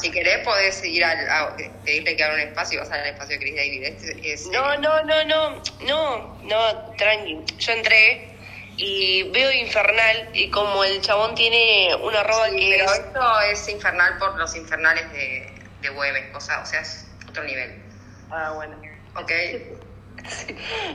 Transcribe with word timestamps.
si 0.00 0.10
querés 0.10 0.38
podés 0.44 0.84
ir 0.84 1.04
al, 1.04 1.28
a 1.28 1.56
pedirle 1.84 2.16
que 2.16 2.24
haga 2.24 2.34
un 2.34 2.40
espacio 2.40 2.78
y 2.78 2.80
vas 2.80 2.90
al 2.90 3.06
espacio 3.06 3.38
de 3.38 3.40
Chris 3.40 3.56
David. 3.56 3.82
Es, 4.24 4.46
No, 4.46 4.76
no, 4.78 5.02
no, 5.04 5.24
no, 5.24 5.62
no, 5.86 6.38
no, 6.42 6.86
tranqui. 6.96 7.44
Yo 7.58 7.72
entré 7.72 8.36
y 8.76 9.24
veo 9.30 9.52
Infernal 9.52 10.30
y 10.32 10.48
como 10.50 10.82
el 10.84 11.00
chabón 11.02 11.34
tiene 11.34 11.94
una 12.02 12.20
arroba 12.20 12.48
Sí, 12.48 12.56
que 12.58 12.70
pero 12.78 12.84
es... 12.84 12.98
esto 12.98 13.40
es 13.52 13.68
infernal 13.68 14.16
por 14.18 14.38
los 14.38 14.56
infernales 14.56 15.12
de, 15.12 15.52
de 15.82 15.88
Güemes, 15.90 16.34
o 16.34 16.40
sea, 16.40 16.60
o 16.60 16.66
sea, 16.66 16.80
es 16.80 17.06
otro 17.28 17.44
nivel. 17.44 17.82
Ah, 18.30 18.52
bueno. 18.54 18.80
¿Ok? 19.16 19.32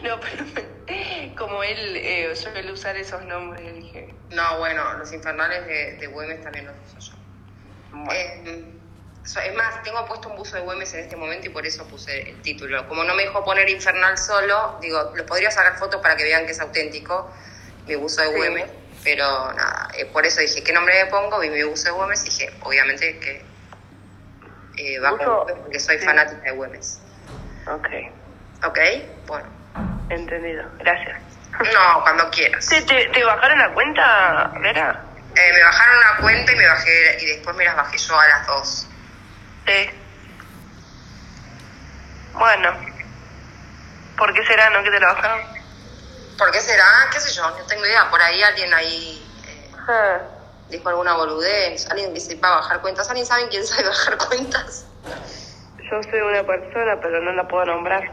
No, 0.03 0.19
pero 0.19 0.45
como 1.37 1.63
él 1.63 1.95
eh, 1.97 2.35
suele 2.35 2.71
usar 2.71 2.95
esos 2.95 3.23
nombres, 3.23 3.73
dije... 3.73 4.13
No, 4.29 4.59
bueno, 4.59 4.93
los 4.99 5.11
infernales 5.13 5.65
de, 5.65 5.93
de 5.93 6.07
Güemes 6.07 6.43
también 6.43 6.67
los 6.67 6.75
uso 6.95 7.11
yo. 7.11 7.17
Bueno. 7.91 8.11
Eh, 8.13 8.41
so- 8.45 8.74
es 9.25 9.55
más, 9.55 9.81
tengo 9.83 10.05
puesto 10.05 10.29
un 10.29 10.35
buzo 10.35 10.55
de 10.55 10.61
Güemes 10.61 10.93
en 10.93 10.99
este 11.01 11.15
momento 11.15 11.47
y 11.47 11.49
por 11.49 11.65
eso 11.65 11.87
puse 11.87 12.29
el 12.29 12.41
título. 12.41 12.87
Como 12.87 13.03
no 13.03 13.15
me 13.15 13.23
dejó 13.23 13.43
poner 13.43 13.67
infernal 13.69 14.17
solo, 14.17 14.77
digo, 14.81 15.13
les 15.15 15.25
podría 15.25 15.49
sacar 15.49 15.77
fotos 15.77 15.99
para 16.01 16.15
que 16.15 16.23
vean 16.23 16.45
que 16.45 16.51
es 16.51 16.59
auténtico 16.59 17.31
mi 17.87 17.95
buzo 17.95 18.21
de 18.21 18.27
Sí. 18.27 18.33
Güemes, 18.35 18.65
pero 19.03 19.51
nada, 19.53 19.89
eh, 19.97 20.05
por 20.05 20.25
eso 20.25 20.41
dije, 20.41 20.63
¿qué 20.63 20.73
nombre 20.73 20.93
le 21.03 21.09
pongo? 21.09 21.39
Vi 21.39 21.49
mi 21.49 21.63
buzo 21.63 21.85
de 21.85 21.91
Güemes 21.91 22.21
y 22.21 22.25
dije, 22.25 22.53
obviamente 22.61 23.19
que 23.19 23.45
eh, 24.77 24.99
va 24.99 25.09
con 25.09 25.19
Buzo, 25.19 25.43
Güemes 25.43 25.61
porque 25.61 25.79
soy 25.79 25.99
sí. 25.99 26.05
fanática 26.05 26.41
de 26.41 26.51
Güemes. 26.51 27.01
Ok, 27.67 27.87
¿Ok? 28.63 28.79
Bueno. 29.25 29.47
entendido. 30.09 30.63
Gracias. 30.79 31.19
No, 31.51 32.01
cuando 32.03 32.29
quieras. 32.29 32.67
¿Te, 32.67 32.81
te, 32.81 33.07
te 33.07 33.23
bajaron 33.23 33.57
la 33.57 33.73
cuenta, 33.73 34.51
Vera? 34.59 35.03
Eh, 35.35 35.53
me 35.53 35.63
bajaron 35.63 35.97
una 35.97 36.21
cuenta 36.21 36.51
y 36.51 36.55
me 36.55 36.67
bajé 36.67 37.17
y 37.21 37.25
después 37.25 37.55
me 37.55 37.65
las 37.65 37.75
bajé 37.75 37.97
yo 37.97 38.19
a 38.19 38.27
las 38.27 38.47
dos. 38.47 38.87
Sí. 39.65 39.89
Bueno. 42.33 42.71
¿Por 44.17 44.33
qué 44.33 44.45
será, 44.45 44.69
no, 44.69 44.83
que 44.83 44.91
te 44.91 44.99
la 44.99 45.13
bajaron? 45.13 45.41
¿Por 46.37 46.51
qué 46.51 46.59
será? 46.61 46.85
¿Qué 47.11 47.19
sé 47.19 47.33
yo? 47.33 47.49
No 47.49 47.65
tengo 47.65 47.85
idea. 47.85 48.09
Por 48.09 48.21
ahí 48.21 48.41
alguien 48.43 48.73
ahí 48.73 49.21
eh, 49.47 49.71
Ah, 49.87 50.19
dijo 50.69 50.89
alguna 50.89 51.15
boludez. 51.15 51.89
Alguien 51.89 52.13
que 52.13 52.19
sepa 52.19 52.49
bajar 52.49 52.81
cuentas. 52.81 53.09
¿Alguien 53.09 53.25
sabe 53.25 53.47
quién 53.49 53.65
sabe 53.65 53.87
bajar 53.87 54.17
cuentas? 54.17 54.85
yo 55.91 56.01
soy 56.03 56.19
una 56.19 56.43
persona, 56.43 56.99
pero 57.01 57.21
no 57.21 57.31
la 57.33 57.47
puedo 57.47 57.65
nombrar. 57.65 58.03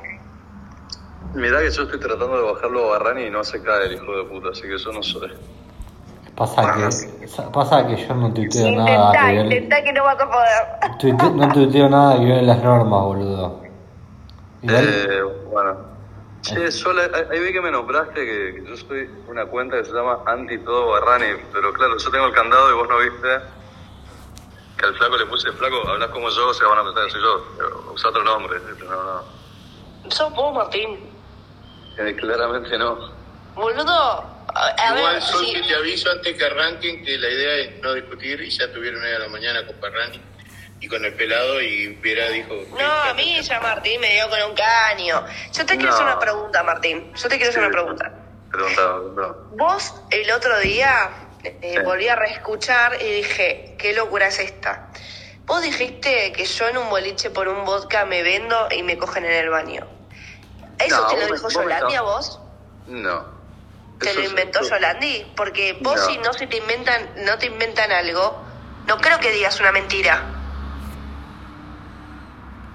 Mirá 1.35 1.61
que 1.61 1.71
yo 1.71 1.85
estoy 1.85 1.99
tratando 1.99 2.37
de 2.37 2.53
bajarlo 2.53 2.85
a 2.95 2.99
Barrani 2.99 3.25
y 3.25 3.31
no 3.31 3.43
se 3.43 3.63
cae 3.63 3.87
el 3.87 3.95
hijo 3.95 4.15
de 4.15 4.25
puta, 4.25 4.51
así 4.51 4.63
que 4.63 4.77
yo 4.77 4.93
no 4.93 5.03
soy. 5.03 5.33
Pasa 6.43 6.75
que, 6.75 7.29
pasa 7.53 7.87
que 7.87 7.97
yo 8.07 8.15
no 8.15 8.33
tuiteo 8.33 8.71
nada 8.73 8.91
Intentá, 8.91 9.27
que 9.29 9.33
ver- 9.37 9.47
intentá 9.47 9.83
que 9.85 9.93
no 9.93 10.05
vas 10.05 10.21
a 10.21 10.31
poder. 10.31 10.99
tuite- 10.99 11.31
no 11.31 11.49
tuiteo 11.55 11.89
nada 11.89 12.19
que 12.19 12.25
ver 12.25 12.43
las 12.43 12.63
normas, 12.63 13.01
boludo. 13.03 13.61
Eh, 14.63 15.23
bueno. 15.51 15.77
Che, 16.43 16.71
yo 16.71 16.93
la- 16.93 17.03
ahí 17.31 17.39
vi 17.41 17.53
que 17.53 17.61
me 17.61 17.71
nombraste 17.71 18.15
que, 18.15 18.55
que 18.57 18.65
yo 18.69 18.77
soy 18.77 19.09
una 19.29 19.47
cuenta 19.47 19.77
que 19.77 19.85
se 19.85 19.93
llama 19.93 20.19
Anti 20.27 20.59
Todo 20.59 20.91
Barrani, 20.91 21.27
pero 21.53 21.73
claro, 21.73 21.97
yo 21.97 22.11
tengo 22.11 22.27
el 22.27 22.33
candado 22.33 22.71
y 22.71 22.75
vos 22.75 22.89
no 22.89 22.99
viste 22.99 23.29
que 24.77 24.87
al 24.87 24.95
flaco 24.95 25.17
le 25.17 25.27
puse 25.27 25.53
flaco, 25.53 25.77
hablas 25.89 26.09
como 26.11 26.29
yo, 26.31 26.49
o 26.49 26.55
sea, 26.55 26.67
van 26.67 26.79
a 26.81 26.83
pensar 26.85 27.05
que 27.05 27.11
soy 27.13 27.21
yo, 27.23 27.93
usa 27.95 28.11
otro 28.11 28.25
nombre, 28.25 28.59
no, 28.81 28.91
no. 29.05 30.11
Sos 30.11 30.35
vos, 30.35 30.53
Martín. 30.53 30.99
Eh, 31.99 32.17
claramente 32.17 32.77
no. 32.77 32.97
Boludo, 33.55 34.25
a, 34.55 34.95
Igual, 34.97 35.15
ver, 35.15 35.23
Sol, 35.23 35.45
sí. 35.47 35.53
que 35.55 35.63
te 35.63 35.75
aviso 35.75 36.11
antes 36.11 36.37
que 36.37 36.45
arranquen 36.45 37.05
que 37.05 37.19
la 37.19 37.29
idea 37.29 37.55
es 37.57 37.81
no 37.83 37.95
discutir 37.95 38.41
y 38.41 38.51
ya 38.51 38.71
tuvieron 38.73 39.03
hoy 39.03 39.11
a 39.13 39.19
la 39.19 39.29
mañana 39.29 39.67
con 39.67 39.77
Parrani 39.77 40.21
y 40.81 40.89
con 40.89 41.05
el 41.05 41.15
pelado 41.15 41.61
y 41.61 41.95
Vera 41.97 42.29
dijo... 42.31 42.55
No, 42.79 42.91
a 42.91 43.15
mí 43.15 43.41
ya 43.41 43.61
Martín 43.61 44.01
me 44.01 44.13
dio 44.15 44.29
con 44.29 44.43
un 44.43 44.55
caño. 44.57 45.25
Yo 45.53 45.65
te 45.65 45.77
quiero 45.77 45.91
No. 45.91 45.95
hacer 45.95 46.07
una 46.07 46.19
pregunta, 46.19 46.63
Martín. 46.63 47.13
Yo 47.15 47.29
te 47.29 47.37
quiero 47.37 47.51
hacer 47.51 47.63
Sí. 47.63 47.67
una 47.67 47.71
pregunta. 47.71 48.13
Preguntaba, 48.51 48.97
preguntaba. 48.99 49.37
Vos 49.53 49.95
el 50.11 50.31
otro 50.33 50.59
día 50.61 51.11
eh, 51.45 51.75
Sí. 51.77 51.83
volví 51.85 52.09
a 52.09 52.17
reescuchar 52.17 53.01
y 53.01 53.11
dije, 53.17 53.75
qué 53.79 53.93
locura 53.95 54.27
es 54.29 54.39
esta. 54.39 54.89
Vos 55.47 55.63
dijiste 55.63 56.33
que 56.33 56.45
yo 56.45 56.69
en 56.69 56.77
un 56.79 56.89
boliche 56.91 57.31
por 57.31 57.49
un 57.49 57.65
vodka 57.65 58.05
me 58.05 58.23
vendo 58.23 58.69
y 58.71 58.83
me 58.83 58.97
cogen 58.99 59.25
en 59.25 59.33
el 59.33 59.49
baño. 59.51 59.87
¿Eso 60.79 61.01
No, 61.01 61.07
te 61.09 61.17
lo 61.17 61.33
dijo 61.33 61.49
Yolandi 61.49 61.95
a 61.97 62.03
vos? 62.03 62.41
No. 62.87 63.32
¿Te 64.03 64.11
Eso 64.11 64.19
lo 64.19 64.25
es- 64.25 64.31
inventó 64.31 64.61
eso- 64.61 64.71
Yolandi? 64.75 65.27
Porque 65.37 65.79
vos 65.81 65.97
No. 65.97 66.07
si 66.07 66.19
no 66.19 66.33
se 66.33 66.47
te 66.47 66.57
inventan, 66.59 67.11
no 67.25 67.39
te 67.39 67.47
inventan 67.47 67.91
algo, 67.93 68.45
no 68.87 68.97
creo 68.99 69.19
que 69.21 69.31
digas 69.33 69.59
una 69.61 69.73
mentira. 69.73 70.23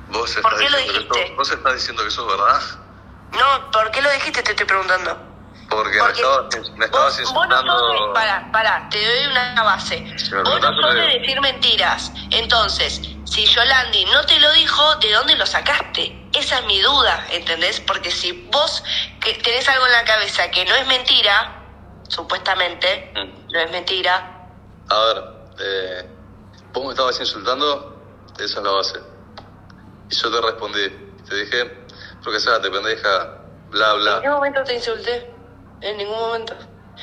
¿Vos 0.09 0.35
¿Por 0.41 0.53
estás 0.53 0.59
qué 0.59 0.69
lo 0.69 0.77
dijiste? 0.77 1.33
¿Vos 1.35 1.51
estás 1.51 1.73
diciendo 1.73 2.01
que 2.03 2.07
eso 2.09 2.21
es 2.29 2.37
verdad? 2.37 2.61
No, 3.33 3.71
¿por 3.71 3.91
qué 3.91 4.01
lo 4.01 4.09
dijiste? 4.11 4.41
Te 4.41 4.51
estoy 4.51 4.65
preguntando. 4.65 5.15
Porque, 5.69 5.97
Porque 5.99 6.01
me 6.01 6.11
estabas, 6.13 6.69
me 6.77 6.85
estabas 6.85 7.17
vos, 7.17 7.17
no 7.17 7.23
insultando. 7.43 7.77
sos 7.79 7.91
de- 8.07 8.13
Pará, 8.13 8.49
pará, 8.53 8.87
te 8.89 9.05
doy 9.05 9.25
una 9.31 9.63
base. 9.63 9.99
Vos 10.45 10.61
no 10.61 10.81
sos 10.81 10.93
de 10.93 11.01
decir 11.19 11.41
mentiras. 11.41 12.11
Entonces, 12.31 13.01
si 13.29 13.45
Yolandi 13.45 14.05
no 14.05 14.25
te 14.25 14.39
lo 14.39 14.51
dijo, 14.53 14.95
¿de 14.95 15.11
dónde 15.11 15.35
lo 15.35 15.45
sacaste? 15.45 16.29
Esa 16.33 16.59
es 16.59 16.65
mi 16.65 16.79
duda, 16.79 17.27
¿entendés? 17.31 17.79
Porque 17.81 18.09
si 18.11 18.31
vos 18.51 18.83
que 19.21 19.33
tenés 19.35 19.67
algo 19.69 19.85
en 19.85 19.91
la 19.91 20.03
cabeza 20.05 20.49
que 20.49 20.63
no 20.65 20.75
es 20.75 20.87
mentira, 20.87 21.53
supuestamente, 22.07 23.11
Mm. 23.15 23.51
no 23.51 23.59
es 23.59 23.71
mentira, 23.71 24.33
A 24.89 24.99
ver, 24.99 25.23
eh, 25.59 26.09
vos 26.71 26.85
me 26.85 26.91
estabas 26.91 27.19
insultando, 27.19 28.23
esa 28.39 28.59
es 28.59 28.63
la 28.63 28.71
base. 28.71 28.99
Y 30.09 30.15
yo 30.15 30.31
te 30.31 30.41
respondí, 30.41 30.89
te 31.27 31.35
dije, 31.35 31.85
porque 32.23 32.39
sea, 32.39 32.61
te 32.61 32.69
pendeja, 32.71 33.27
bla, 33.69 33.91
¿en 33.91 33.97
qué 34.21 34.27
bla. 34.27 34.31
momento 34.31 34.63
te 34.63 34.75
insulté? 34.75 35.29
En 35.81 35.97
ningún 35.97 36.15
momento. 36.17 36.55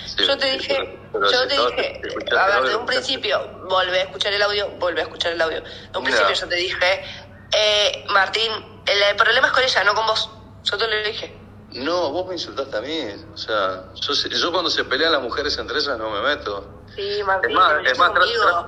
Sí, 0.06 0.26
yo 0.26 0.36
te 0.38 0.46
dije, 0.52 0.74
pero- 1.12 1.12
pero 1.12 1.30
yo 1.30 1.48
te 1.48 1.54
dije, 1.54 2.00
a 2.38 2.46
ver, 2.60 2.68
de 2.70 2.76
un 2.76 2.86
principio, 2.86 3.40
volvé 3.68 4.00
a 4.00 4.02
escuchar 4.04 4.32
el 4.32 4.42
audio, 4.42 4.68
volvé 4.78 5.00
a 5.00 5.04
escuchar 5.04 5.32
el 5.32 5.40
audio. 5.42 5.60
De 5.62 5.68
un 5.68 5.92
No. 5.92 6.02
principio 6.02 6.34
yo 6.34 6.48
te 6.48 6.56
dije, 6.56 7.04
eh, 7.52 8.04
Martín, 8.10 8.82
el, 8.86 9.16
problema 9.16 9.46
es 9.48 9.52
con 9.52 9.62
ella, 9.62 9.84
no 9.84 9.94
con 9.94 10.06
vos. 10.06 10.30
Yo 10.64 10.76
te 10.78 10.86
lo 10.88 11.08
dije. 11.08 11.38
No, 11.72 12.10
vos 12.10 12.26
me 12.26 12.34
insultaste 12.34 12.76
a 12.76 12.80
mí. 12.80 13.06
O 13.32 13.36
sea, 13.36 13.84
yo, 13.94 14.12
yo 14.14 14.52
cuando 14.52 14.70
se 14.70 14.84
pelean 14.84 15.12
las 15.12 15.22
mujeres 15.22 15.56
entre 15.58 15.78
ellas 15.78 15.98
no 15.98 16.10
me 16.10 16.20
meto. 16.20 16.82
Sí, 16.94 17.20
Martín, 17.24 17.50
Es 17.50 17.56
más, 17.56 17.72
es 17.84 17.98
más, 17.98 18.12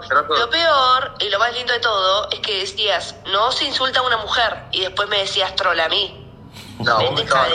trato- 0.08 0.34
Lo 0.34 0.50
peor 0.50 1.14
y 1.20 1.28
lo 1.30 1.38
más 1.38 1.52
lindo 1.54 1.72
de 1.72 1.78
todo 1.78 2.28
es 2.30 2.40
que 2.40 2.58
decías, 2.60 3.14
no 3.26 3.52
se 3.52 3.64
insulta 3.66 4.00
a 4.00 4.02
una 4.02 4.16
mujer, 4.16 4.64
y 4.72 4.80
después 4.80 5.08
me 5.08 5.18
decías 5.18 5.54
troll 5.54 5.78
a 5.78 5.88
mí. 5.88 6.25
No, 6.80 6.98
de 6.98 7.06
50 7.06 7.48
me 7.48 7.54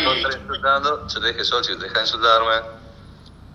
mil. 0.00 0.18
estabas 0.18 0.36
insultando. 0.36 1.06
Yo 1.08 1.20
te 1.20 1.26
dije, 1.28 1.44
Sol, 1.44 1.64
si 1.64 1.74
deja 1.76 1.94
de 1.94 2.00
insultarme. 2.00 2.54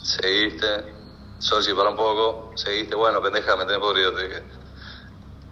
Seguiste. 0.01 0.93
Sol, 1.39 1.63
si 1.63 1.73
para 1.73 1.89
un 1.89 1.95
poco. 1.97 2.51
Seguiste. 2.55 2.95
Bueno, 2.95 3.21
pendeja, 3.21 3.55
me 3.55 3.65
tenés 3.65 3.79
podrido, 3.79 4.13
te 4.13 4.27
dije. 4.27 4.43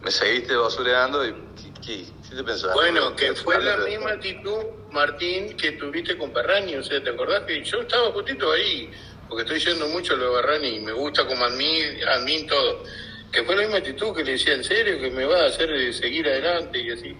Me 0.01 0.11
seguiste 0.11 0.55
basureando 0.55 1.25
y... 1.25 1.31
¿Qué, 1.55 1.73
qué, 1.85 2.05
qué 2.29 2.35
te 2.35 2.43
pensás? 2.43 2.73
Bueno, 2.73 3.15
que 3.15 3.33
fue 3.35 3.61
la 3.61 3.77
de- 3.77 3.89
misma 3.89 4.11
actitud, 4.11 4.63
Martín, 4.91 5.55
que 5.57 5.73
tuviste 5.73 6.17
con 6.17 6.31
Parrani. 6.31 6.75
O 6.77 6.83
sea, 6.83 7.03
¿te 7.03 7.09
acordás 7.11 7.41
que 7.43 7.63
yo 7.63 7.81
estaba 7.81 8.11
justito 8.11 8.51
ahí? 8.51 8.89
Porque 9.29 9.43
estoy 9.43 9.59
yendo 9.59 9.87
mucho 9.89 10.15
lo 10.15 10.25
de 10.25 10.31
Barrani 10.41 10.67
y 10.69 10.79
me 10.79 10.91
gusta 10.91 11.25
como 11.27 11.45
admin, 11.45 12.03
admin 12.07 12.47
todo. 12.47 12.83
Que 13.31 13.43
fue 13.43 13.55
la 13.55 13.61
misma 13.61 13.77
actitud 13.77 14.13
que 14.15 14.23
le 14.23 14.33
decía, 14.33 14.53
¿en 14.55 14.63
serio? 14.63 14.99
Que 14.99 15.09
me 15.11 15.25
va 15.25 15.43
a 15.43 15.45
hacer 15.47 15.71
eh, 15.71 15.93
seguir 15.93 16.27
adelante 16.27 16.79
y 16.79 16.91
así. 16.91 17.17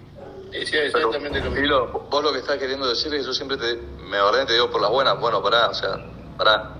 Pero, 0.52 0.86
exactamente 0.86 1.40
lo 1.40 1.50
mismo. 1.50 2.06
Vos 2.10 2.22
lo 2.22 2.32
que 2.32 2.38
estás 2.38 2.58
queriendo 2.58 2.86
decir 2.86 3.12
es 3.14 3.20
que 3.20 3.26
yo 3.26 3.32
siempre 3.32 3.56
te, 3.56 3.74
me 4.04 4.18
y 4.18 4.46
te 4.46 4.52
digo 4.52 4.70
por 4.70 4.82
las 4.82 4.90
buenas. 4.90 5.18
Bueno, 5.18 5.42
pará, 5.42 5.68
o 5.68 5.74
sea, 5.74 5.96
pará. 6.36 6.74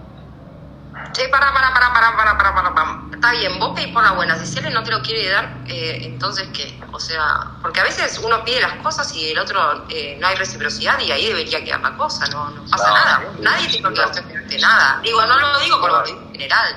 Che, 1.12 1.28
para, 1.28 1.52
para, 1.52 1.72
para, 1.72 1.92
para, 1.92 2.16
para, 2.16 2.36
para, 2.38 2.54
para, 2.54 2.74
para. 2.74 3.02
Está 3.14 3.32
bien, 3.32 3.58
vos 3.58 3.74
pedís 3.74 3.92
por 3.94 4.02
la 4.02 4.12
buena. 4.12 4.36
Si 4.36 4.58
él 4.58 4.74
no 4.74 4.82
te 4.82 4.90
lo 4.90 5.00
quiere 5.00 5.30
dar, 5.30 5.64
eh, 5.66 6.00
entonces 6.02 6.48
¿qué? 6.52 6.78
O 6.92 7.00
sea, 7.00 7.52
porque 7.62 7.80
a 7.80 7.84
veces 7.84 8.18
uno 8.22 8.44
pide 8.44 8.60
las 8.60 8.74
cosas 8.82 9.10
y 9.14 9.30
el 9.30 9.38
otro 9.38 9.86
eh, 9.88 10.18
no 10.20 10.26
hay 10.26 10.36
reciprocidad 10.36 10.98
y 11.00 11.10
ahí 11.10 11.28
debería 11.28 11.64
quedar 11.64 11.80
la 11.80 11.96
cosa, 11.96 12.26
no, 12.26 12.50
no 12.50 12.64
pasa 12.70 12.88
No. 12.88 12.94
nada. 12.94 13.32
Nadie 13.38 13.82
a 13.82 13.88
ofrecerte 13.88 14.58
nada. 14.58 15.00
Digo, 15.02 15.24
no 15.24 15.38
lo 15.38 15.58
digo 15.60 15.80
por 15.80 15.92
lo 15.92 16.04
general. 16.04 16.76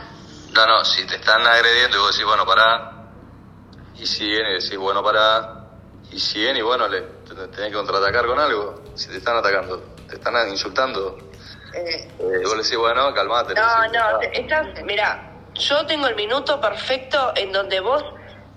No, 0.53 0.65
no, 0.65 0.85
si 0.85 1.05
te 1.05 1.15
están 1.15 1.45
agrediendo 1.45 1.97
y 1.97 1.99
vos 1.99 2.11
decís, 2.11 2.25
bueno, 2.25 2.45
pará. 2.45 2.91
Y 3.97 4.05
siguen 4.05 4.47
y 4.47 4.53
decís, 4.53 4.77
bueno, 4.77 5.03
pará. 5.03 5.54
Y 6.11 6.19
siguen 6.19 6.57
y 6.57 6.61
bueno, 6.61 6.87
le 6.87 7.01
te- 7.01 7.35
te 7.35 7.47
tenés 7.49 7.71
que 7.71 7.75
contraatacar 7.77 8.25
con 8.25 8.39
algo. 8.39 8.93
Si 8.95 9.09
te 9.11 9.17
están 9.17 9.37
atacando, 9.37 10.03
te 10.07 10.15
están 10.15 10.49
insultando. 10.49 11.17
Eh, 11.73 12.15
Eh, 12.19 12.41
vos 12.43 12.55
le 12.55 12.63
decís, 12.63 12.77
bueno, 12.77 13.13
calmate. 13.13 13.53
No, 13.53 13.61
decís, 13.81 13.93
no, 13.93 13.99
"Ah". 14.05 14.19
te- 14.19 14.39
estás, 14.41 14.67
mira, 14.85 15.49
yo 15.55 15.85
tengo 15.85 16.07
el 16.07 16.15
minuto 16.15 16.61
perfecto 16.61 17.33
en 17.35 17.51
donde 17.51 17.79
vos 17.81 18.03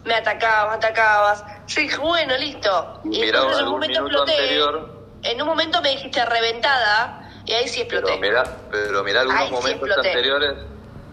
me 0.05 0.15
atacabas, 0.15 0.77
atacabas. 0.77 1.45
Yo 1.67 1.81
dije, 1.81 1.97
bueno, 1.99 2.37
listo. 2.37 3.01
Y 3.05 3.21
Mirá, 3.21 3.39
entonces 3.41 3.61
en 3.61 3.67
un 3.67 3.73
momento 3.73 4.01
exploté. 4.01 4.33
anterior. 4.33 4.99
En 5.23 5.43
un 5.43 5.49
momento 5.49 5.83
me 5.83 5.91
dijiste 5.91 6.25
reventada 6.25 7.29
y 7.45 7.53
ahí 7.55 7.67
sí 7.69 7.81
exploté. 7.81 8.07
Pero 8.07 8.19
mirá, 8.21 8.69
pero 8.71 9.03
mirá 9.03 9.21
algunos 9.23 9.43
Ahí 9.43 9.51
momentos 9.51 9.97
anteriores. 9.97 10.59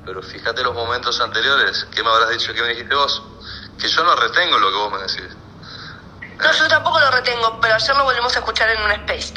Pero 0.05 0.21
fíjate 0.21 0.61
los 0.63 0.75
momentos 0.75 1.19
anteriores. 1.19 1.85
¿Qué 1.85 2.03
me 2.03 2.09
habrás 2.11 2.29
dicho? 2.29 2.53
¿Qué 2.53 2.61
me 2.61 2.67
dijiste 2.69 2.93
vos? 2.93 3.23
que 3.79 3.87
yo 3.89 4.03
no 4.03 4.15
retengo 4.15 4.57
lo 4.59 4.69
que 4.69 4.75
vos 4.77 4.91
me 4.91 4.99
decís. 4.99 5.37
No, 6.39 6.51
yo 6.51 6.67
tampoco 6.67 6.99
lo 6.99 7.11
retengo, 7.11 7.59
pero 7.61 7.75
ayer 7.75 7.95
lo 7.95 8.03
volvimos 8.03 8.35
a 8.35 8.39
escuchar 8.39 8.69
en 8.69 8.81
un 8.81 8.91
space. 8.91 9.33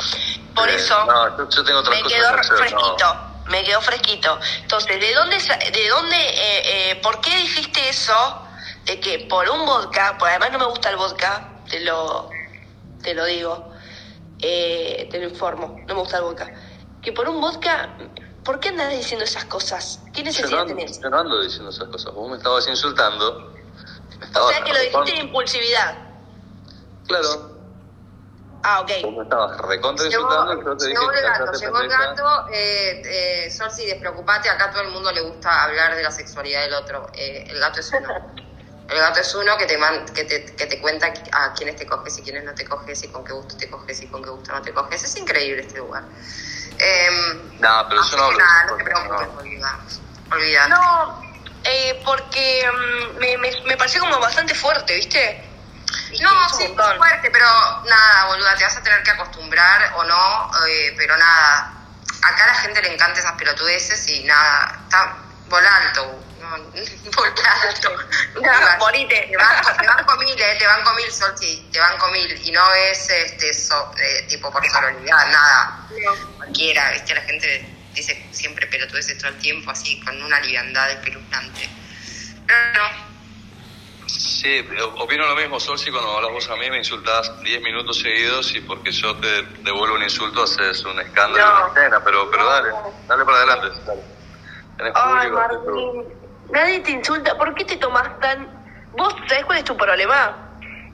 Por 0.55 0.69
Eh, 0.69 0.75
eso 0.77 1.05
No, 1.07 1.37
yo, 1.39 1.49
yo 1.49 1.65
tengo 1.65 1.83
me 1.85 2.03
quedó 2.03 2.31
no. 2.33 2.43
fresquito. 2.43 3.25
Me 3.47 3.65
quedó 3.65 3.81
fresquito. 3.81 4.39
Entonces, 4.63 5.01
¿de 5.01 5.15
dónde, 5.15 5.37
de 5.73 5.89
dónde, 5.89 6.17
eh, 6.17 6.91
eh, 6.91 6.97
por 7.03 7.21
qué 7.21 7.35
dijiste 7.37 7.89
eso? 7.89 8.43
De 8.85 9.01
que 9.01 9.21
por 9.21 9.49
un 9.49 9.65
vodka, 9.65 10.17
pues 10.19 10.31
además 10.31 10.53
no 10.53 10.59
me 10.59 10.65
gusta 10.67 10.91
el 10.91 10.97
vodka, 10.97 11.63
te 11.69 11.81
lo, 11.81 12.29
te 13.03 13.15
lo 13.15 13.25
digo, 13.25 13.71
eh, 14.41 15.09
te 15.11 15.19
lo 15.19 15.29
informo, 15.29 15.77
no 15.87 15.95
me 15.95 16.01
gusta 16.01 16.19
el 16.19 16.25
vodka. 16.25 16.53
Que 17.01 17.13
por 17.13 17.29
un 17.29 17.41
vodka, 17.41 17.97
¿por 18.45 18.61
qué 18.61 18.69
andas 18.71 18.91
diciendo 18.91 19.25
esas 19.25 19.45
cosas? 19.47 20.03
¿Qué 20.13 20.21
Yo 20.21 20.25
no, 20.25 20.31
necesidad 20.31 20.61
ando, 20.63 20.75
tenés? 20.77 21.01
yo 21.03 21.09
no 21.11 21.19
ando 21.19 21.41
diciendo 21.41 21.71
esas 21.71 21.89
cosas. 21.89 22.13
Vos 22.13 22.31
me 22.31 22.37
estabas 22.37 22.67
insultando. 22.69 23.55
Me 24.21 24.27
O 24.41 24.49
sea 24.49 24.63
que 24.65 24.73
lo 24.73 24.79
dijiste 24.81 24.99
de 24.99 25.05
recontra- 25.05 25.25
impulsividad. 25.25 26.08
Claro. 27.09 27.57
Ah, 28.63 28.81
ok. 28.81 28.91
Vos 29.03 29.17
me 29.17 29.23
estabas 29.23 29.57
recontra 29.63 30.07
Llegó, 30.07 30.23
insultando 30.23 30.53
y 30.53 30.65
yo 30.65 30.77
te 30.77 30.87
dije 30.89 31.01
llegó 31.01 31.13
el 31.13 31.23
gato, 31.23 31.39
"Cállate, 31.47 31.59
llegó 31.59 31.77
el 31.81 31.89
pendeja". 31.89 32.05
gato. 32.07 32.47
Eh, 32.53 33.03
eh, 33.47 33.51
Sorsi, 33.51 33.87
despreocupate, 33.87 34.51
acá 34.51 34.67
a 34.67 34.71
todo 34.71 34.83
el 34.83 34.89
mundo 34.89 35.11
le 35.13 35.21
gusta 35.23 35.65
hablar 35.65 35.95
de 35.97 36.03
la 36.03 36.11
sexualidad 36.11 36.63
del 36.63 36.75
otro. 36.75 37.07
Eh, 37.15 37.47
el 37.49 37.59
gato 37.59 37.81
es 37.81 37.93
uno. 37.93 38.09
El 38.89 38.97
gato 39.01 39.21
es 39.21 39.35
uno 39.35 39.55
que 39.59 39.67
te, 39.67 39.77
man- 39.77 40.07
que, 40.15 40.25
te, 40.25 40.47
que 40.57 40.65
te 40.67 40.81
cuenta 40.81 41.13
a 41.33 41.53
quiénes 41.53 41.77
te 41.77 41.85
coges 41.87 42.19
y 42.21 42.23
quiénes 42.23 42.43
no 42.45 42.55
te 42.55 42.65
coges 42.65 43.05
y 43.05 43.09
con 43.13 43.23
qué 43.23 43.35
gusto 43.35 43.55
te 43.59 43.69
coges 43.69 44.03
y 44.03 44.09
con 44.09 44.23
qué 44.25 44.31
gusto 44.31 44.51
no 44.51 44.63
te 44.63 44.73
coges. 44.73 45.05
Es 45.05 45.15
increíble 45.19 45.61
este 45.61 45.77
lugar. 45.77 46.09
Eh, 46.79 47.09
No, 47.59 47.87
pero 47.91 48.01
yo 48.03 48.17
no 48.17 48.23
hablo 48.25 48.39
nada, 48.39 48.65
no 48.65 48.77
te 48.79 48.85
preocupes, 48.85 49.29
no. 49.29 50.35
Olvidate. 50.35 50.69
No, 50.71 51.23
eh, 51.65 52.01
porque 52.03 52.67
mm, 52.73 53.19
me, 53.19 53.37
me, 53.37 53.51
me 53.67 53.77
pareció 53.77 54.01
como 54.01 54.19
bastante 54.21 54.55
fuerte, 54.55 54.95
¿viste? 54.95 55.48
Y 56.11 56.21
No, 56.21 56.47
es 56.47 56.53
un 56.55 56.59
sí, 56.59 56.65
es 56.65 56.97
fuerte, 56.97 57.31
pero 57.31 57.47
nada, 57.85 58.25
boluda, 58.27 58.55
te 58.57 58.65
vas 58.65 58.77
a 58.77 58.83
tener 58.83 59.03
que 59.03 59.11
acostumbrar 59.11 59.93
o 59.97 60.05
no, 60.05 60.51
eh, 60.67 60.95
pero 60.97 61.17
nada. 61.17 61.75
Acá 62.23 62.45
a 62.45 62.47
la 62.49 62.55
gente 62.55 62.83
le 62.83 62.93
encanta 62.95 63.21
esas 63.21 63.33
pelotudeces 63.33 64.09
y 64.09 64.25
nada, 64.25 64.79
está 64.85 65.17
volá 65.49 65.77
alto, 65.77 66.21
no, 66.41 66.49
volá 67.17 67.53
alto. 67.63 67.97
Ya, 68.43 68.77
morite. 68.79 69.29
Te 69.31 69.37
banco, 69.37 69.73
te 69.79 69.87
banco 69.87 70.17
mil, 70.17 70.41
eh, 70.41 70.57
te 70.59 70.67
banco 70.67 70.93
mil, 70.95 71.11
Solti, 71.13 71.69
te 71.73 71.79
banco 71.79 72.09
mil. 72.09 72.41
Y 72.47 72.51
no 72.53 72.73
es 72.75 73.11
este 73.11 73.53
so- 73.55 73.93
eh, 73.99 74.27
tipo 74.29 74.51
por 74.53 74.67
sororidad, 74.69 75.27
nada. 75.29 75.89
Cualquiera, 76.37 76.91
viste, 76.93 77.15
la 77.15 77.23
gente 77.23 77.75
dice 77.95 78.29
siempre 78.33 78.67
pelotudeces 78.67 79.19
todo 79.19 79.29
el 79.31 79.39
tiempo, 79.39 79.71
así, 79.71 80.01
con 80.01 80.21
una 80.23 80.41
liviandad 80.41 80.91
espeluznante. 80.91 81.69
Pero 82.47 82.83
no. 82.83 83.08
Sí, 84.09 84.67
opino 84.99 85.27
lo 85.27 85.37
mismo, 85.37 85.61
Sol, 85.61 85.79
si 85.79 85.91
cuando 85.91 86.17
hablas 86.17 86.33
vos 86.33 86.49
a 86.51 86.57
mí 86.57 86.71
me 86.71 86.79
insultás 86.79 87.31
10 87.43 87.61
minutos 87.63 87.99
seguidos 88.01 88.55
y 88.55 88.61
porque 88.63 88.91
yo 88.91 89.15
te 89.17 89.43
devuelvo 89.63 89.97
un 89.97 90.03
insulto 90.03 90.43
haces 90.45 90.83
un 90.85 90.99
escándalo 91.01 91.45
No. 91.45 91.57
en 91.69 91.75
la 91.75 91.81
escena, 91.81 92.05
pero, 92.05 92.31
pero 92.31 92.47
dale, 92.47 92.71
dale 93.07 93.25
para 93.25 93.37
adelante. 93.37 93.69
Dale. 93.87 94.03
Tenés 94.79 94.93
Ay. 94.97 95.31
Martín, 95.31 96.15
nadie 96.51 96.81
te 96.81 96.91
insulta. 96.93 97.37
¿Por 97.37 97.55
qué 97.55 97.65
te 97.65 97.77
tomás 97.77 98.19
tan...? 98.21 98.49
¿Vos 98.93 99.15
sabés 99.29 99.45
cuál 99.45 99.59
es 99.59 99.65
tu 99.65 99.77
problema? 99.77 100.37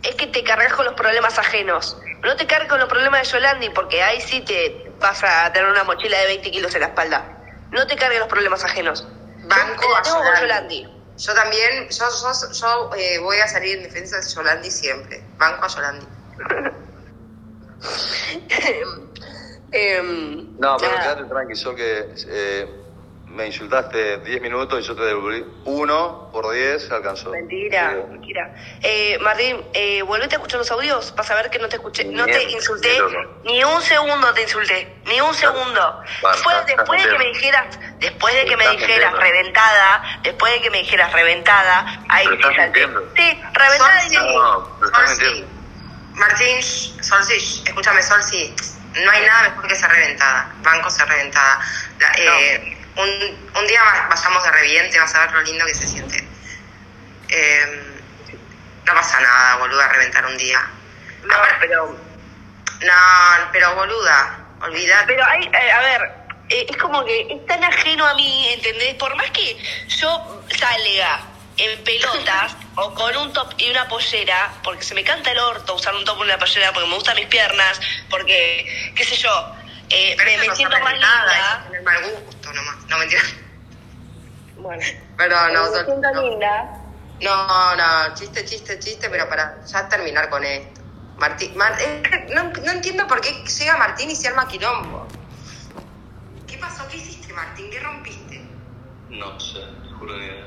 Es 0.03 0.17
que 0.17 0.27
te 0.27 0.43
cargas 0.43 0.73
con 0.73 0.85
los 0.85 0.95
problemas 0.95 1.39
ajenos. 1.39 1.97
No 2.23 2.35
te 2.37 2.47
cargas 2.47 2.69
con 2.69 2.81
los 2.81 2.89
problemas 2.89 3.23
de 3.23 3.29
Yolandi, 3.33 3.71
porque 3.71 4.03
ahí 4.03 4.21
sí 4.21 4.41
te 4.41 4.93
vas 5.01 5.23
a 5.23 5.53
tener 5.53 5.71
una 5.71 5.85
mochila 5.85 6.19
de 6.19 6.27
20 6.27 6.51
kilos 6.51 6.75
en 6.75 6.81
la 6.81 6.87
espalda. 6.89 7.25
No 7.71 7.87
te 7.87 7.95
cargues 7.97 8.19
los 8.19 8.29
problemas 8.29 8.65
ajenos. 8.65 9.07
Banco 9.45 9.83
Yo 9.83 9.93
la 9.93 10.31
a 10.31 10.41
Yolandi. 10.41 10.83
Yolandi. 10.83 10.94
Yo 11.17 11.35
también, 11.35 11.89
yo, 11.89 12.05
yo, 12.09 12.53
yo 12.53 12.91
eh, 12.97 13.19
voy 13.19 13.39
a 13.39 13.47
salir 13.47 13.79
en 13.79 13.85
defensa 13.85 14.17
de 14.21 14.29
Yolandi 14.29 14.71
siempre. 14.71 15.25
Banco 15.39 15.65
a 15.65 15.69
Yolandi. 15.69 16.07
Em, 19.77 20.55
No, 20.61 20.77
pero 20.77 20.95
quédate 20.95 21.25
tranqui, 21.25 21.57
Sol, 21.57 21.75
que 21.75 22.15
eh, 22.29 22.84
me 23.35 23.47
insultaste 23.47 24.19
10 24.19 24.41
minutos 24.41 24.79
y 24.81 24.87
yo 24.87 24.95
te 24.95 25.03
devolví 25.03 25.45
uno 25.65 26.31
por 26.33 26.53
10, 26.53 26.91
alcanzó. 26.93 27.31
Mentira, 27.31 27.91
Sí. 27.91 28.13
mentira. 28.13 28.55
Eh, 28.81 29.19
Martín, 29.21 29.61
eh, 29.75 30.03
volvete 30.03 30.37
a 30.37 30.39
escuchar 30.39 30.59
los 30.59 30.71
audios 30.71 31.11
para 31.13 31.27
saber 31.27 31.51
que 31.51 31.59
no 31.59 31.69
te 31.69 31.77
escuché, 31.77 32.05
no 32.05 32.25
te 32.27 32.43
insulté, 32.45 32.95
sí, 32.97 33.17
ni 33.45 33.65
un 33.65 33.83
segundo 33.83 34.33
te 34.35 34.43
insulté, 34.43 35.01
ni 35.07 35.21
un 35.21 35.35
segundo. 35.35 36.01
Bueno, 36.23 36.39
Fue 36.39 36.55
después 36.65 37.03
de 37.03 37.11
que 37.11 37.19
me 37.19 37.25
dijeras, 37.27 37.79
después 37.99 38.35
de 38.35 38.45
que 38.47 38.57
me 38.57 38.69
dijeras 38.69 39.13
mintiendo. 39.13 39.21
reventada, 39.21 40.03
después 40.23 40.53
de 40.53 40.61
que 40.63 40.71
me 40.71 40.79
dijeras 40.79 41.13
reventada, 41.13 42.05
ahí 42.09 42.29
te 42.29 42.35
estás 42.35 42.55
salté. 42.57 42.87
Sí, 43.17 43.43
reventada 43.53 44.05
y 44.07 44.15
Sol, 44.15 44.23
sí. 44.29 44.35
No, 44.37 44.77
pero 44.79 44.87
estás 44.87 45.09
Solsi, 45.11 45.25
mintiendo. 45.25 45.55
Martín, 46.15 46.63
Solsi, 46.63 47.63
escúchame, 47.67 48.01
Solsi. 48.03 48.55
No 49.05 49.11
hay 49.11 49.27
nada 49.27 49.49
mejor 49.49 49.67
que 49.67 49.75
ser 49.75 49.91
reventada. 49.91 50.55
Banco 50.63 50.89
ser 50.89 51.09
reventada. 51.09 51.59
La- 51.99 52.13
eh, 52.41 52.79
un, 52.97 53.51
un 53.57 53.67
día 53.67 53.83
va- 53.83 54.09
vayamos 54.09 54.45
de 54.45 54.51
reviente, 54.51 54.99
vas 54.99 55.15
a 55.15 55.21
ver 55.21 55.33
lo 55.33 55.43
lindo 55.43 55.67
que 55.67 55.75
se 55.75 55.87
siente. 55.87 56.27
Eh, 57.29 58.01
no 58.85 58.95
pasa 58.95 59.21
nada, 59.21 59.57
boluda, 59.57 59.89
reventar 59.89 60.27
un 60.27 60.37
día. 60.37 60.61
No, 61.25 61.35
Aparte- 61.35 61.57
pero, 61.61 61.99
No, 62.83 62.93
pero 63.53 63.75
boluda, 63.77 64.39
olvidate. 64.63 65.07
pero 65.07 65.25
hay, 65.25 65.45
eh, 65.47 65.73
a 65.73 65.81
ver, 65.81 66.03
eh, 66.51 66.67
es 66.69 66.77
como 66.77 67.05
que 67.05 67.27
es 67.31 67.47
tan 67.47 67.65
ajeno 67.65 68.07
a 68.07 68.15
mí, 68.15 68.49
¿entendés? 68.53 68.95
Por 68.97 69.15
más 69.17 69.31
que 69.31 69.57
yo 69.89 70.45
salga 70.59 71.21
en 71.57 71.83
pelotas 71.85 72.57
o 72.77 72.93
con 72.95 73.17
un 73.17 73.33
top 73.33 73.55
y 73.57 73.71
una 73.71 73.89
pollera, 73.89 74.53
porque 74.63 74.83
se 74.85 74.95
me 74.95 75.03
canta 75.05 75.31
el 75.31 75.39
orto 75.39 75.75
usar 75.77 75.95
un 75.95 76.05
top 76.05 76.19
y 76.21 76.23
una 76.25 76.39
pollera, 76.39 76.73
porque 76.73 76.89
me 76.89 76.95
gustan 76.97 77.17
mis 77.17 77.27
piernas, 77.27 77.81
porque, 78.11 78.93
qué 78.95 79.05
sé 79.05 79.17
yo, 79.17 79.55
eh, 79.89 80.15
me, 80.19 80.39
me 80.49 80.55
siento 80.57 80.79
más 80.81 80.93
linda. 80.93 81.65
Nomás. 82.55 82.77
No, 82.89 82.99
mentira. 82.99 83.23
Bueno, 84.57 84.83
Pero 85.17 85.37
no, 85.51 85.63
me 85.65 85.69
Sol, 85.71 85.85
siento 85.85 86.11
no. 86.13 86.23
linda. 86.23 86.81
No, 87.21 87.77
no, 87.77 88.15
chiste, 88.15 88.45
chiste, 88.45 88.79
chiste, 88.79 89.09
pero 89.09 89.29
para 89.29 89.65
ya 89.65 89.89
terminar 89.89 90.29
con 90.31 90.45
esto. 90.45 90.83
Martín, 91.17 91.57
Mar- 91.57 91.77
eh, 91.81 92.03
no, 92.35 92.51
no 92.51 92.73
entiendo 92.73 93.07
por 93.07 93.21
qué 93.21 93.31
llega 93.59 93.77
Martín 93.77 94.11
y 94.11 94.17
se 94.17 94.29
arma 94.29 94.49
quilombo. 94.49 95.07
¿Qué 96.47 96.59
pasó? 96.59 96.87
¿Qué 96.89 96.97
hiciste, 96.97 97.33
Martín? 97.33 97.71
¿Qué 97.71 97.81
rompiste? 97.81 98.51
No 99.11 99.39
sé, 99.39 99.61
te 99.61 99.91
juro 99.93 100.17
ni 100.19 100.25
idea. 100.27 100.45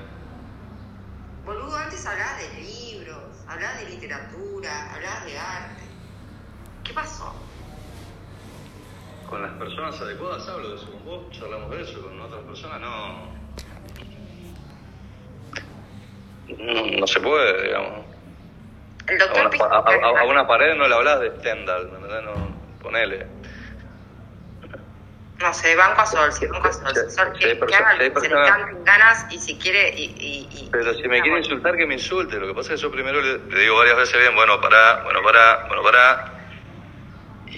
Boludo, 1.45 1.77
antes 1.77 2.05
hablabas 2.05 2.37
de 2.39 2.61
libros, 2.61 3.37
hablabas 3.47 3.79
de 3.79 3.85
literatura, 3.89 4.93
hablabas 4.93 5.25
de 5.25 5.39
arte. 5.39 5.83
¿Qué 6.83 6.93
pasó? 6.93 7.46
Con 9.29 9.41
las 9.41 9.51
personas 9.53 9.99
adecuadas 10.01 10.47
hablo 10.47 10.69
de 10.69 10.75
eso, 10.75 10.89
con 10.91 11.03
vos 11.05 11.31
charlamos 11.31 11.69
de 11.71 11.81
eso, 11.81 12.01
con 12.01 12.19
otras 12.21 12.41
personas 12.43 12.79
no. 12.81 13.35
No, 16.57 16.85
no 16.99 17.07
se 17.07 17.19
puede, 17.19 17.63
digamos. 17.63 18.05
El 19.07 19.21
A 19.21 19.25
doctor 19.25 19.47
una, 19.55 19.65
a- 19.65 20.17
a- 20.17 20.21
a 20.21 20.23
una 20.25 20.47
pared 20.47 20.75
no 20.75 20.87
le 20.87 20.95
hablas 20.95 21.19
de 21.19 21.29
Stendhal, 21.39 21.89
¿me 21.89 21.95
entendés? 21.97 22.23
No, 22.23 22.33
ponele. 22.81 23.27
No 25.39 25.53
sé, 25.53 25.75
banco 25.75 26.01
a 26.01 26.05
Sol, 26.05 26.31
sí, 26.31 26.47
banco 26.47 26.67
a 26.67 26.73
Sol. 26.73 26.87
Sí, 26.95 27.01
Sol, 27.15 27.33
que, 27.37 27.45
hay 27.49 27.57
que 27.59 27.75
haga 27.75 27.89
personas- 27.89 27.99
hay 27.99 28.07
lo 28.09 28.13
que 28.15 28.21
se 28.21 28.29
le 28.29 28.35
canten 28.43 28.83
ganas 28.85 29.27
y 29.29 29.39
si 29.39 29.57
quiere 29.59 29.93
y... 29.95 30.03
y, 30.03 30.47
y- 30.65 30.69
Pero 30.71 30.93
si 30.93 31.07
me 31.07 31.21
quiere 31.21 31.37
insultar, 31.39 31.75
que 31.77 31.85
me 31.85 31.93
insulte. 31.95 32.37
Lo 32.37 32.47
que 32.47 32.53
pasa 32.53 32.73
es 32.73 32.79
que 32.79 32.83
yo 32.87 32.91
primero 32.91 33.21
le, 33.21 33.37
le 33.39 33.59
digo 33.59 33.75
varias 33.77 33.97
veces 33.97 34.19
bien, 34.19 34.33
bueno, 34.35 34.59
pará, 34.61 35.01
bueno, 35.03 35.21
pará, 35.21 35.65
bueno, 35.67 35.83
pará. 35.83 36.33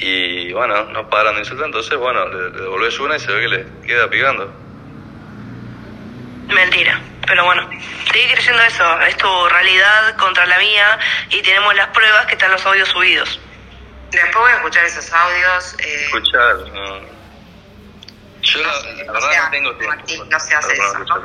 Y 0.02 0.54
bueno, 0.54 0.86
no 0.86 1.10
paran 1.10 1.34
de 1.36 1.42
insultar, 1.42 1.66
entonces, 1.68 1.98
bueno, 1.98 2.26
le, 2.30 2.52
le 2.52 2.62
devolvés 2.62 2.98
una 3.00 3.18
y 3.18 3.20
se 3.20 3.32
ve 3.34 3.42
que 3.42 3.48
le 3.50 3.66
queda 3.86 4.10
picando. 4.10 4.54
Mentira, 6.48 7.00
pero 7.28 7.44
bueno, 7.46 7.70
sigue 8.12 8.34
creyendo 8.34 8.64
eso, 8.64 9.02
es 9.02 9.18
tu 9.18 9.48
realidad 9.50 10.16
contra 10.18 10.46
la 10.46 10.58
mía 10.58 10.98
y 11.30 11.42
tenemos 11.42 11.76
las 11.76 11.88
pruebas 11.90 12.26
que 12.28 12.34
están 12.34 12.52
los 12.52 12.66
audios 12.66 12.88
subidos. 12.90 13.40
Después 14.12 14.36
voy 14.36 14.52
a 14.52 14.56
escuchar 14.56 14.86
esos 14.86 15.12
audios. 15.14 15.76
Eh, 15.80 16.06
Escuchar, 16.06 16.56
no. 16.74 17.20
Yo 18.42 18.60
la, 18.62 18.68
no, 18.68 18.74
la 18.96 19.04
no 19.04 19.14
verdad 19.14 19.44
no 19.44 19.50
tengo 19.52 19.76
tiempo. 19.76 19.96
Martín, 19.98 20.30
no 20.30 20.40
se 20.40 20.56
hace 20.56 20.74
eso. 20.74 20.94
No, 20.98 21.06
no, 21.06 21.16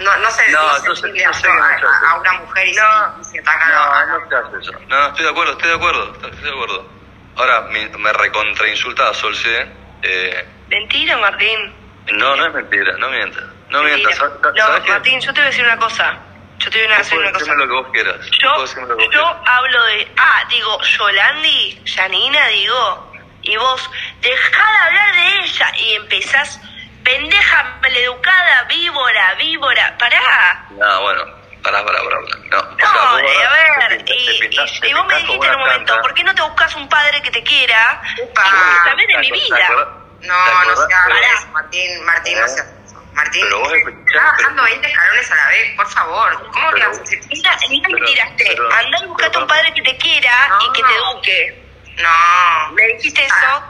no, 0.00 0.16
no 0.18 0.30
se, 0.30 0.50
No, 0.52 0.62
no 0.66 0.74
se 0.80 0.86
yo 0.88 0.94
sé- 0.96 1.08
pide 1.08 1.22
yo 1.22 1.28
a, 1.30 1.78
no 2.14 2.20
una 2.20 2.32
mujer 2.34 2.68
y, 2.68 2.74
se- 2.74 2.80
No. 2.80 3.14
y 3.20 3.24
se 3.24 3.38
ataca 3.38 3.66
a 3.66 4.04
No, 4.06 4.18
no 4.18 4.28
se 4.28 4.34
hace 4.36 4.56
eso. 4.60 4.72
No, 4.88 4.98
no, 5.00 5.06
estoy 5.06 5.24
de 5.24 5.30
acuerdo, 5.30 5.52
estoy 5.52 5.68
de 5.70 5.76
acuerdo, 5.76 6.12
estoy 6.12 6.30
de 6.42 6.50
acuerdo. 6.50 6.95
Ahora, 7.36 7.62
me, 7.70 7.88
me 7.98 8.12
recontrainsultaba 8.12 9.12
Solce. 9.14 9.66
Eh, 10.02 10.48
Mentira, 10.68 11.16
Martín. 11.18 11.74
no, 12.12 12.36
no 12.36 12.46
es 12.46 12.54
mentira, 12.54 12.94
no 12.98 13.08
mientas. 13.10 13.44
No 13.70 13.82
Mentira. 13.82 14.08
mientas. 14.08 14.16
¿Sabes- 14.16 14.82
No? 14.84 14.92
Martín, 14.92 15.20
yo 15.20 15.32
te 15.32 15.40
voy 15.40 15.42
a 15.42 15.50
decir 15.50 15.64
una 15.64 15.76
cosa. 15.76 16.18
Yo 16.58 16.70
te 16.70 16.84
voy 16.84 16.92
a 16.94 16.98
decir 16.98 17.18
una 17.18 17.32
cosa. 17.32 17.54
lo 17.54 17.66
que 17.66 17.72
vos 17.72 17.86
quieras. 17.92 18.16
Yo, 18.40 18.54
Vos 18.54 18.62
decime 18.70 18.86
lo 18.88 18.96
que 18.96 19.04
vos 19.04 19.14
yo 19.14 19.20
quieras. 19.20 19.36
hablo 19.46 19.84
de. 19.86 20.12
Ah, 20.16 20.44
digo, 20.48 20.80
Yolandi, 20.82 21.82
Janina, 21.94 22.46
digo. 22.48 23.12
Y 23.42 23.56
vos, 23.56 23.90
dejá 24.22 24.72
de 24.72 24.78
hablar 24.86 25.14
de 25.14 25.38
ella. 25.44 25.72
Y 25.78 25.94
empezás, 25.96 26.60
pendeja 27.04 27.78
maleducada, 27.82 28.62
víbora, 28.64 29.34
víbora. 29.34 29.96
Pará. 29.98 30.66
No, 30.70 31.02
bueno, 31.02 31.22
Pará, 31.66 31.84
pará, 31.84 31.98
pará. 31.98 32.16
pará. 32.20 32.36
No, 32.50 32.58
o 32.60 32.70
No, 32.70 32.78
sea, 32.78 33.10
vos 33.10 33.20
eh, 33.22 33.44
a 33.44 33.88
ver, 33.88 34.04
te 34.04 34.14
y, 34.14 34.26
te 34.38 34.48
pintás- 34.48 34.80
y- 34.82 34.86
y 34.86 34.94
vos 34.94 35.06
me 35.06 35.16
dijiste 35.16 35.46
en 35.48 35.54
un 35.54 35.60
momento. 35.60 36.00
¿por 36.00 36.14
qué 36.14 36.22
no 36.24 36.34
te 36.34 36.42
buscas 36.42 36.74
un 36.76 36.88
padre 36.88 37.20
que 37.22 37.30
te 37.32 37.42
quiera 37.42 38.00
y 38.16 38.84
también 38.84 39.10
en 39.10 39.20
mi 39.20 39.30
¿Te 39.30 39.34
vida? 39.34 39.64
acordás? 39.64 39.88
No, 39.88 40.18
¿Te 40.20 40.28
no 40.28 40.36
acordás? 40.36 40.86
se 40.88 40.94
haga 40.94 41.04
Pero- 41.08 41.34
eso, 41.38 41.46
Martín. 41.48 42.04
Martín, 42.04 42.40
no 42.40 42.48
se 42.48 42.60
haga 42.60 42.70
eso. 42.86 43.02
Martín, 43.14 43.42
Pero 43.42 43.58
vos 43.58 43.72
escuchás, 43.72 43.98
está 44.06 44.22
bajando 44.22 44.62
pero- 44.62 44.74
20 44.74 44.86
escalones 44.88 45.30
a 45.30 45.34
la 45.34 45.48
vez, 45.48 45.76
por 45.76 45.88
favor. 45.90 46.50
¿Cómo 46.52 46.68
que 46.68 46.74
Pero- 46.74 46.88
vas 46.88 46.98
a 46.98 47.02
hacer 47.02 47.18
Mira, 47.30 47.58
mira 47.68 47.88
me 47.88 48.00
tiraste, 48.06 48.56
andá 48.78 48.98
y 49.02 49.06
buscate 49.06 49.30
pero- 49.30 49.40
un 49.42 49.46
padre 49.48 49.74
que 49.74 49.82
te 49.82 49.96
quiera 49.96 50.48
y 50.60 50.72
que 50.72 50.82
te 50.84 50.94
eduque. 50.94 51.66
No. 51.98 52.72
Me 52.74 52.82
dijiste 52.94 53.24
eso 53.24 53.62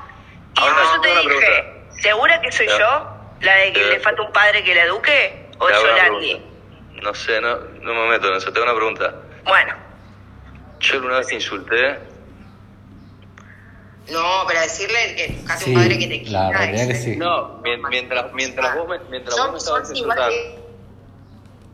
y 0.55 0.61
Ahora, 0.61 0.75
después 0.75 0.91
yo 0.97 1.01
te 1.01 1.09
dije, 1.09 1.25
pregunta. 1.25 2.03
¿segura 2.03 2.41
que 2.43 2.53
soy 2.53 2.67
Ya. 2.69 2.79
yo 2.79 3.09
la 3.41 3.55
de 3.55 3.73
que 3.73 3.81
Ya. 3.81 3.87
le 3.87 4.01
falta 4.01 4.21
un 4.23 4.33
padre 4.33 4.63
que 4.65 4.75
la 4.75 4.83
eduque? 4.83 5.47
¿O 5.59 5.71
yo 5.71 5.83
pregunta. 5.83 6.45
No 7.03 7.15
sé, 7.15 7.41
no, 7.43 7.59
no 7.95 8.03
me 8.05 8.09
meto 8.11 8.29
en 8.29 8.35
eso. 8.37 8.53
Te 8.53 8.59
hago 8.59 8.65
una 8.71 8.77
pregunta. 8.77 9.15
Bueno, 9.45 9.75
Yo 10.81 10.99
una 10.99 11.19
vez 11.19 11.27
te 11.29 11.35
insulté. 11.37 11.99
No, 14.11 14.45
pero 14.47 14.61
decirle 14.61 15.17
que 15.17 15.33
buscate 15.39 15.65
Sí, 15.65 15.71
un 15.71 15.77
padre 15.83 15.99
que 15.99 16.07
te 16.07 16.23
quiera. 16.23 16.41
la 16.51 16.59
realidad 16.59 16.87
que 16.87 16.93
es- 16.93 17.03
sí. 17.05 17.17
No, 17.17 17.61
mien- 17.63 17.83
mientras, 17.89 18.33
mientras 18.35 18.75
vos 18.77 18.89
me, 18.89 18.99
mientras 19.11 19.37
vos 19.37 19.51
me 19.53 19.59
estabas 19.59 19.91
insultando. 19.91 20.29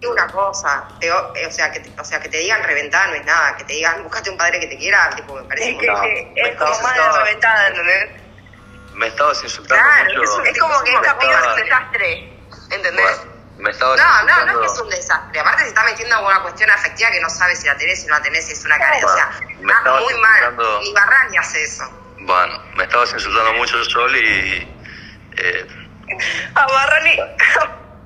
que 0.01 0.09
una 0.09 0.27
cosa, 0.29 0.89
te- 0.99 1.13
o, 1.13 1.51
sea, 1.51 1.71
que 1.71 1.79
te, 1.81 2.01
o 2.01 2.05
sea, 2.05 2.21
que 2.21 2.29
te 2.29 2.39
digan 2.39 2.63
reventar 2.65 3.09
no 3.11 3.15
es 3.15 3.25
nada, 3.25 3.55
que 3.57 3.65
te 3.65 3.75
digan 3.75 4.03
búscate 4.03 4.31
un 4.31 4.37
padre 4.37 4.59
que 4.61 4.67
te 4.67 4.77
quiera, 4.79 5.11
tipo, 5.15 5.35
me 5.35 5.43
parece 5.45 5.71
es, 5.73 5.79
que, 5.79 5.87
No, 5.87 6.01
que 6.01 6.09
me 6.35 6.49
es 6.49 6.57
como 6.57 6.73
estabas 6.73 6.83
más 6.83 6.95
de 7.15 7.19
reventada, 7.25 7.69
¿entendés? 7.69 8.11
Me 8.95 9.07
estabas 9.07 9.45
insultando 9.45 9.85
Claro, 9.85 10.05
mucho. 10.21 10.43
Es 10.45 10.59
como 10.59 10.83
que 10.83 10.93
esta 10.95 11.19
piba 11.19 11.33
es 11.41 11.47
un 11.47 11.57
desastre, 11.57 12.33
¿entendés? 12.71 13.21
Me 13.59 13.71
No, 13.73 13.87
no, 13.97 14.45
no 14.47 14.53
es 14.53 14.59
que 14.59 14.67
es 14.75 14.81
un 14.81 14.89
desastre. 14.89 15.41
Aparte 15.41 15.63
se 15.63 15.69
está 15.69 15.85
metiendo 15.85 16.19
en 16.19 16.25
una 16.25 16.41
cuestión 16.43 16.71
afectiva 16.71 17.11
que 17.11 17.21
no 17.21 17.31
sabe 17.31 17.55
si 17.57 17.67
la 17.67 17.77
tenés, 17.77 18.01
si 18.03 18.07
no 18.09 18.15
la 18.17 18.23
tenés, 18.23 18.47
si 18.47 18.53
es 18.53 18.65
una 18.65 18.79
carencia. 18.79 19.09
O 19.09 19.15
sea, 19.15 19.31
Me 19.61 19.73
está 19.73 19.79
estabas 19.79 20.03
muy 20.03 20.15
mal. 20.15 20.57
Ni 20.83 20.93
Barrani 20.93 21.37
hace 21.37 21.63
eso. 21.63 21.85
Bueno, 22.21 22.59
me 22.77 22.85
estabas 22.85 23.13
insultando 23.13 23.53
mucho 23.55 23.83
Sol 23.85 24.17
y. 24.17 24.69
Eh, 25.37 25.67
A 26.55 26.67
Barrani, 26.67 27.17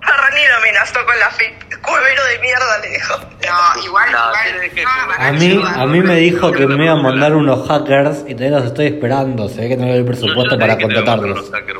Barrani 0.00 0.46
lo 0.48 0.56
amenazó 0.58 1.04
con 1.04 1.18
la 1.18 1.30
fit. 1.30 1.54
Cuevero 1.82 2.24
de 2.24 2.38
mierda 2.38 2.78
le 2.78 2.88
dijo. 2.90 3.16
No, 3.18 3.82
igual, 3.82 4.12
No, 4.12 4.18
igual. 4.18 4.34
tiene 4.44 4.70
que- 4.70 4.82
no, 4.84 4.90
A 5.18 5.32
mí, 5.32 5.48
no 5.54 5.66
a 5.68 5.86
mí 5.86 6.00
me 6.02 6.16
dijo 6.16 6.52
que 6.52 6.66
me 6.66 6.84
iban 6.84 6.98
a 6.98 7.02
mandar 7.02 7.34
unos 7.34 7.66
hackers 7.68 8.24
y 8.26 8.34
todavía 8.34 8.58
los 8.58 8.66
estoy 8.66 8.86
esperando. 8.86 9.48
Se 9.48 9.60
ve 9.62 9.68
que 9.68 9.76
tengo 9.76 9.94
el 9.94 10.04
presupuesto 10.04 10.58
para 10.58 10.76
contratarlos. 10.78 11.50
hackers. 11.50 11.78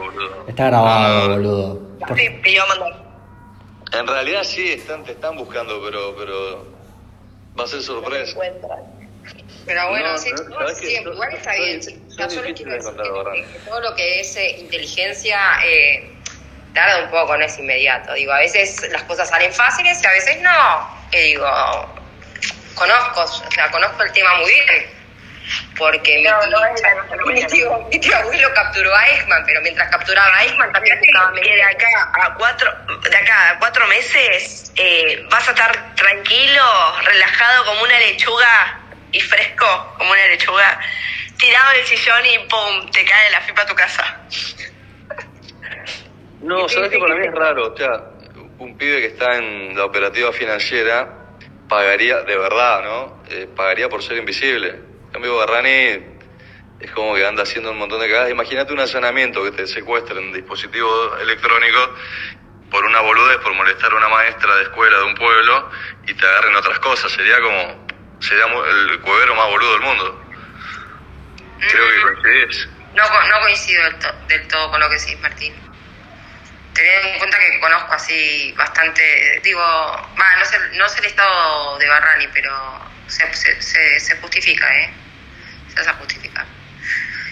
Está 0.49 0.67
grabado, 0.67 1.29
No, 1.29 1.35
boludo. 1.37 1.81
Por- 2.07 2.17
Sí, 2.19 2.29
te 2.43 2.51
iba 2.51 2.65
a 2.65 2.67
mandar. 2.69 3.06
En 3.93 4.07
realidad 4.07 4.43
sí, 4.45 4.73
están, 4.73 5.05
te 5.05 5.13
están 5.13 5.37
buscando, 5.37 5.83
pero, 5.83 6.15
pero 6.17 6.67
va 7.59 7.65
a 7.65 7.67
ser 7.67 7.83
sorpresa. 7.83 8.39
Pero 9.65 9.89
bueno, 9.89 10.13
No, 10.13 10.19
sí, 10.19 10.31
no, 10.31 10.43
no, 10.45 10.59
¿sabes 10.59 10.79
sí, 10.79 10.95
está 11.33 11.53
bien. 11.55 11.81
yo 11.81 12.29
quiero 12.29 12.43
decir 12.43 13.47
que 13.53 13.59
todo 13.69 13.81
lo 13.81 13.95
que 13.97 14.21
es 14.21 14.37
eh, 14.37 14.59
inteligencia 14.61 15.41
eh, 15.65 16.09
tarda 16.73 17.05
un 17.05 17.11
poco, 17.11 17.37
no 17.37 17.45
es 17.45 17.59
inmediato. 17.59 18.15
Digo, 18.15 18.33
a 18.33 18.39
veces 18.39 18.89
las 18.93 19.03
cosas 19.05 19.29
salen 19.29 19.53
fáciles 19.53 20.01
y 20.03 20.07
a 20.07 20.13
veces 20.13 20.41
no. 20.41 20.89
Y 21.13 21.19
digo, 21.19 21.49
conozco, 22.75 23.23
o 23.23 23.51
sea, 23.51 23.71
conozco 23.73 24.03
el 24.03 24.13
tema 24.13 24.37
muy 24.37 24.51
bien. 24.51 24.96
Porque 25.79 26.17
mi, 26.17 26.23
No, 26.25 26.39
tío, 26.41 26.51
no 26.51 26.65
es 26.67 26.83
la- 26.83 27.33
mi, 27.33 27.47
tío, 27.47 27.87
mi 27.93 28.01
tío 28.01 28.17
abuelo 28.17 28.49
capturó 28.55 28.95
a 28.95 29.07
Eichmann, 29.09 29.45
pero 29.47 29.61
mientras 29.63 29.89
capturaba 29.91 30.37
a 30.37 30.45
Eichmann 30.45 30.73
también 30.73 30.99
buscaba 30.99 31.33
que 31.35 31.55
de 31.55 31.63
acá 31.63 32.11
a 32.23 32.35
cuatro, 32.35 32.73
de 33.09 33.17
acá 33.17 33.51
a 33.51 33.59
cuatro 33.59 33.87
meses 33.87 34.73
eh, 34.77 35.25
vas 35.31 35.47
a 35.49 35.53
estar 35.53 35.95
tranquilo, 35.95 36.63
relajado 37.05 37.65
como 37.67 37.83
una 37.83 37.99
lechuga 38.01 38.81
y 39.13 39.21
fresco 39.21 39.95
como 39.99 40.11
una 40.13 40.27
lechuga, 40.27 40.79
tirado 41.39 41.73
del 41.73 41.85
sillón 41.87 42.27
y 42.27 42.39
pum, 42.49 42.91
te 42.91 43.05
cae 43.05 43.31
la 43.31 43.41
fipa 43.43 43.63
a 43.63 43.67
tu 43.67 43.75
casa. 43.75 44.05
No, 46.41 46.69
sabes 46.69 46.91
que 46.91 46.99
para 46.99 47.15
mí 47.15 47.27
es 47.27 47.33
raro. 47.35 47.73
O 47.73 47.77
sea, 47.77 48.03
un 48.59 48.77
pibe 48.77 49.01
que 49.01 49.07
está 49.07 49.37
en 49.37 49.77
la 49.77 49.85
operativa 49.85 50.33
financiera 50.33 51.09
pagaría, 51.69 52.21
de 52.23 52.37
verdad, 52.37 52.83
¿no? 52.83 53.23
Eh, 53.31 53.49
pagaría 53.57 53.89
por 53.89 54.03
ser 54.03 54.19
invisible. 54.19 54.96
Cambio, 55.13 55.37
Barrani 55.37 56.05
es 56.79 56.91
como 56.93 57.15
que 57.15 57.27
anda 57.27 57.43
haciendo 57.43 57.71
un 57.71 57.79
montón 57.79 58.01
de 58.01 58.09
cagadas. 58.09 58.31
Imagínate 58.31 58.73
un 58.73 58.81
allanamiento 58.81 59.43
que 59.45 59.53
te 59.53 59.67
secuestren 59.67 60.33
dispositivos 60.33 61.21
electrónicos 61.23 61.91
por 62.71 62.85
una 62.85 63.01
boludez, 63.01 63.39
por 63.39 63.55
molestar 63.55 63.93
a 63.93 63.97
una 63.97 64.09
maestra 64.09 64.55
de 64.57 64.63
escuela 64.65 64.99
de 64.99 65.05
un 65.05 65.15
pueblo 65.15 65.71
y 66.07 66.15
te 66.15 66.27
agarren 66.27 66.55
otras 66.57 66.79
cosas. 66.81 67.11
Sería 67.13 67.41
como, 67.41 67.87
sería 68.21 68.45
el 68.47 69.01
cuevero 69.01 69.35
más 69.35 69.47
boludo 69.49 69.73
del 69.73 69.81
mundo. 69.83 70.23
Creo 71.61 71.89
que 71.89 72.01
coincidís. 72.03 72.69
No, 72.95 73.03
no 73.29 73.41
coincido 73.41 73.83
del, 73.85 73.99
to- 73.99 74.15
del 74.29 74.49
todo 74.49 74.71
con 74.71 74.81
lo 74.81 74.89
que 74.89 74.97
decís, 74.97 75.21
Martín. 75.21 75.55
Teniendo 76.75 77.09
en 77.09 77.19
cuenta 77.19 77.39
que 77.39 77.61
conozco 77.61 77.93
así 77.95 78.53
bastante, 78.59 79.41
digo, 79.43 79.61
va, 79.61 80.37
no 80.39 80.45
sé, 80.45 80.59
no 80.75 80.89
sé 80.89 81.01
el 81.01 81.07
estado 81.07 81.79
de 81.79 81.89
Barrani, 81.89 82.29
pero 82.35 82.51
se, 83.09 83.61
se, 83.61 84.01
se, 84.01 84.17
justifica, 84.17 84.67
¿eh? 84.79 84.91
Se 85.73 85.81
hace 85.81 85.91
justificar. 85.93 86.47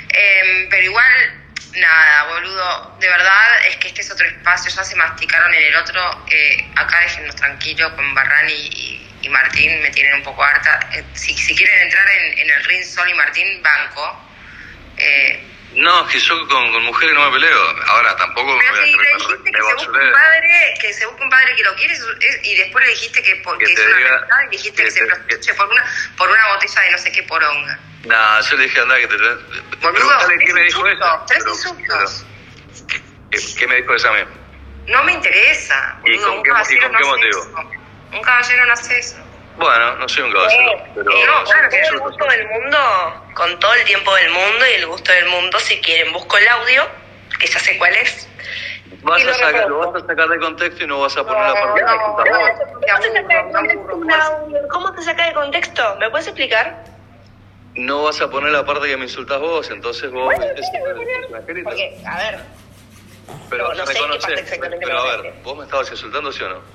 Em, 0.08 0.68
pero 0.68 0.82
igual, 0.82 1.42
nada, 1.76 2.24
boludo, 2.24 2.96
de 3.00 3.08
verdad 3.08 3.66
es 3.68 3.76
que 3.76 3.88
este 3.88 4.00
es 4.02 4.10
otro 4.10 4.26
espacio, 4.26 4.70
ya 4.70 4.84
se 4.84 4.96
masticaron 4.96 5.52
en 5.54 5.62
el 5.62 5.76
otro, 5.76 6.26
eh, 6.30 6.70
acá 6.76 7.00
déjennos 7.00 7.36
tranquilos 7.36 7.92
con 7.94 8.14
Barrani 8.14 8.52
y, 8.52 9.00
Martín, 9.30 9.80
me 9.80 9.88
tienen 9.90 10.16
un 10.16 10.22
poco 10.22 10.44
harta. 10.44 10.80
Eh, 10.92 11.02
si, 11.14 11.34
si 11.34 11.56
quieren 11.56 11.80
entrar 11.80 12.06
en, 12.10 12.38
en 12.40 12.50
el 12.50 12.64
ring 12.64 12.84
Sol 12.84 13.08
y 13.08 13.14
Martín, 13.14 13.62
banco. 13.62 14.20
Eh, 14.98 15.53
No, 15.76 16.06
que 16.06 16.18
yo 16.20 16.46
con, 16.48 16.72
con 16.72 16.82
mujeres 16.84 17.14
no 17.14 17.28
me 17.30 17.32
peleo. 17.38 17.60
Ahora 17.86 18.16
tampoco 18.16 18.52
me 18.54 18.58
pero 18.60 18.72
voy 18.72 18.80
a 18.80 18.84
si 18.84 18.92
dijiste 18.92 19.04
me 19.44 19.50
que 19.50 19.56
se 19.56 19.62
busque 19.62 19.74
basuré. 19.74 20.06
un 20.06 20.12
padre, 20.12 20.74
que 20.80 20.92
se 20.92 21.06
busque 21.06 21.22
un 21.24 21.30
padre 21.30 21.56
que 21.56 21.62
lo 21.64 21.74
quiere 21.74 21.94
y 22.44 22.56
después 22.56 22.84
le 22.84 22.90
dijiste 22.92 23.22
que, 23.22 23.36
por- 23.36 23.58
Que 23.58 23.64
es 23.64 23.70
una 23.86 23.96
diga- 23.98 24.26
y 24.46 24.50
dijiste 24.50 24.76
que, 24.76 24.84
que 24.84 24.90
se 24.90 25.04
prostituye 25.06 25.54
por 25.54 25.68
una, 25.68 25.84
por 26.16 26.28
una 26.30 26.48
botella 26.54 26.80
de 26.82 26.90
no 26.92 26.98
sé 26.98 27.12
qué 27.12 27.22
poronga. 27.24 27.78
Nah, 28.04 28.40
yo 28.40 28.56
le 28.56 28.64
dije, 28.64 28.80
anda, 28.80 28.96
que 28.98 29.06
te... 29.08 29.16
Tres 29.16 29.38
qué 30.46 30.52
me 30.52 30.62
dijo 30.62 30.86
insultos, 30.86 31.08
ella. 31.08 31.24
tres 31.26 31.44
insultos. 31.46 32.26
¿qué, 33.30 33.38
qué 33.58 33.66
me 33.66 33.76
dijo 33.76 33.94
ella 33.94 34.08
a 34.10 34.12
mí? 34.12 34.30
No 34.88 35.02
me 35.04 35.12
interesa. 35.12 35.96
¿Y 36.04 36.10
boludo, 36.18 36.34
con 36.34 36.42
qué- 36.42 36.50
y 36.74 36.78
con 36.80 36.92
motivo? 36.92 37.40
eso. 37.40 37.54
Un 38.12 38.22
caballero 38.22 38.66
no 38.66 38.72
hace 38.74 38.98
eso. 38.98 39.16
Bueno, 39.56 39.96
no 39.96 40.08
soy 40.08 40.24
un 40.24 40.32
caballero, 40.32 40.82
pero... 40.94 41.10
eh, 41.12 41.26
no, 41.26 41.44
claro 41.44 41.68
que 41.70 41.80
Con 41.80 41.88
todo 41.88 41.94
el 41.94 42.00
gusto 42.00 42.24
del 42.26 42.48
mundo, 42.48 42.78
con 43.34 43.58
todo 43.60 43.74
el 43.74 43.84
tiempo 43.84 44.14
del 44.16 44.30
mundo 44.30 44.66
y 44.70 44.74
el 44.74 44.86
gusto 44.86 45.12
del 45.12 45.26
mundo, 45.26 45.58
si 45.60 45.80
quieren 45.80 46.12
busco 46.12 46.36
el 46.38 46.48
audio, 46.48 46.82
que 47.38 47.46
ya 47.46 47.58
sé 47.60 47.78
cuál 47.78 47.94
es. 47.94 48.28
Vas 49.02 49.22
a 49.22 49.24
lo 49.26 49.34
sacar, 49.34 49.68
lo 49.68 49.78
vas 49.92 50.02
a 50.02 50.06
sacar 50.06 50.28
de 50.28 50.38
contexto 50.38 50.84
y 50.84 50.86
no 50.86 51.00
vas 51.00 51.16
a 51.16 51.24
poner 51.24 51.40
la 51.42 51.48
No, 51.48 51.54
parte 51.54 51.68
no, 51.68 51.74
que 51.76 51.82
no, 51.82 52.16
me 52.16 52.30
no. 52.30 52.38
vos. 52.38 52.50
¿Cómo 52.86 53.02
se 53.02 53.12
saca 53.12 53.36
de 53.36 53.52
contexto 53.52 53.96
un 53.96 54.12
audio? 54.12 54.68
¿Cómo 54.70 54.94
se 54.96 55.02
saca 55.02 55.26
de 55.26 55.32
contexto? 55.34 55.96
¿Me 56.00 56.10
puedes 56.10 56.26
explicar? 56.26 56.84
No 57.76 58.02
vas 58.04 58.20
a 58.20 58.30
poner 58.30 58.52
la 58.52 58.64
parte 58.64 58.86
que 58.88 58.96
me 58.96 59.04
insultas 59.04 59.40
vos, 59.40 59.68
entonces 59.70 60.10
vos... 60.10 60.24
Bueno, 60.24 60.44
extranjerita. 60.44 61.70
Porque, 61.70 62.00
a 62.06 62.16
ver, 62.18 62.40
Pero 63.50 63.68
no- 63.68 63.74
no 63.74 63.86
sé 63.86 63.92
qué 63.94 63.98
reconocés, 63.98 64.22
parte 64.22 64.40
exactamente 64.40 64.86
pero 64.86 65.02
me 65.02 65.10
a 65.10 65.16
ver, 65.16 65.34
¿vos 65.42 65.56
me 65.58 65.64
estabas 65.64 65.90
insultando, 65.90 66.30
sí 66.32 66.42
o 66.44 66.48
no? 66.50 66.73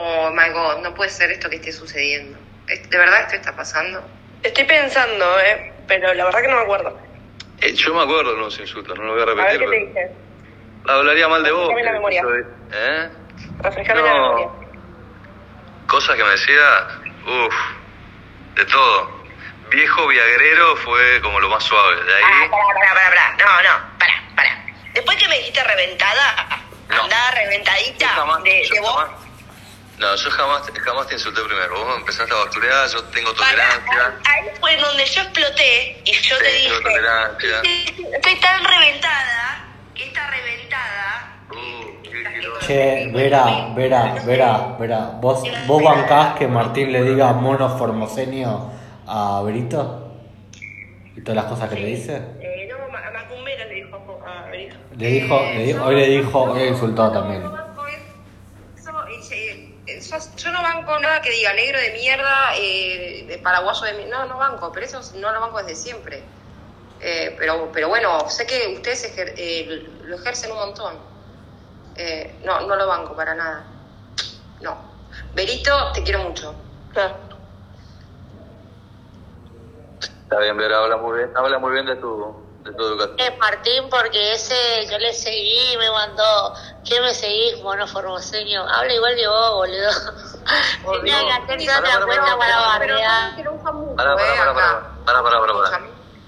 Oh 0.00 0.30
my 0.30 0.48
god, 0.50 0.78
no 0.82 0.94
puede 0.94 1.10
ser 1.10 1.30
esto 1.32 1.50
que 1.50 1.56
esté 1.56 1.72
sucediendo. 1.72 2.38
¿De 2.68 2.98
verdad 2.98 3.22
esto 3.22 3.34
está 3.36 3.56
pasando? 3.56 4.00
estoy 4.44 4.62
pensando, 4.64 5.40
eh, 5.40 5.72
pero 5.88 6.14
la 6.14 6.26
verdad 6.26 6.40
que 6.40 6.46
no 6.48 6.56
me 6.56 6.62
acuerdo. 6.62 6.96
Eh, 7.60 7.72
yo 7.74 7.92
me 7.92 8.02
acuerdo 8.02 8.32
de 8.34 8.38
los 8.38 8.60
insultos, 8.60 8.96
no 8.96 9.04
lo 9.06 9.12
voy 9.14 9.20
a 9.20 9.24
A 9.24 9.26
ver 9.26 9.36
repetir, 9.36 9.60
qué 9.60 9.66
te 9.66 9.86
dije. 9.86 10.10
Hablaría 10.86 11.26
mal 11.28 11.42
de 11.42 11.50
vos. 11.50 11.68
Refrescame 11.68 11.82
la 11.84 11.92
memoria. 11.92 12.22
soy- 12.22 12.44
¿Eh? 12.72 13.08
Refrescame 13.60 14.02
la 14.02 14.12
memoria. 14.14 14.46
No. 14.46 14.68
Cosas 15.88 16.16
que 16.16 16.22
me 16.22 16.30
decía, 16.30 16.88
uff, 17.26 17.54
de 18.54 18.64
todo. 18.66 19.18
Viejo 19.70 20.06
viagrero 20.06 20.76
fue 20.76 21.20
como 21.22 21.40
lo 21.40 21.48
más 21.48 21.64
suave. 21.64 21.96
De 22.04 22.14
ahí, 22.14 22.22
Ah, 22.24 22.48
pará, 22.50 22.64
pará, 22.74 22.94
pará, 22.94 23.08
pará. 23.10 23.30
No, 23.38 23.62
no, 23.62 23.98
pará, 23.98 24.14
pará. 24.36 24.64
Después 24.94 25.16
que 25.18 25.28
me 25.28 25.36
dijiste 25.38 25.62
reventada, 25.64 26.60
No. 26.88 27.02
andada 27.02 27.30
yo 27.32 27.36
reventadita 27.40 28.08
jamás, 28.08 28.42
de, 28.44 28.62
yo 28.64 28.74
de 28.74 28.80
vos. 28.80 28.94
jamás- 28.94 29.27
no, 29.98 30.14
yo 30.14 30.30
jamás, 30.30 30.62
jamás 30.84 31.06
te 31.08 31.14
insulté 31.14 31.40
primero. 31.42 31.84
Vos 31.84 31.98
empezaste 31.98 32.32
a 32.32 32.36
basturear, 32.44 32.88
yo 32.88 33.02
tengo 33.04 33.32
tolerancia. 33.32 34.14
ahí 34.24 34.48
fue 34.60 34.76
donde 34.76 35.04
yo 35.04 35.22
exploté 35.22 36.02
y 36.04 36.12
yo 36.12 36.36
te 36.38 36.44
Tengo 36.44 36.76
dije, 36.78 36.82
tolerancia. 36.82 37.56
estoy 38.16 38.36
tan 38.40 38.64
reventada 38.64 39.64
que 39.94 40.04
esta 40.04 40.30
reventada... 40.30 41.34
Uh, 41.50 42.02
qué. 42.02 42.66
Che, 42.66 43.10
Vera, 43.12 43.68
Vera, 43.74 44.14
Vera, 44.24 44.76
Vera. 44.78 44.98
¿Vos, 45.20 45.42
¿Vos 45.66 45.82
bancás 45.82 46.34
que 46.38 46.46
Martín 46.46 46.92
le 46.92 47.02
diga 47.02 47.32
mono 47.32 47.76
formosenio 47.78 48.70
a 49.06 49.42
Berito? 49.44 50.04
¿Y 51.16 51.20
todas 51.22 51.36
las 51.36 51.44
cosas 51.46 51.68
que 51.70 51.76
le 51.80 51.86
dice? 51.86 52.16
Eh, 52.40 52.68
no, 52.70 52.76
Ma- 52.92 53.10
Macumbera 53.10 53.64
le 53.64 53.74
dijo 53.74 53.96
a 54.26 54.42
Benito. 54.50 54.76
Le 54.96 55.06
dijo, 55.08 55.40
le 55.40 55.64
di- 55.64 55.72
hoy 55.72 55.96
le 55.96 56.06
dijo, 56.08 56.42
hoy 56.42 56.58
le 56.60 56.66
insultó 56.68 57.10
también. 57.10 57.42
Yo 60.36 60.52
banco 60.52 60.98
nada 61.00 61.20
que 61.20 61.30
diga 61.30 61.52
negro 61.52 61.78
de 61.80 61.90
mierda, 61.92 62.56
eh, 62.56 63.26
de 63.28 63.38
paraguayo 63.38 63.86
de 63.86 63.92
mierda. 63.94 64.18
No, 64.18 64.26
no 64.26 64.38
banco, 64.38 64.72
pero 64.72 64.86
eso 64.86 65.00
no 65.16 65.32
lo 65.32 65.40
banco 65.40 65.58
desde 65.58 65.74
siempre. 65.76 66.30
Eh, 67.00 67.36
pero, 67.38 67.70
pero 67.72 67.88
bueno, 67.88 68.28
sé 68.28 68.46
que 68.46 68.68
ustedes 68.74 69.04
ejer- 69.16 69.34
eh, 69.36 69.98
lo 70.02 70.16
ejercen 70.16 70.50
un 70.52 70.58
montón. 70.58 71.00
Eh, 71.94 72.40
no, 72.44 72.60
no 72.62 72.76
lo 72.76 72.86
banco 72.86 73.14
para 73.16 73.34
nada. 73.34 73.68
No. 74.60 75.06
Berito, 75.34 75.92
te 75.92 76.02
quiero 76.02 76.20
mucho. 76.20 76.64
Está 80.22 80.40
bien, 80.40 80.56
Vera, 80.56 80.78
habla 80.82 80.96
muy 80.96 81.18
bien, 81.18 81.32
habla 81.36 81.58
muy 81.58 81.72
bien 81.72 81.86
de 81.86 81.96
tu, 81.96 82.47
de. 82.72 83.24
Eh, 83.24 83.36
Martín, 83.38 83.88
porque 83.90 84.32
ese 84.32 84.86
yo 84.90 84.98
le 84.98 85.12
seguí, 85.12 85.76
me 85.78 85.90
mandó, 85.90 86.54
¿qué 86.84 87.00
me 87.00 87.14
seguís, 87.14 87.60
mono 87.62 87.86
formoseño? 87.86 88.66
Habla 88.68 88.94
igual 88.94 89.16
que 89.16 89.28
vos, 89.28 89.54
boludo. 89.54 89.90
Tenía 91.02 91.20
que 91.20 91.32
hacerte 91.32 91.66
Pará, 91.66 91.96
otra 91.96 92.06
cuenta 92.06 92.38
para 92.38 93.72
mucho, 93.72 93.96
Pará, 93.96 94.16
pará, 94.16 94.54
pará, 94.54 94.54
pará, 95.04 95.22
pará, 95.22 95.52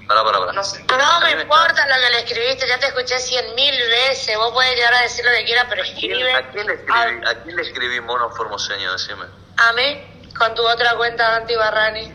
pará, 0.07 0.25
pará, 0.25 0.39
pará. 0.47 0.53
No 0.53 1.21
me 1.21 1.43
importa 1.43 1.87
lo 1.87 1.95
que 1.95 2.11
le 2.11 2.19
escribiste, 2.21 2.67
ya 2.67 2.79
te 2.79 2.87
escuché 2.87 3.19
cien 3.19 3.55
mil 3.55 3.75
veces, 3.89 4.37
vos 4.37 4.53
podés 4.53 4.75
llegar 4.75 4.95
a 4.95 5.03
decir 5.03 5.25
lo 5.25 5.31
que 5.31 5.45
quieras, 5.45 5.67
pero 5.69 5.83
¿A 5.83 5.85
quién, 5.85 5.95
escribe 5.95 6.35
a 6.35 6.51
quién 6.51 6.67
le 6.67 6.75
escribí, 6.75 7.27
¿A 7.27 7.43
quién 7.43 7.57
le 7.57 7.63
escribí 7.63 8.01
mono 8.01 8.31
formoseño? 8.31 8.93
Decime. 8.93 9.27
a 9.57 9.73
mí 9.73 10.11
con 10.37 10.55
tu 10.55 10.67
otra 10.67 10.97
cuenta 10.97 11.31
de 11.31 11.37
Anti 11.37 11.55
Barrani. 11.55 12.13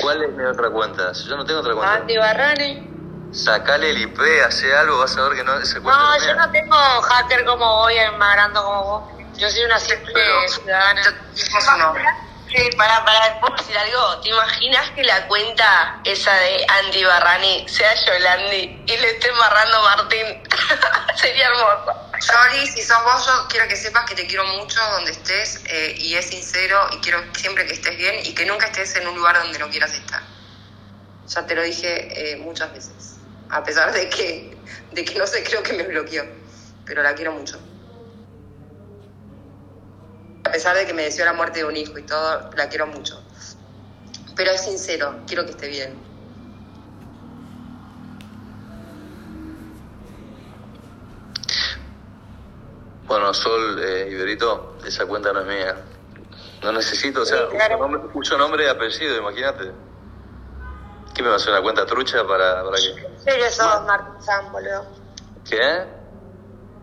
¿Cuál 0.00 0.22
es 0.22 0.32
mi 0.32 0.44
otra 0.44 0.70
cuenta? 0.70 1.14
Si 1.14 1.28
yo 1.28 1.36
no 1.36 1.44
tengo 1.44 1.60
otra 1.60 1.74
cuenta. 1.74 1.94
Anti 1.94 2.16
Barrani. 2.16 2.95
Sacale 3.36 3.90
el 3.90 3.98
IP, 3.98 4.18
hace 4.46 4.74
algo, 4.74 4.98
vas 4.98 5.16
a 5.16 5.22
ver 5.28 5.36
que 5.36 5.44
no 5.44 5.52
cuenta 5.52 5.80
No, 5.82 6.26
yo 6.26 6.34
no 6.34 6.50
tengo 6.50 6.76
hacker 6.76 7.44
como 7.44 7.66
vos 7.66 7.92
y 7.92 7.98
enmagrando 7.98 8.64
como 8.64 8.84
vos. 8.84 9.12
Yo 9.36 9.50
soy 9.50 9.64
una 9.64 9.78
simple 9.78 10.10
Pero- 10.14 10.48
ciudadana. 10.48 11.02
No. 11.76 11.94
Sí, 12.48 12.70
para, 12.78 13.04
para, 13.04 13.40
¿puedo 13.40 13.56
decir 13.56 13.76
algo? 13.76 14.20
¿Te 14.20 14.30
imaginas 14.30 14.90
que 14.92 15.02
la 15.02 15.26
cuenta 15.26 16.00
esa 16.04 16.32
de 16.32 16.64
Andy 16.84 17.04
Barrani 17.04 17.68
sea 17.68 17.92
Yolandi 18.06 18.84
y 18.86 18.96
le 18.96 19.10
esté 19.10 19.28
embarrando 19.28 19.82
Martín? 19.82 20.42
Sería 21.16 21.48
hermoso. 21.48 21.92
Sorry, 22.20 22.66
si 22.68 22.82
sos 22.82 23.02
vos, 23.04 23.26
yo 23.26 23.46
quiero 23.48 23.68
que 23.68 23.76
sepas 23.76 24.08
que 24.08 24.14
te 24.14 24.26
quiero 24.26 24.44
mucho 24.46 24.80
donde 24.92 25.10
estés 25.10 25.60
eh, 25.66 25.94
y 25.98 26.14
es 26.14 26.26
sincero 26.30 26.88
y 26.92 27.00
quiero 27.00 27.22
siempre 27.34 27.66
que 27.66 27.74
estés 27.74 27.96
bien 27.98 28.14
y 28.24 28.34
que 28.34 28.46
nunca 28.46 28.66
estés 28.66 28.96
en 28.96 29.06
un 29.08 29.16
lugar 29.16 29.36
donde 29.38 29.58
no 29.58 29.68
quieras 29.68 29.92
estar. 29.92 30.22
Ya 31.26 31.44
te 31.44 31.54
lo 31.56 31.62
dije 31.62 32.32
eh, 32.32 32.36
muchas 32.36 32.72
veces, 32.72 33.15
a 33.48 33.62
pesar 33.64 33.92
de 33.92 34.08
que, 34.08 34.62
de 34.90 35.04
que 35.04 35.18
no 35.18 35.26
sé, 35.26 35.42
creo 35.44 35.62
que 35.62 35.72
me 35.72 35.84
bloqueó, 35.84 36.24
pero 36.84 37.02
la 37.02 37.14
quiero 37.14 37.32
mucho. 37.32 37.60
A 40.44 40.52
pesar 40.52 40.76
de 40.76 40.86
que 40.86 40.94
me 40.94 41.02
deseó 41.02 41.24
la 41.24 41.32
muerte 41.32 41.60
de 41.60 41.64
un 41.64 41.76
hijo 41.76 41.98
y 41.98 42.02
todo, 42.04 42.50
la 42.56 42.68
quiero 42.68 42.86
mucho. 42.86 43.22
Pero 44.36 44.52
es 44.52 44.62
sincero, 44.62 45.22
quiero 45.26 45.44
que 45.44 45.50
esté 45.52 45.68
bien. 45.68 46.06
Bueno, 53.08 53.32
Sol, 53.32 53.80
eh, 53.82 54.08
Iberito, 54.10 54.78
esa 54.84 55.06
cuenta 55.06 55.32
no 55.32 55.40
es 55.40 55.46
mía. 55.46 55.76
No 56.62 56.72
necesito, 56.72 57.22
o 57.22 57.24
sea, 57.24 57.38
Sí, 57.42 57.56
claro. 57.56 57.76
uso, 58.14 58.36
nombre, 58.36 58.38
nombre 58.38 58.64
y 58.64 58.68
apellido, 58.68 59.16
imagínate. 59.16 59.72
¿Qué 61.16 61.22
me 61.22 61.28
va 61.28 61.36
a 61.36 61.38
hacer 61.38 61.50
una 61.50 61.62
cuenta 61.62 61.86
trucha 61.86 62.26
para, 62.26 62.62
para 62.62 62.76
qué? 62.76 63.08
Sé 63.24 63.38
que 63.38 63.50
sos 63.50 63.82
Martín 63.86 64.22
San, 64.22 64.52
boludo. 64.52 64.84
¿Qué? 65.48 65.86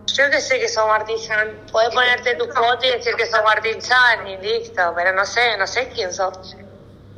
Yo 0.06 0.28
que 0.28 0.40
sé 0.40 0.58
que 0.58 0.68
sos 0.68 0.88
Martín 0.88 1.20
San. 1.20 1.66
Podés 1.70 1.94
ponerte 1.94 2.34
tu 2.34 2.46
foto 2.46 2.84
y 2.84 2.90
decir 2.90 3.14
que 3.14 3.26
sos 3.26 3.44
Martín 3.44 3.80
San 3.80 4.26
y 4.26 4.36
listo, 4.38 4.92
pero 4.96 5.12
no 5.12 5.24
sé, 5.24 5.56
no 5.56 5.68
sé 5.68 5.88
quién 5.94 6.12
sos. 6.12 6.56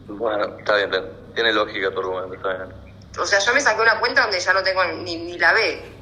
Bueno, 0.08 0.58
está 0.58 0.74
bien, 0.76 0.92
está 0.92 1.00
bien. 1.00 1.34
tiene 1.34 1.52
lógica 1.54 1.90
tu 1.90 2.00
argumento, 2.00 2.34
está 2.34 2.48
bien. 2.52 2.74
O 3.18 3.24
sea, 3.24 3.38
yo 3.38 3.54
me 3.54 3.62
saqué 3.62 3.80
una 3.80 3.98
cuenta 3.98 4.20
donde 4.20 4.38
ya 4.38 4.52
no 4.52 4.62
tengo 4.62 4.84
ni, 4.84 5.16
ni 5.16 5.38
la 5.38 5.54
B. 5.54 5.95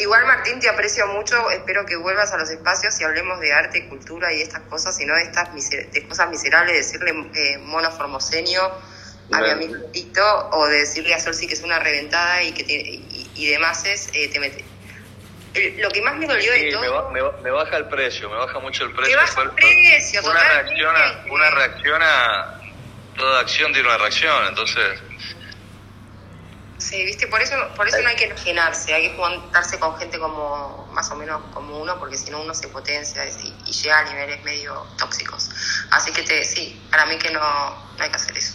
Igual 0.00 0.24
Martín, 0.24 0.58
te 0.60 0.68
aprecio 0.68 1.06
mucho, 1.08 1.50
espero 1.50 1.84
que 1.84 1.94
vuelvas 1.96 2.32
a 2.32 2.38
los 2.38 2.48
espacios 2.50 2.98
y 3.00 3.04
hablemos 3.04 3.38
de 3.40 3.52
arte, 3.52 3.86
cultura 3.88 4.32
y 4.32 4.40
estas 4.40 4.62
cosas, 4.62 4.98
y 5.00 5.04
no 5.04 5.14
de 5.14 5.22
estas 5.22 5.50
miser- 5.52 5.90
de 5.90 6.08
cosas 6.08 6.30
miserables, 6.30 6.74
decirle 6.74 7.10
eh, 7.34 7.58
mono 7.58 7.90
formoseño 7.90 8.62
a 9.32 9.40
mi 9.40 9.50
amigo 9.50 9.76
Tito, 9.92 10.48
o 10.52 10.66
de 10.66 10.78
decirle 10.78 11.14
a 11.14 11.20
Solsi 11.20 11.46
que 11.46 11.54
es 11.54 11.62
una 11.62 11.78
reventada 11.78 12.42
y 12.42 12.52
que 12.52 12.64
te- 12.64 12.72
y, 12.72 13.30
y 13.34 13.46
demás 13.50 13.84
es, 13.84 14.08
eh, 14.14 14.28
te 14.28 14.40
mete. 14.40 14.64
Lo 15.78 15.90
que 15.90 16.00
más 16.00 16.16
me 16.16 16.26
dolió 16.26 16.50
de 16.52 16.58
Sí, 16.60 16.70
todo... 16.70 16.80
me, 16.80 16.88
ba- 16.88 17.10
me 17.10 17.20
ba- 17.22 17.36
me 17.42 17.50
baja 17.50 17.76
el 17.76 17.86
precio, 17.88 18.30
me 18.30 18.36
baja 18.36 18.58
mucho 18.60 18.84
el 18.84 18.92
precio. 18.94 19.16
Baja 19.16 19.42
el 19.42 19.50
precio, 19.50 20.20
una 20.22 20.32
totalmente. 20.32 20.62
reacción, 20.64 20.96
a, 20.96 21.32
una 21.32 21.50
reacción 21.50 22.02
a... 22.02 22.60
Toda 23.16 23.40
acción 23.40 23.72
tiene 23.72 23.86
una 23.88 23.98
reacción, 23.98 24.46
entonces... 24.48 24.98
Sí, 26.80 27.04
viste, 27.04 27.26
por 27.28 27.42
eso, 27.42 27.54
por 27.76 27.86
eso 27.86 28.00
no 28.00 28.08
hay 28.08 28.16
que 28.16 28.24
enajenarse, 28.24 28.94
hay 28.94 29.10
que 29.10 29.16
juntarse 29.16 29.78
con 29.78 29.94
gente 29.98 30.18
como 30.18 30.88
más 30.92 31.10
o 31.10 31.16
menos 31.16 31.42
como 31.52 31.78
uno, 31.78 31.98
porque 31.98 32.16
si 32.16 32.30
no 32.30 32.40
uno 32.40 32.54
se 32.54 32.68
potencia 32.68 33.22
y, 33.26 33.54
y 33.66 33.72
llega 33.72 33.98
a 33.98 34.04
niveles 34.04 34.42
medio 34.44 34.86
tóxicos. 34.96 35.50
Así 35.90 36.10
que 36.10 36.22
te, 36.22 36.42
sí, 36.42 36.88
para 36.90 37.04
mí 37.04 37.18
que 37.18 37.30
no, 37.30 37.40
no 37.40 38.02
hay 38.02 38.08
que 38.08 38.16
hacer 38.16 38.36
eso. 38.38 38.54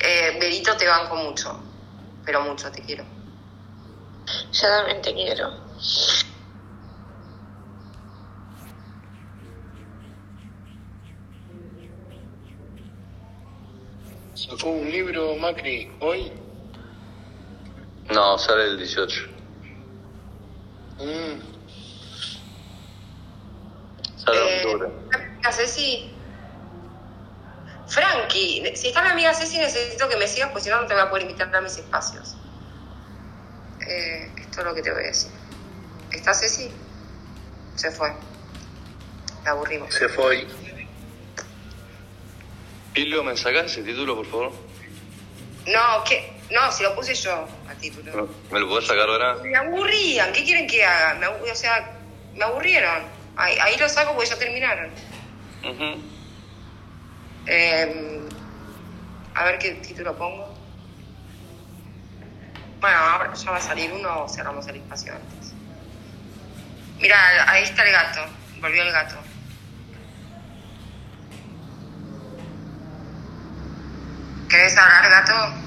Eh, 0.00 0.36
Berito 0.38 0.76
te 0.76 0.86
banco 0.86 1.16
mucho, 1.16 1.58
pero 2.26 2.42
mucho, 2.42 2.70
te 2.70 2.82
quiero. 2.82 3.04
Yo 4.52 4.68
también 4.68 5.00
te 5.00 5.14
quiero. 5.14 5.50
Sacó 14.34 14.68
un 14.70 14.90
libro 14.90 15.36
Macri 15.36 15.90
hoy. 16.00 16.51
No, 18.10 18.36
sale 18.38 18.64
el 18.64 18.76
18. 18.78 19.26
Mm. 20.98 21.40
Sale 24.16 24.38
Eh, 24.38 24.64
octubre. 24.66 24.88
amiga 25.14 25.52
Ceci. 25.52 26.10
Frankie, 27.88 28.72
si 28.76 28.88
está 28.88 29.02
mi 29.02 29.10
amiga 29.10 29.34
Ceci 29.34 29.58
necesito 29.58 30.08
que 30.08 30.16
me 30.16 30.26
sigas, 30.26 30.48
porque 30.50 30.64
si 30.64 30.70
no 30.70 30.80
no 30.80 30.86
te 30.86 30.94
voy 30.94 31.02
a 31.02 31.10
poder 31.10 31.24
invitar 31.24 31.54
a 31.54 31.60
mis 31.60 31.76
espacios. 31.76 32.36
Eh, 33.86 34.30
esto 34.38 34.60
es 34.60 34.64
lo 34.66 34.74
que 34.74 34.82
te 34.82 34.90
voy 34.92 35.02
a 35.02 35.06
decir. 35.06 35.30
¿Está 36.10 36.32
Ceci? 36.34 36.70
Se 37.74 37.90
fue. 37.90 38.12
La 39.44 39.50
aburrimos. 39.52 39.92
Se 39.94 40.08
fue. 40.08 40.46
Pilo, 42.94 43.24
¿me 43.24 43.36
sacás 43.36 43.66
ese 43.72 43.82
título, 43.82 44.16
por 44.16 44.26
favor? 44.26 44.52
No, 45.66 46.04
¿qué? 46.04 46.31
No, 46.52 46.70
si 46.70 46.82
lo 46.82 46.94
puse 46.94 47.14
yo 47.14 47.48
al 47.68 47.76
título. 47.78 48.28
¿Me 48.50 48.60
lo 48.60 48.68
podés 48.68 48.86
sacar 48.86 49.08
ahora? 49.08 49.36
Me 49.42 49.56
aburrían, 49.56 50.32
¿qué 50.32 50.44
quieren 50.44 50.66
que 50.66 50.84
haga? 50.84 51.14
Me 51.14 51.26
o 51.26 51.54
sea, 51.54 51.90
me 52.34 52.44
aburrieron. 52.44 53.02
Ahí, 53.36 53.56
ahí 53.58 53.76
lo 53.78 53.88
saco 53.88 54.14
porque 54.14 54.28
ya 54.28 54.38
terminaron. 54.38 54.90
Eh, 57.46 58.28
a 59.34 59.44
ver 59.44 59.58
qué 59.58 59.70
título 59.76 60.16
pongo. 60.16 60.52
Bueno, 62.80 62.96
ahora 62.98 63.32
ya 63.32 63.50
va 63.50 63.56
a 63.56 63.60
salir 63.60 63.92
uno 63.92 64.24
o 64.24 64.28
cerramos 64.28 64.66
el 64.66 64.76
espacio 64.76 65.14
antes. 65.14 65.54
Mira, 66.98 67.50
ahí 67.50 67.64
está 67.64 67.84
el 67.84 67.92
gato. 67.92 68.26
Volvió 68.60 68.82
el 68.82 68.92
gato. 68.92 69.16
¿Querés 74.48 74.76
hablar, 74.76 75.10
gato? 75.10 75.62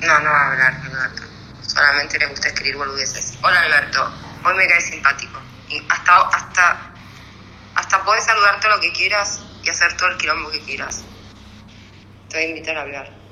No, 0.00 0.18
no 0.18 0.30
va 0.30 0.40
a 0.40 0.52
hablar 0.52 0.80
el 0.84 0.90
gato. 0.90 1.22
Le 2.18 2.26
gusta 2.26 2.48
escribir 2.48 2.76
boludeces. 2.76 3.38
Hola 3.42 3.60
Alberto, 3.60 4.12
hoy 4.44 4.54
me 4.54 4.66
caes 4.68 4.84
simpático. 4.84 5.40
Y 5.70 5.82
hasta, 5.88 6.18
hasta, 6.28 6.92
hasta 7.74 8.04
podés 8.04 8.24
saludar 8.24 8.60
todo 8.60 8.76
lo 8.76 8.80
que 8.82 8.92
quieras 8.92 9.40
y 9.62 9.70
hacer 9.70 9.96
todo 9.96 10.10
el 10.10 10.18
quilombo 10.18 10.50
que 10.50 10.60
quieras. 10.60 11.04
Te 12.28 12.36
voy 12.36 12.46
a 12.46 12.48
invitar 12.50 12.76
a 12.76 12.82
hablar. 12.82 13.22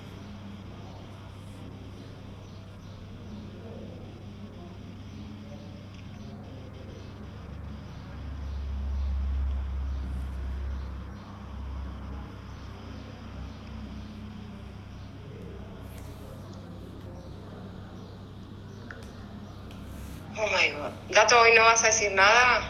Oh 20.42 20.46
my 20.46 20.70
god. 20.70 20.92
Gato, 21.10 21.39
hoy 21.50 21.56
no 21.56 21.64
vas 21.64 21.82
a 21.84 21.88
decir 21.88 22.12
nada. 22.12 22.62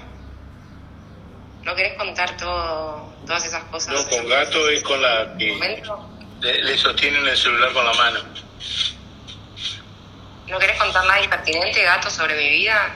¿No 1.62 1.74
querés 1.74 1.94
contar 1.98 2.36
todo, 2.36 3.12
todas 3.26 3.44
esas 3.44 3.64
cosas? 3.64 3.94
No, 3.94 4.08
con 4.08 4.28
gato 4.28 4.68
es 4.70 4.82
con 4.82 5.00
la 5.00 5.36
que 5.38 5.52
¿Momento? 5.52 6.16
le, 6.40 6.62
le 6.62 6.78
sostienen 6.78 7.26
el 7.26 7.36
celular 7.36 7.72
con 7.72 7.84
la 7.84 7.92
mano. 7.92 8.20
¿No 10.48 10.58
querés 10.58 10.78
contar 10.78 11.04
nada 11.04 11.20
impertinente, 11.22 11.82
gato, 11.82 12.10
sobre 12.10 12.34
mi 12.34 12.48
vida? 12.48 12.94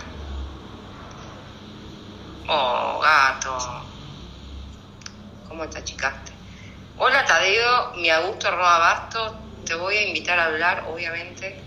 Oh, 2.49 3.01
gato. 3.01 3.59
¿Cómo 5.44 5.68
te 5.68 5.79
achicaste? 5.79 6.33
Hola, 6.97 7.25
Tadeo, 7.25 7.92
mi 7.97 8.11
Augusto 8.11 8.49
arroba 8.49 8.79
Basto. 8.79 9.40
Te 9.64 9.75
voy 9.75 9.97
a 9.97 10.03
invitar 10.03 10.38
a 10.38 10.47
hablar, 10.47 10.85
obviamente. 10.88 11.62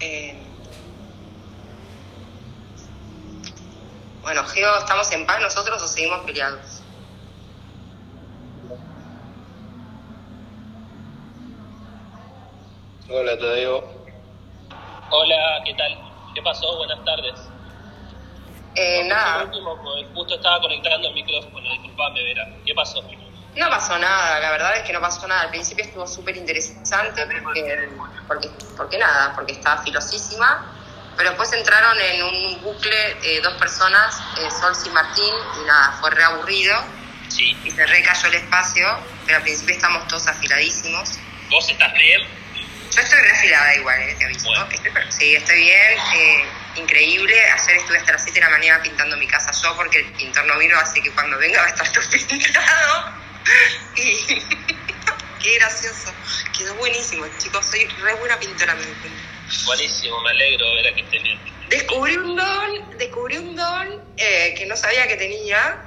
Eh, 0.00 0.49
Bueno, 4.22 4.44
Geo, 4.44 4.78
¿estamos 4.78 5.10
en 5.12 5.26
paz 5.26 5.40
nosotros 5.40 5.82
o 5.82 5.86
seguimos 5.88 6.20
peleados? 6.26 6.82
Hola, 13.08 13.38
Tadeo. 13.38 13.78
Hola, 15.10 15.62
¿qué 15.64 15.74
tal? 15.74 16.12
¿Qué 16.34 16.42
pasó? 16.42 16.76
Buenas 16.76 17.04
tardes. 17.04 17.50
Eh, 18.74 19.04
nada, 19.04 19.44
Último, 19.44 19.82
pues, 19.82 20.06
justo 20.14 20.34
estaba 20.36 20.60
conectando 20.60 21.08
el 21.08 21.14
micrófono, 21.14 21.70
disculpame, 21.72 22.22
Vera. 22.22 22.46
¿Qué 22.64 22.74
pasó? 22.74 23.02
no 23.56 23.68
pasó 23.68 23.98
nada, 23.98 24.38
la 24.38 24.50
verdad 24.52 24.76
es 24.76 24.82
que 24.84 24.92
no 24.92 25.00
pasó 25.00 25.26
nada. 25.26 25.42
Al 25.42 25.50
principio 25.50 25.84
estuvo 25.84 26.06
súper 26.06 26.36
interesante 26.36 27.26
porque, 27.42 27.98
porque, 28.28 28.50
porque 28.76 28.98
nada, 28.98 29.34
porque 29.34 29.52
estaba 29.54 29.82
filosísima, 29.82 30.79
pero 31.20 31.32
después 31.32 31.52
entraron 31.52 32.00
en 32.00 32.22
un 32.22 32.62
bucle 32.62 33.16
eh, 33.22 33.42
dos 33.42 33.52
personas, 33.58 34.18
eh, 34.38 34.48
Sols 34.58 34.86
y 34.86 34.88
Martín, 34.88 35.34
y 35.60 35.66
nada, 35.66 35.92
fue 36.00 36.08
re 36.12 36.24
aburrido 36.24 36.82
Sí, 37.28 37.54
y 37.62 37.70
se 37.70 37.84
recayó 37.84 38.26
el 38.28 38.34
espacio, 38.36 38.86
pero 39.26 39.36
al 39.36 39.42
principio 39.42 39.74
estamos 39.74 40.08
todos 40.08 40.26
afiladísimos. 40.28 41.10
¿vos 41.50 41.68
estás 41.68 41.92
bien? 41.92 42.22
Yo 42.90 43.02
estoy 43.02 43.20
reafilada 43.20 43.76
igual, 43.76 44.00
eh, 44.00 44.16
te 44.18 44.24
aviso. 44.24 44.46
Bueno. 44.46 44.66
Estoy- 44.72 44.92
sí, 45.10 45.34
estoy 45.34 45.56
bien, 45.58 45.98
eh, 46.16 46.44
increíble. 46.76 47.34
Ayer 47.50 47.76
estuve 47.76 47.98
hasta 47.98 48.12
las 48.12 48.22
7 48.24 48.40
de 48.40 48.46
la 48.46 48.50
mañana 48.52 48.82
pintando 48.82 49.14
mi 49.18 49.26
casa 49.26 49.50
yo 49.62 49.76
porque 49.76 49.98
el 49.98 50.06
pintor 50.12 50.46
no 50.46 50.56
vino, 50.58 50.78
así 50.78 51.02
que 51.02 51.10
cuando 51.12 51.36
venga 51.36 51.60
va 51.60 51.66
a 51.66 51.70
estar 51.70 51.92
todo 51.92 52.04
pintado. 52.10 53.12
Y 53.96 54.26
qué 55.42 55.54
gracioso. 55.58 56.14
Quedó 56.56 56.74
buenísimo, 56.76 57.26
chicos. 57.36 57.66
Soy 57.66 57.84
re 57.84 58.14
buena 58.14 58.38
pintora, 58.38 58.74
me 58.74 58.84
cuenta. 58.86 59.39
Buenísimo, 59.66 60.20
me 60.20 60.30
alegro, 60.30 60.74
Vera, 60.74 60.94
que 60.94 61.00
estés 61.02 61.22
bien. 61.22 61.38
Descubrí 61.68 62.16
un 62.16 62.36
don, 62.36 62.98
descubrí 62.98 63.36
un 63.36 63.56
don 63.56 64.02
eh, 64.16 64.54
que 64.56 64.66
no 64.66 64.76
sabía 64.76 65.06
que 65.06 65.16
tenía. 65.16 65.86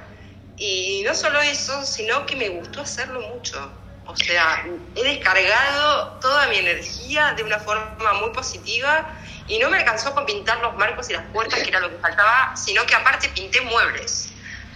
Y 0.56 1.02
no 1.04 1.14
solo 1.14 1.40
eso, 1.40 1.84
sino 1.84 2.26
que 2.26 2.36
me 2.36 2.48
gustó 2.48 2.82
hacerlo 2.82 3.20
mucho. 3.34 3.72
O 4.06 4.16
sea, 4.16 4.64
he 4.94 5.02
descargado 5.02 6.18
toda 6.20 6.46
mi 6.48 6.58
energía 6.58 7.32
de 7.36 7.42
una 7.42 7.58
forma 7.58 8.12
muy 8.20 8.30
positiva 8.30 9.10
y 9.48 9.58
no 9.58 9.70
me 9.70 9.78
alcanzó 9.78 10.14
con 10.14 10.26
pintar 10.26 10.58
los 10.60 10.76
marcos 10.76 11.08
y 11.10 11.14
las 11.14 11.24
puertas, 11.32 11.62
que 11.62 11.68
era 11.70 11.80
lo 11.80 11.90
que 11.90 11.96
faltaba, 11.96 12.54
sino 12.56 12.84
que 12.86 12.94
aparte 12.94 13.28
pinté 13.30 13.62
muebles. 13.62 14.30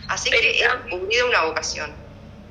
Así 0.08 0.30
que 0.30 0.60
he 0.60 0.68
descubrido 0.68 1.28
una 1.28 1.42
vocación. 1.42 1.94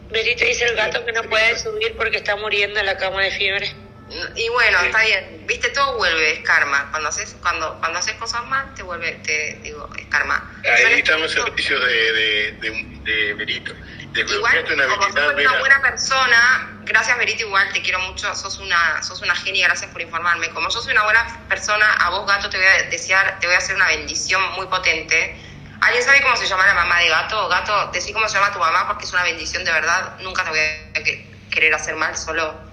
Berito 0.09 0.45
dice 0.45 0.65
el 0.65 0.75
gato 0.75 1.03
que 1.03 1.11
no 1.11 1.23
puede 1.23 1.57
subir 1.57 1.97
porque 1.97 2.17
está 2.17 2.35
muriendo 2.35 2.79
en 2.79 2.85
la 2.85 2.97
cama 2.97 3.23
de 3.23 3.31
fiebre. 3.31 3.86
Y 4.09 4.49
bueno, 4.49 4.79
está 4.81 5.01
bien. 5.01 5.45
Viste, 5.47 5.69
todo 5.69 5.97
vuelve, 5.97 6.31
es 6.33 6.39
karma. 6.39 6.87
Cuando 6.91 7.09
haces, 7.09 7.35
cuando, 7.41 7.77
cuando 7.79 7.99
haces 7.99 8.15
cosas 8.15 8.45
mal, 8.45 8.73
te 8.73 8.83
vuelve, 8.83 9.11
te 9.23 9.59
digo, 9.63 9.89
es 9.97 10.05
karma. 10.07 10.41
Ahí 10.63 11.03
servicios 11.27 11.85
de, 11.85 12.13
de, 12.13 12.51
de, 12.53 13.01
de 13.03 13.33
Berito. 13.33 13.73
Igual, 13.73 14.13
Desbloqueaste 14.13 14.73
una 14.73 14.87
como 14.87 15.03
sos 15.03 15.33
una 15.33 15.59
buena 15.59 15.81
persona, 15.81 16.69
gracias 16.81 17.17
Berito, 17.17 17.45
igual 17.45 17.71
te 17.73 17.81
quiero 17.81 17.99
mucho, 17.99 18.33
sos 18.33 18.59
una, 18.59 19.03
sos 19.03 19.21
una 19.21 19.35
genia, 19.35 19.67
gracias 19.67 19.91
por 19.91 20.01
informarme. 20.01 20.49
Como 20.49 20.69
yo 20.69 20.81
soy 20.81 20.93
una 20.93 21.03
buena 21.03 21.45
persona, 21.49 21.93
a 21.93 22.09
vos 22.09 22.25
gato 22.25 22.49
te 22.49 22.57
voy 22.57 22.65
a 22.65 22.83
desear, 22.83 23.39
te 23.39 23.47
voy 23.47 23.55
a 23.55 23.59
hacer 23.59 23.75
una 23.75 23.87
bendición 23.87 24.41
muy 24.53 24.67
potente. 24.67 25.35
¿Alguien 25.81 26.03
sabe 26.03 26.21
cómo 26.21 26.35
se 26.35 26.47
llama 26.47 26.65
la 26.65 26.73
mamá 26.73 26.99
de 26.99 27.09
gato? 27.09 27.47
Gato, 27.49 27.91
decí 27.93 28.11
cómo 28.13 28.27
se 28.27 28.35
llama 28.37 28.51
tu 28.53 28.59
mamá 28.59 28.87
porque 28.87 29.05
es 29.05 29.13
una 29.13 29.23
bendición 29.23 29.63
de 29.63 29.71
verdad. 29.71 30.17
Nunca 30.21 30.43
te 30.43 30.49
voy 30.49 30.59
a 30.59 31.03
que- 31.03 31.29
querer 31.51 31.73
hacer 31.75 31.95
mal, 31.95 32.17
solo 32.17 32.66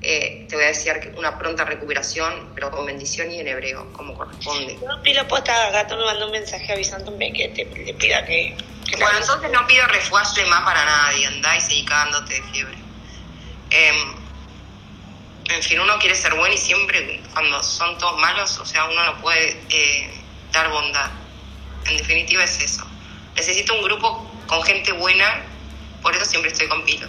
eh, 0.00 0.46
te 0.48 0.54
voy 0.54 0.64
a 0.64 1.00
que 1.00 1.12
una 1.16 1.36
pronta 1.38 1.64
recuperación, 1.64 2.52
pero 2.54 2.70
con 2.70 2.86
bendición 2.86 3.30
y 3.32 3.40
en 3.40 3.48
hebreo, 3.48 3.92
como 3.92 4.14
corresponde. 4.14 4.78
No, 4.86 5.02
la 5.02 5.26
posta, 5.26 5.70
gato 5.70 5.96
me 5.96 6.04
mandó 6.04 6.26
un 6.26 6.32
mensaje 6.32 6.72
avisándome 6.72 7.32
que 7.32 7.48
te, 7.48 7.64
le 7.64 7.94
pida 7.94 8.24
que... 8.24 8.56
Bueno, 8.92 9.18
entonces 9.18 9.50
no 9.50 9.66
pido 9.66 9.86
refuaje 9.88 10.44
más 10.46 10.62
para 10.62 10.84
nadie, 10.84 11.26
andá 11.26 11.56
y 11.56 11.60
seguí 11.60 11.84
cagándote 11.84 12.34
de 12.34 12.42
fiebre. 12.44 12.78
Em, 13.70 14.14
en 15.50 15.62
fin, 15.62 15.80
uno 15.80 15.98
quiere 15.98 16.14
ser 16.14 16.34
bueno 16.34 16.54
y 16.54 16.58
siempre 16.58 17.20
cuando 17.32 17.62
son 17.62 17.98
todos 17.98 18.18
malos, 18.20 18.58
o 18.58 18.64
sea, 18.64 18.84
uno 18.84 19.04
no 19.04 19.20
puede 19.20 19.60
eh, 19.68 20.10
dar 20.52 20.70
bondad. 20.70 21.10
En 21.86 21.96
definitiva 21.96 22.44
es 22.44 22.60
eso. 22.60 22.86
Necesito 23.34 23.74
un 23.74 23.82
grupo 23.82 24.30
con 24.46 24.62
gente 24.62 24.92
buena, 24.92 25.42
por 26.02 26.14
eso 26.14 26.24
siempre 26.24 26.50
estoy 26.50 26.68
con 26.68 26.84
Pilo. 26.84 27.08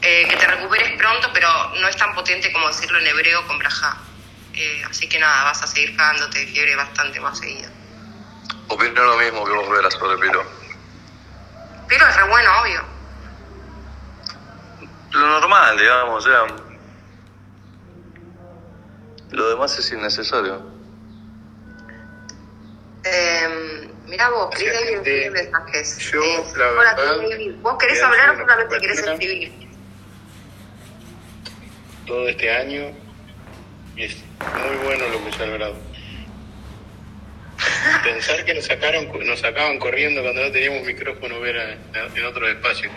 Eh, 0.00 0.26
que 0.28 0.36
te 0.36 0.46
recuperes 0.46 0.96
pronto, 0.96 1.28
pero 1.32 1.48
no 1.80 1.88
es 1.88 1.96
tan 1.96 2.14
potente 2.14 2.52
como 2.52 2.68
decirlo 2.68 2.98
en 2.98 3.06
hebreo 3.08 3.46
con 3.46 3.58
brajá. 3.58 3.96
Eh, 4.54 4.82
así 4.88 5.08
que 5.08 5.18
nada, 5.18 5.44
vas 5.44 5.62
a 5.62 5.66
seguir 5.66 5.96
cagándote 5.96 6.38
de 6.40 6.46
fiebre 6.46 6.76
bastante 6.76 7.20
más 7.20 7.38
seguido. 7.38 7.70
Opino 8.68 9.02
lo 9.04 9.16
mismo 9.16 9.44
que 9.44 9.52
vos 9.52 9.68
verás 9.70 9.94
sobre 9.94 10.18
Piro. 10.18 10.44
Pero 11.88 12.06
es 12.06 12.16
re 12.16 12.28
bueno, 12.28 12.50
obvio. 12.60 12.82
Lo 15.12 15.26
normal, 15.40 15.78
digamos, 15.78 16.24
o 16.24 16.28
sea. 16.28 16.46
Lo 19.30 19.48
demás 19.50 19.78
es 19.78 19.90
innecesario. 19.92 20.62
Eh, 23.04 23.90
mira 24.06 24.28
vos, 24.30 24.54
Chris 24.54 24.72
David 24.72 25.30
mensajes. 25.30 25.98
yo, 25.98 26.22
Eh, 26.22 26.44
la 26.56 26.68
hola, 26.70 26.94
verdad, 26.94 27.16
Chris 27.18 27.30
David. 27.30 27.54
¿Vos 27.60 27.78
querés 27.78 28.02
hablar 28.02 28.30
o 28.30 28.38
solamente 28.38 28.80
querés 28.80 28.98
escribir? 29.00 29.67
Todo 32.08 32.28
este 32.28 32.50
año 32.50 32.90
y 33.94 34.04
es 34.04 34.24
muy 34.64 34.76
bueno 34.76 35.08
lo 35.08 35.24
que 35.24 35.30
se 35.32 35.42
ha 35.42 35.46
logrado. 35.46 35.80
Pensar 38.04 38.44
que 38.44 38.54
nos 38.54 38.64
sacaron 38.64 39.10
nos 39.26 39.40
sacaban 39.40 39.78
corriendo 39.78 40.22
cuando 40.22 40.42
no 40.42 40.50
teníamos 40.52 40.82
micrófono 40.86 41.38
ver 41.40 41.56
en 42.14 42.24
otros 42.24 42.48
espacios. 42.48 42.92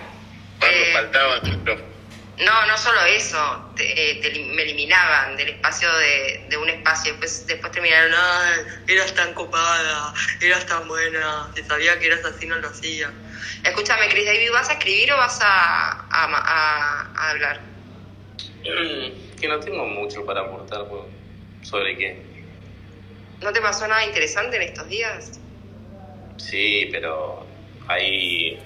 Cuando 0.60 0.78
Eh. 0.78 0.94
faltaban 0.94 1.42
micrófonos. 1.44 1.92
No, 2.40 2.66
no 2.66 2.78
solo 2.78 3.04
eso, 3.06 3.74
te- 3.76 4.12
eh, 4.12 4.16
te 4.22 4.30
me 4.56 4.64
eliminaban 4.64 5.36
del 5.38 5.50
espacio 5.50 5.92
de, 5.98 6.46
de 6.50 6.58
un 6.58 6.70
espacio, 6.70 7.12
después, 7.12 7.46
después 7.46 7.72
terminaron, 7.72 8.14
"Ay, 8.16 8.60
eras 8.88 9.14
tan 9.14 9.34
copada, 9.34 10.14
eras 10.40 10.66
tan 10.66 10.88
buena, 10.88 11.52
si 11.56 11.64
sabía 11.64 12.00
que 12.00 12.08
eras 12.08 12.24
así 12.26 12.48
no 12.48 12.56
lo 12.58 12.70
hacía. 12.70 13.12
Escúchame, 13.64 14.10
Chris 14.10 14.26
David, 14.26 14.52
¿vas 14.54 14.70
a 14.70 14.74
escribir 14.74 15.12
o 15.14 15.18
vas 15.18 15.40
a, 15.42 15.92
a, 15.92 16.24
a- 16.26 17.12
a 17.16 17.30
hablar? 17.32 17.71
Que 19.42 19.48
no 19.48 19.60
tengo 19.60 19.86
mucho 19.86 20.24
para 20.26 20.42
aportar 20.42 20.88
por- 20.88 21.08
sobre 21.64 21.98
qué. 21.98 22.22
¿No 23.42 23.52
te 23.52 23.60
pasó 23.62 23.88
nada 23.88 24.06
interesante 24.06 24.58
en 24.58 24.62
estos 24.64 24.88
días? 24.88 25.40
Sí, 26.38 26.88
pero 26.92 27.46
hay 27.88 28.60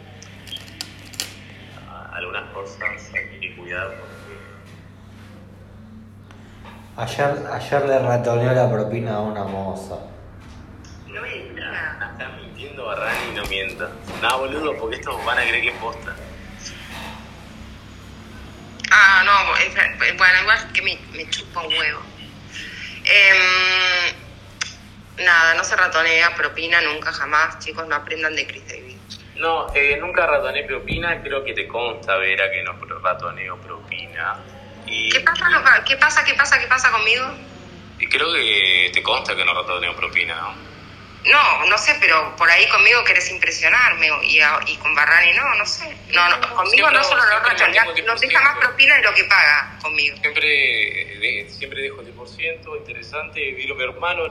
algunas 2.12 2.50
cosas 2.54 3.12
hay 3.14 3.40
que 3.40 3.56
cuidar 3.56 3.88
porque 3.88 4.16
Ayer, 6.98 7.46
ayer 7.52 7.86
le 7.90 8.00
ratoneó 8.00 8.54
la 8.54 8.72
propina 8.72 9.16
a 9.16 9.20
una 9.22 9.44
moza. 9.44 9.98
No 11.08 11.22
me 11.22 11.30
digas. 11.30 11.74
Ah, 11.74 12.10
está 12.14 12.30
mintiendo 12.38 12.86
Barrani 12.86 13.32
y 13.32 13.36
no 13.36 13.44
mienta. 13.48 13.90
No, 14.22 14.40
boludo, 14.40 14.78
porque 14.78 14.96
estos 14.98 15.24
van 15.26 15.38
a 15.38 15.42
creer 15.42 15.62
que 15.62 15.70
es 15.70 15.78
posta. 15.78 16.16
Ah, 18.98 19.24
no, 19.26 19.58
es- 19.58 20.18
bueno, 20.18 20.42
igual 20.42 20.72
que 20.74 20.82
me, 20.82 20.98
me 21.18 21.30
chupa 21.30 21.62
un 21.62 21.74
huevo. 21.74 22.02
Em, 23.04 24.14
nada, 25.18 25.54
no 25.56 25.64
se 25.66 25.76
ratonea, 25.76 26.34
propina 26.36 26.80
nunca, 26.82 27.12
jamás. 27.12 27.60
Chicos, 27.60 27.86
no 27.88 27.96
aprendan 27.96 28.36
de 28.36 28.48
Chris 28.48 28.66
David. 28.68 29.00
No, 29.36 29.68
eh, 29.76 29.98
nunca 29.98 30.26
ratoné 30.26 30.64
propina, 30.64 31.22
creo 31.22 31.44
que 31.44 31.54
te 31.54 31.68
consta, 31.68 32.16
Vera, 32.16 32.50
que 32.50 32.64
no 32.64 32.74
ratoneo 33.04 33.60
propina. 33.60 34.46
Y, 34.86 35.10
¿Qué 35.10 35.20
pasa, 35.22 35.50
loca? 35.50 35.84
¿Qué 35.86 35.98
pasa, 35.98 36.24
qué 36.24 36.34
pasa, 36.36 36.60
qué 36.60 36.68
pasa 36.68 36.90
conmigo? 36.92 37.26
y 37.98 38.08
creo 38.10 38.32
que 38.34 38.92
te 38.94 39.04
consta 39.04 39.36
que 39.36 39.44
no 39.46 39.54
ratoneo 39.54 39.96
propina, 39.96 40.36
¿no? 40.36 40.75
No, 41.32 41.66
no 41.66 41.78
sé, 41.78 41.96
pero 42.00 42.36
por 42.36 42.50
ahí 42.50 42.68
conmigo 42.70 43.04
querés 43.04 43.32
impresionarme 43.32 44.08
y, 44.24 44.78
con 44.78 44.94
Barrani 44.94 45.32
no, 45.34 45.56
no 45.56 45.66
sé. 45.66 45.96
No, 46.14 46.30
no, 46.30 46.56
conmigo 46.56 46.90
no 46.92 47.04
Siempre- 47.04 47.04
solo 47.04 47.24
no 47.24 47.30
siempre 47.32 47.50
ratonea, 47.52 47.86
mantengo 47.86 48.08
nos 48.08 48.22
deja 48.22 48.42
más 48.42 48.56
10%. 48.56 48.60
propina 48.60 48.96
de 48.98 49.02
lo 49.04 49.14
que 49.16 49.24
paga 49.24 49.80
conmigo. 49.82 50.18
Siempre, 50.22 50.48
de- 50.48 51.48
siempre 51.50 51.82
dejo 51.82 52.02
el 52.02 52.08
10%, 52.16 52.78
interesante. 52.78 53.52
Vino 53.54 53.74
mi 53.76 53.84
hermano 53.84 54.24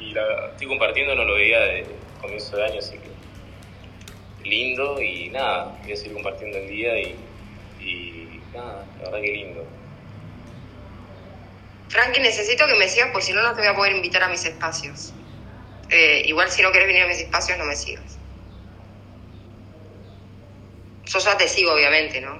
y 0.00 0.12
la 0.12 0.48
estoy 0.50 0.66
compartiendo, 0.66 1.14
no 1.14 1.24
lo 1.24 1.34
veía 1.34 1.60
de 1.60 1.86
comienzo 2.20 2.56
de 2.56 2.64
año, 2.64 2.78
así 2.80 2.98
que 2.98 4.48
lindo 4.48 5.00
y 5.00 5.28
nada, 5.30 5.76
voy 5.82 5.92
a 5.92 5.96
seguir 5.96 6.12
compartiendo 6.14 6.58
el 6.58 6.68
día 6.68 6.98
y, 7.00 7.16
y 7.80 8.40
nada, 8.52 8.84
la 8.98 9.04
verdad 9.04 9.20
que 9.20 9.28
lindo. 9.32 9.64
Frankie, 11.88 12.20
necesito 12.20 12.66
que 12.66 12.74
me 12.74 12.88
sigas 12.88 13.10
porque 13.12 13.26
si 13.26 13.32
no, 13.32 13.42
no 13.42 13.54
te 13.54 13.60
voy 13.60 13.68
a 13.68 13.74
poder 13.74 13.92
invitar 13.94 14.22
a 14.24 14.28
mis 14.28 14.44
espacios. 14.44 15.12
Eh, 15.90 16.22
igual 16.26 16.50
si 16.50 16.62
no 16.62 16.72
querés 16.72 16.88
venir 16.88 17.02
a 17.02 17.06
mis 17.06 17.20
espacios, 17.20 17.58
no 17.58 17.64
me 17.64 17.76
sigas. 17.76 18.18
Yo 21.04 21.18
ya 21.20 21.36
te 21.36 21.46
sigo, 21.46 21.72
obviamente, 21.72 22.20
¿no? 22.20 22.38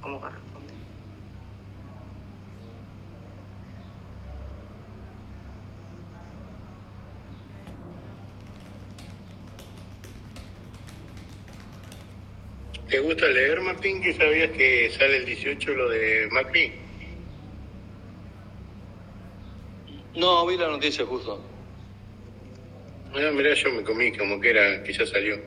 Como 0.00 0.20
corresponde. 0.20 0.74
¿Te 12.90 13.00
gusta 13.00 13.26
leer, 13.26 13.60
Martín? 13.62 14.02
¿Que 14.02 14.12
sabías 14.12 14.50
que 14.50 14.90
sale 14.90 15.16
el 15.16 15.24
18 15.24 15.70
lo 15.72 15.88
de 15.88 16.28
Macri? 16.30 16.72
No, 20.14 20.46
vi 20.46 20.58
la 20.58 20.68
noticia 20.68 21.06
justo. 21.06 21.53
Ah, 23.16 23.30
mirá, 23.32 23.54
yo 23.54 23.70
me 23.70 23.84
comí 23.84 24.10
como 24.16 24.40
que 24.40 24.50
era, 24.50 24.82
que 24.82 24.92
ya 24.92 25.06
salió. 25.06 25.38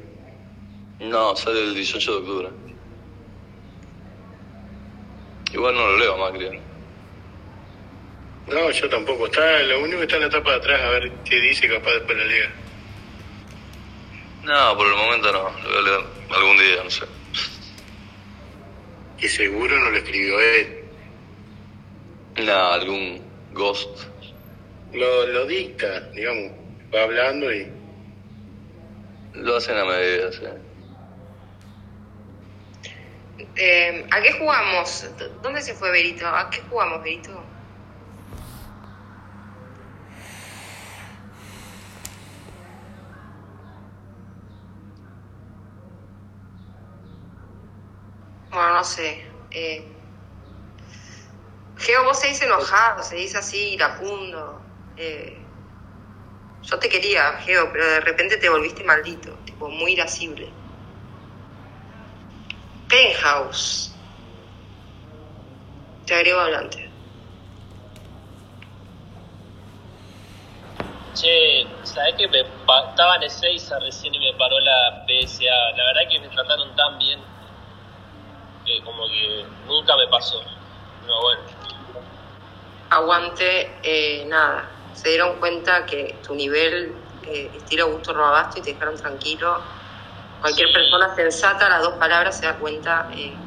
No, 1.02 1.36
sale 1.36 1.64
el 1.64 1.76
18 1.76 2.12
de 2.12 2.18
octubre. 2.18 2.50
Igual 5.52 5.76
no 5.76 5.88
lo 5.88 5.98
leo 5.98 6.18
Macri. 6.18 6.60
No, 8.48 8.72
yo 8.72 8.90
tampoco. 8.90 9.26
Está, 9.26 9.60
lo 9.64 9.82
único 9.82 9.98
que 9.98 10.04
está 10.04 10.16
en 10.16 10.22
la 10.24 10.30
tapa 10.30 10.52
de 10.52 10.56
atrás, 10.58 10.82
a 10.82 10.90
ver 10.92 11.12
qué 11.26 11.42
dice, 11.42 11.68
capaz 11.68 11.92
después 11.92 12.18
la 12.18 12.24
lea. 12.24 12.52
No, 14.44 14.78
por 14.78 14.88
el 14.88 14.96
momento 14.96 15.32
no. 15.34 15.50
Lo 15.64 15.70
voy 15.70 15.78
a 15.78 15.82
leer 15.82 16.06
algún 16.38 16.58
día, 16.58 16.84
no 16.86 16.90
sé. 16.90 17.06
Y 19.20 19.28
seguro 19.28 19.78
no 19.78 19.90
lo 19.92 19.98
escribió 19.98 20.40
él. 20.40 20.86
No, 22.46 22.72
algún 22.72 23.22
ghost. 23.52 24.06
Lo, 24.94 25.28
lo 25.28 25.46
dicta, 25.46 26.00
digamos. 26.12 26.67
Va 26.94 27.04
hablando 27.04 27.52
y... 27.52 27.72
Lo 29.34 29.58
hacen 29.58 29.78
a 29.78 29.86
medida, 29.86 30.32
sí. 30.32 30.46
Eh, 33.56 34.08
¿A 34.12 34.22
qué 34.22 34.34
jugamos? 34.34 35.06
¿Dónde 35.42 35.62
se 35.62 35.74
fue 35.76 35.92
Berito? 35.92 36.28
¿A 36.28 36.50
qué 36.50 36.62
jugamos, 36.70 37.04
Berito? 37.04 37.44
Bueno, 48.52 48.74
no 48.74 48.84
sé. 48.84 49.24
Eh, 49.52 49.98
Geo, 51.78 52.04
vos 52.06 52.20
seguís 52.20 52.42
enojado, 52.42 53.04
seguís 53.04 53.36
así, 53.36 53.74
iracundo. 53.74 54.62
Eh, 54.96 55.47
yo 56.64 56.80
te 56.80 56.90
quería, 56.90 57.34
Geo, 57.46 57.72
pero 57.72 57.86
de 57.86 58.02
repente 58.02 58.38
te 58.38 58.50
volviste 58.50 58.84
maldito, 58.84 59.32
tipo 59.46 59.70
muy 59.70 59.94
irascible. 59.94 60.52
Penthouse. 62.90 63.94
Te 66.06 66.16
agrego 66.16 66.40
adelante. 66.40 66.90
Che, 71.14 71.68
¿sabés 71.84 72.16
que 72.16 72.28
me 72.28 72.42
estaba 72.42 73.16
en 73.16 73.24
Ezeiza 73.24 73.80
recién 73.80 74.14
y 74.14 74.20
me 74.20 74.34
paró 74.34 74.60
la 74.60 75.06
PSA? 75.08 75.72
La 75.76 75.86
verdad 75.86 76.10
que 76.10 76.20
me 76.20 76.28
trataron 76.30 76.76
tan 76.76 77.00
bien 77.00 77.20
que 78.66 78.84
como 78.84 79.08
que 79.08 79.46
nunca 79.66 79.96
me 79.98 80.08
pasó. 80.10 80.40
No, 81.08 81.22
bueno. 81.22 81.42
Aguante, 82.90 83.72
eh, 83.84 84.26
nada. 84.28 84.77
Se 84.98 85.10
dieron 85.10 85.40
cuenta 85.40 85.86
que 85.86 86.22
tu 86.26 86.34
nivel 86.34 87.20
eh, 87.22 87.52
estilo 87.58 87.84
Augusto 87.84 88.14
Robasto 88.16 88.60
y 88.60 88.64
te 88.64 88.74
dejaron 88.74 88.98
tranquilo. 88.98 89.64
Cualquier 90.42 90.68
Sí. 90.70 90.74
persona 90.74 91.14
sensata, 91.16 91.68
a 91.68 91.70
las 91.70 91.84
dos 91.84 91.94
palabras 92.00 92.40
se 92.40 92.48
da 92.48 92.58
cuenta. 92.58 93.08
eh, 93.14 93.38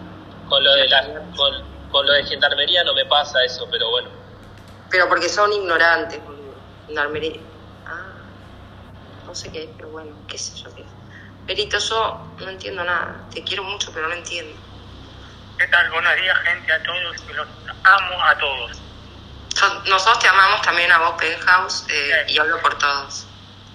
Con 0.46 0.62
lo 0.62 0.72
de 0.74 0.88
la, 0.88 1.02
con, 1.36 1.88
con 1.88 2.06
lo 2.06 2.12
de 2.12 2.22
gendarmería 2.24 2.84
no 2.84 2.94
me 2.94 3.04
pasa 3.06 3.42
eso, 3.44 3.68
pero 3.70 3.90
bueno. 3.90 4.10
pero 4.88 5.08
porque 5.08 5.28
son 5.28 5.52
ignorantes. 5.52 6.20
Gendarmería. 6.86 7.40
Ah, 7.86 8.30
no 9.26 9.34
sé 9.34 9.50
qué 9.50 9.64
es, 9.64 9.70
pero 9.76 9.90
bueno, 9.90 10.16
qué 10.28 10.38
sé 10.38 10.54
yo 10.62 10.72
qué 10.72 10.82
es. 10.82 10.92
Perito, 11.46 11.78
yo 11.78 12.36
no 12.40 12.50
entiendo 12.50 12.84
nada. 12.84 13.28
Te 13.32 13.42
quiero 13.42 13.64
mucho, 13.64 13.90
pero 13.92 14.06
no 14.08 14.14
entiendo. 14.14 14.60
¿Qué 15.58 15.66
tal? 15.66 15.90
Buenos 15.90 16.14
días, 16.14 16.38
gente, 16.44 16.72
a 16.72 16.82
todos. 16.84 17.26
Los 17.34 17.48
amo 17.84 18.24
a 18.24 18.38
todos. 18.38 18.82
Yo- 19.60 19.82
nosotros 19.90 20.18
te 20.20 20.28
amamos 20.28 20.62
también 20.62 20.90
a 20.92 20.98
vos, 20.98 21.14
Penthouse, 21.18 21.86
eh, 21.88 22.24
Sí. 22.26 22.34
y 22.34 22.38
hablo 22.38 22.60
por 22.60 22.76
todos. 22.78 23.26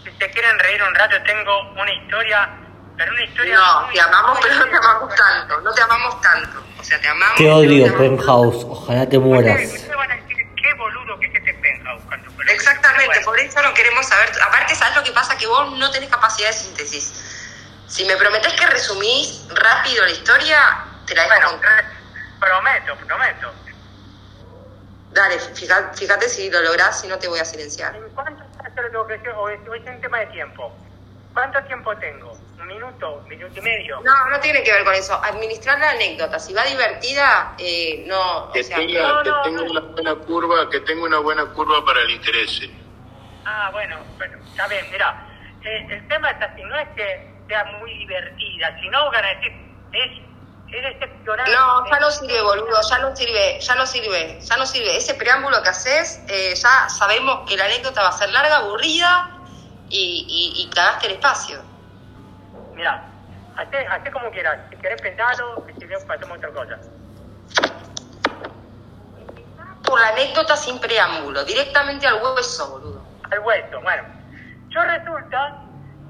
Si 0.03 0.11
te 0.11 0.29
quieren 0.31 0.57
reír 0.59 0.81
un 0.83 0.93
rato, 0.95 1.15
tengo 1.23 1.71
una 1.73 1.91
historia, 1.93 2.49
pero 2.97 3.11
una 3.11 3.23
historia... 3.23 3.55
No, 3.55 3.81
muy- 3.83 3.93
te 3.93 4.01
amamos, 4.01 4.39
pero 4.41 4.55
no 4.55 4.65
te 4.65 4.75
amamos 4.77 5.15
tanto. 5.15 5.61
No 5.61 5.71
te 5.73 5.81
amamos 5.81 6.21
tanto. 6.21 6.63
O 6.79 6.83
sea, 6.83 6.99
te 7.01 7.07
amamos. 7.07 7.35
Te 7.37 7.51
odio, 7.51 7.97
Penthouse. 7.97 8.63
Ojalá 8.67 9.07
te 9.09 9.17
mueras. 9.19 9.61
ustedes 9.65 9.95
van 9.95 10.11
a 10.11 10.15
decir, 10.15 10.37
qué 10.55 10.73
boludo 10.75 11.19
que 11.19 11.27
es 11.27 11.35
este 11.35 11.53
penthouse. 11.55 12.01
cuando- 12.07 12.25
Exactamente, 12.47 13.05
bueno, 13.07 13.25
por 13.25 13.39
eso 13.39 13.61
no 13.63 13.73
queremos 13.73 14.05
saber. 14.05 14.29
Aparte, 14.47 14.75
¿sabes 14.75 14.95
lo 14.95 15.03
que 15.03 15.11
pasa? 15.11 15.35
Que 15.37 15.47
vos 15.47 15.71
no 15.77 15.89
tenés 15.91 16.09
capacidad 16.09 16.49
de 16.49 16.53
síntesis. 16.53 17.81
Si 17.87 18.05
me 18.05 18.15
prometés 18.17 18.53
que 18.53 18.65
resumís 18.67 19.47
rápido 19.49 20.03
la 20.05 20.11
historia, 20.11 20.77
te 21.07 21.15
la 21.15 21.23
dejo 21.23 21.33
Bueno, 21.35 21.49
contar. 21.51 21.85
prometo, 22.39 22.95
prometo. 23.07 23.44
Fíjate 25.39 26.29
si 26.29 26.49
lo 26.49 26.61
lográs, 26.61 27.01
si 27.01 27.07
no 27.07 27.17
te 27.19 27.27
voy 27.27 27.39
a 27.39 27.45
silenciar. 27.45 27.95
¿En 27.95 28.09
cuánto 28.09 28.43
tengo 28.75 29.07
que? 29.07 29.29
O 29.31 29.49
es, 29.49 29.59
o 29.67 29.73
es 29.75 29.81
un 29.85 30.01
tema 30.01 30.19
de 30.19 30.25
tiempo. 30.27 30.73
¿Cuánto 31.33 31.61
tiempo 31.63 31.95
tengo? 31.97 32.31
¿Un 32.59 32.67
minuto? 32.67 33.15
¿Un 33.17 33.27
minuto 33.27 33.59
y 33.59 33.61
medio? 33.61 33.99
No, 34.01 34.29
no 34.29 34.39
tiene 34.39 34.63
que 34.63 34.71
ver 34.71 34.83
con 34.85 34.93
eso. 34.93 35.13
Administrar 35.21 35.77
la 35.79 35.89
anécdota. 35.91 36.39
Si 36.39 36.53
va 36.53 36.63
divertida, 36.63 37.53
eh, 37.57 38.03
no. 38.07 38.45
O 38.45 38.51
Que 38.53 38.63
sea, 38.63 38.77
tenga, 38.77 39.01
no, 39.07 39.23
que 39.23 39.29
no, 39.29 39.41
tenga 39.43 39.61
no. 39.63 39.71
una 39.71 39.79
buena 39.81 40.15
curva, 40.15 40.69
que 40.69 40.79
tenga 40.81 41.03
una 41.03 41.19
buena 41.19 41.45
curva 41.47 41.83
para 41.85 42.01
el 42.01 42.11
interés. 42.11 42.61
Ah, 43.45 43.69
bueno, 43.71 43.97
bueno, 44.17 44.37
está 44.47 44.67
bien, 44.67 44.85
mira, 44.91 45.27
eh, 45.63 45.85
el 45.91 46.07
tema 46.07 46.31
es 46.31 46.41
así, 46.41 46.63
no 46.63 46.75
es 46.79 46.87
que 46.95 47.29
sea 47.47 47.63
muy 47.79 47.93
divertida, 47.99 48.79
sino 48.81 49.11
van 49.11 49.23
a 49.23 49.27
decir, 49.35 49.51
es, 49.91 50.11
es. 50.83 50.95
No, 51.25 51.89
ya 51.89 51.99
no 51.99 52.11
sirve, 52.11 52.41
boludo, 52.41 52.79
ya 52.89 52.99
no 52.99 53.15
sirve, 53.15 53.59
ya 53.59 53.75
no 53.75 53.85
sirve, 53.85 54.39
ya 54.41 54.57
no 54.57 54.65
sirve. 54.65 54.97
Ese 54.97 55.13
preámbulo 55.15 55.61
que 55.63 55.69
haces, 55.69 56.21
eh, 56.27 56.53
ya 56.55 56.89
sabemos 56.89 57.47
que 57.47 57.57
la 57.57 57.65
anécdota 57.65 58.01
va 58.01 58.09
a 58.09 58.11
ser 58.11 58.29
larga, 58.29 58.57
aburrida 58.57 59.29
y, 59.89 60.25
y, 60.27 60.61
y 60.61 60.69
cagaste 60.69 61.07
el 61.07 61.13
espacio. 61.13 61.61
Mira, 62.73 63.05
hacé, 63.57 63.87
hacé 63.87 64.11
como 64.11 64.29
quieras, 64.31 64.59
si 64.69 64.75
querés 64.77 65.01
pensarlo, 65.01 65.65
si 65.79 65.85
no, 65.85 65.99
pasemos 66.07 66.37
otra 66.37 66.49
cosa. 66.49 66.79
Por 69.83 69.99
la 69.99 70.09
anécdota 70.09 70.57
sin 70.57 70.79
preámbulo, 70.79 71.43
directamente 71.45 72.07
al 72.07 72.21
hueso, 72.21 72.69
boludo. 72.71 73.05
Al 73.31 73.39
hueso, 73.39 73.81
bueno, 73.81 74.03
yo 74.69 74.81
resulta 74.81 75.61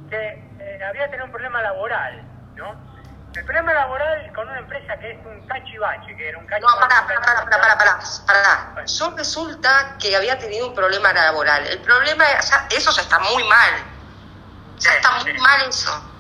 que 0.10 0.44
eh, 0.60 0.80
había 0.90 1.06
tenido 1.06 1.26
un 1.26 1.32
problema 1.32 1.62
laboral, 1.62 2.22
¿no? 2.56 2.95
El 3.36 3.44
problema 3.46 3.74
laboral 3.74 4.32
con 4.34 4.48
una 4.48 4.60
empresa 4.60 4.94
que 5.00 5.12
es 5.12 5.18
un 5.26 5.46
cachivache, 5.48 6.16
que 6.16 6.30
era 6.30 6.38
un 6.38 6.46
No, 6.46 6.50
cachivache. 6.50 6.80
pará, 6.80 7.08
pará, 7.08 7.22
pará, 7.22 7.46
pará, 7.46 7.60
pará, 7.60 7.78
pará, 7.78 8.00
pará. 8.74 8.86
Yo 8.86 9.14
resulta 9.18 9.98
que 10.00 10.16
había 10.16 10.40
tenido 10.40 10.68
un 10.68 10.74
problema 10.76 11.12
laboral. 11.12 11.66
El 11.68 11.80
problema, 11.82 12.24
ya- 12.40 12.68
eso 12.72 12.92
ya 12.92 13.02
está 13.02 13.20
muy 13.20 13.44
mal. 13.44 13.72
Ya 14.78 14.94
está 14.94 15.12
muy 15.12 15.34
mal 15.40 15.62
eso. 15.68 16.12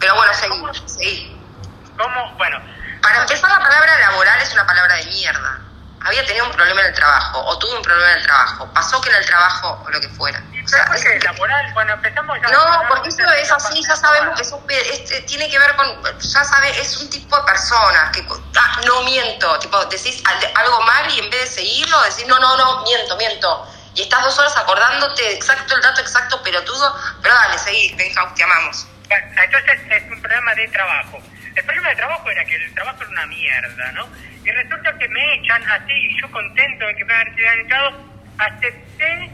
Pero 0.00 0.14
bueno, 0.16 0.32
seguí, 0.34 0.62
seguí. 0.86 1.40
¿Cómo? 1.96 2.34
Bueno, 2.38 2.58
Para 3.02 3.20
empezar, 3.22 3.50
la 3.50 3.58
palabra 3.58 3.98
laboral 3.98 4.40
es 4.40 4.52
una 4.52 4.64
palabra 4.66 4.94
de 4.96 5.04
mierda. 5.06 5.60
Había 6.04 6.24
tenido 6.26 6.44
un 6.46 6.52
problema 6.52 6.80
en 6.80 6.86
el 6.88 6.94
trabajo, 6.94 7.40
o 7.44 7.58
tuve 7.58 7.76
un 7.76 7.82
problema 7.82 8.10
en 8.12 8.18
el 8.18 8.24
trabajo. 8.24 8.72
Pasó 8.72 9.00
que 9.00 9.10
en 9.10 9.16
el 9.16 9.26
trabajo, 9.26 9.82
o 9.86 9.90
lo 9.90 10.00
que 10.00 10.08
fuera. 10.08 10.42
¿y 10.52 10.62
O 10.64 10.68
sea, 10.68 10.84
es- 10.94 11.24
laboral? 11.24 11.72
Bueno, 11.74 11.92
empezamos 11.94 12.38
ya. 12.42 12.48
no, 12.48 12.82
porque 12.88 13.08
eso 13.08 13.24
es 13.30 13.50
así, 13.52 13.82
ya 13.86 13.96
sabemos 13.96 14.36
que 14.36 14.42
es 14.42 14.52
un 14.52 14.62
este, 14.70 15.20
tiene 15.22 15.48
que 15.50 15.58
ver 15.58 15.74
con, 15.76 15.86
ya 16.20 16.44
sabes, 16.44 16.78
es 16.78 16.96
un 16.98 17.10
tipo 17.10 17.36
de 17.36 17.42
personas 17.44 18.10
que, 18.10 18.26
ah, 18.56 18.80
no 18.86 19.02
miento, 19.02 19.58
tipo, 19.58 19.84
decís 19.86 20.22
al- 20.24 20.52
algo 20.54 20.80
mal 20.82 21.10
y 21.10 21.18
en 21.20 21.30
vez 21.30 21.40
de 21.40 21.46
seguirlo, 21.56 22.00
decís, 22.02 22.26
no, 22.26 22.38
no, 22.38 22.56
no, 22.56 22.82
miento, 22.82 23.16
miento. 23.16 23.66
Y 23.94 24.02
estás 24.02 24.22
dos 24.22 24.38
horas 24.38 24.56
acordándote 24.56 25.32
exacto 25.34 25.74
el 25.76 25.82
dato 25.82 26.00
exacto, 26.00 26.42
pelotudo, 26.42 26.96
pero 27.22 27.34
dale, 27.34 27.58
seguí, 27.58 27.94
venga, 27.96 28.32
te 28.34 28.42
amamos. 28.44 28.86
Bueno, 29.08 29.26
entonces 29.42 29.80
es 29.90 30.10
un 30.10 30.22
problema 30.22 30.54
de 30.54 30.68
trabajo. 30.68 31.18
El 31.54 31.64
problema 31.64 31.88
de 31.90 31.96
trabajo 31.96 32.30
era 32.30 32.44
que 32.44 32.54
el 32.54 32.74
trabajo 32.74 33.02
era 33.02 33.10
una 33.10 33.26
mierda, 33.26 33.92
¿no? 33.92 34.06
Y 34.44 34.50
resulta 34.50 34.98
que 34.98 35.08
me 35.08 35.34
echan 35.34 35.62
así, 35.70 35.92
y 35.92 36.20
yo 36.20 36.30
contento 36.30 36.86
de 36.86 36.94
que 36.96 37.04
me 37.04 37.14
hayan 37.14 37.58
echado, 37.60 37.90
acepté 38.38 39.30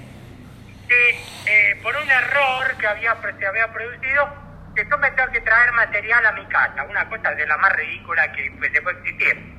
que 0.89 1.11
eh, 1.47 1.81
por 1.83 1.95
un 1.97 2.11
error 2.11 2.77
que 2.79 2.87
había, 2.87 3.15
se 3.39 3.47
había 3.47 3.73
producido, 3.73 4.49
que 4.75 4.87
yo 4.89 4.99
me 4.99 5.11
tengo 5.13 5.31
que 5.33 5.41
traer 5.43 5.73
material 5.73 6.27
a 6.27 6.33
mi 6.33 6.47
casa, 6.47 6.83
una 6.85 7.09
cosa 7.09 7.31
de 7.35 7.47
la 7.47 7.57
más 7.59 7.73
ridícula 7.77 8.33
que 8.33 8.51
pues, 8.59 8.73
se 8.73 8.83
puede 8.83 8.99
existir. 9.01 9.55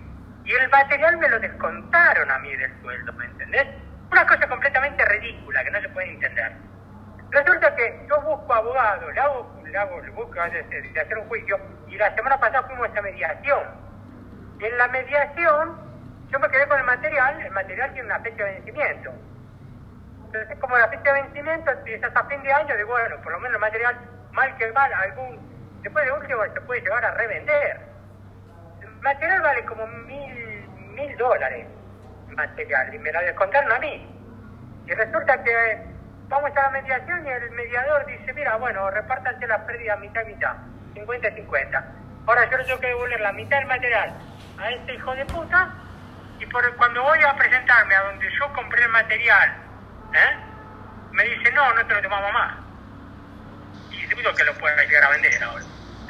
Y 0.45 0.51
el 0.53 0.69
material 0.69 1.17
me 1.17 1.29
lo 1.29 1.39
descontaron 1.39 2.31
a 2.31 2.39
mí 2.39 2.55
del 2.55 2.81
sueldo, 2.81 3.13
¿me 3.13 3.25
entendés? 3.25 3.67
Una 4.11 4.25
cosa 4.25 4.47
completamente 4.47 5.05
ridícula 5.05 5.63
que 5.63 5.71
no 5.71 5.81
se 5.81 5.89
puede 5.89 6.09
entender. 6.09 6.51
Resulta 7.31 7.75
que 7.75 8.05
yo 8.09 8.19
busco 8.21 8.53
abogado, 8.53 9.11
le 9.11 9.19
hago, 9.19 9.61
le 9.63 9.77
hago, 9.77 10.01
le 10.01 10.09
busco 10.11 10.33
de- 10.33 10.63
de 10.91 10.99
hacer 10.99 11.17
un 11.17 11.27
juicio 11.27 11.59
y 11.89 11.97
la 11.97 12.13
semana 12.15 12.39
pasada 12.39 12.63
fuimos 12.67 12.95
a 12.95 13.01
mediación. 13.01 13.63
En 14.59 14.77
la 14.77 14.87
mediación 14.87 15.89
yo 16.29 16.39
me 16.39 16.49
quedé 16.49 16.67
con 16.67 16.79
el 16.79 16.85
material, 16.85 17.41
el 17.41 17.51
material 17.51 17.91
tiene 17.93 18.07
una 18.07 18.19
fecha 18.19 18.43
de 18.43 18.53
vencimiento. 18.53 19.11
Entonces 20.25 20.59
como 20.59 20.77
la 20.77 20.87
fecha 20.89 21.13
de 21.13 21.21
vencimiento 21.23 21.71
es 21.85 22.03
hasta 22.03 22.23
fin 22.25 22.41
de 22.43 22.53
año, 22.53 22.75
digo, 22.77 22.89
bueno, 22.89 23.15
por 23.21 23.31
lo 23.31 23.39
menos 23.39 23.55
el 23.55 23.61
material, 23.61 23.95
mal 24.31 24.55
que 24.57 24.71
mal, 24.71 24.93
algún, 24.93 25.39
después 25.81 26.05
de 26.05 26.11
último 26.11 26.43
se 26.53 26.61
puede 26.61 26.81
llegar 26.81 27.03
a 27.03 27.11
revender. 27.15 27.81
El 28.81 28.89
material 29.01 29.41
vale 29.41 29.65
como 29.65 29.87
mil, 29.87 30.69
mil 30.93 31.17
dólares, 31.17 31.65
material, 32.29 32.93
y 32.93 32.99
me 32.99 33.11
lo 33.11 33.19
descontaron 33.21 33.71
a 33.71 33.79
mí. 33.79 34.15
Y 34.85 34.93
resulta 34.93 35.43
que 35.43 35.83
vamos 36.27 36.51
a 36.55 36.61
la 36.61 36.69
mediación 36.69 37.25
y 37.25 37.29
el 37.29 37.51
mediador 37.51 38.05
dice, 38.05 38.33
mira, 38.33 38.55
bueno, 38.57 38.89
repártanse 38.91 39.47
las 39.47 39.61
pérdidas 39.61 39.99
mitad 39.99 40.21
y 40.21 40.33
mitad, 40.33 40.55
50 40.93 41.27
y 41.27 41.35
50. 41.35 41.85
Ahora 42.27 42.49
yo 42.49 42.57
le 42.57 42.63
tengo 42.65 42.79
que 42.79 42.87
devolver 42.87 43.21
la 43.21 43.33
mitad 43.33 43.57
del 43.57 43.67
material 43.67 44.13
a 44.59 44.71
este 44.71 44.93
hijo 44.93 45.15
de 45.15 45.25
puta 45.25 45.69
y 46.39 46.45
por 46.45 46.75
cuando 46.75 47.03
voy 47.03 47.19
a 47.21 47.35
presentarme 47.35 47.95
a 47.95 48.03
donde 48.03 48.29
yo 48.31 48.53
compré 48.53 48.83
el 48.83 48.89
material, 48.89 49.57
¿eh? 50.13 50.37
me 51.11 51.23
dice, 51.23 51.51
no, 51.51 51.73
no 51.73 51.85
te 51.85 51.93
lo 51.93 52.01
tomamos 52.01 52.33
más. 52.33 52.55
Y 53.91 54.05
dudo 54.07 54.33
que 54.33 54.43
lo 54.43 54.53
pueda 54.55 54.83
llegar 54.83 55.03
a 55.03 55.09
vender 55.09 55.43
ahora. 55.43 55.65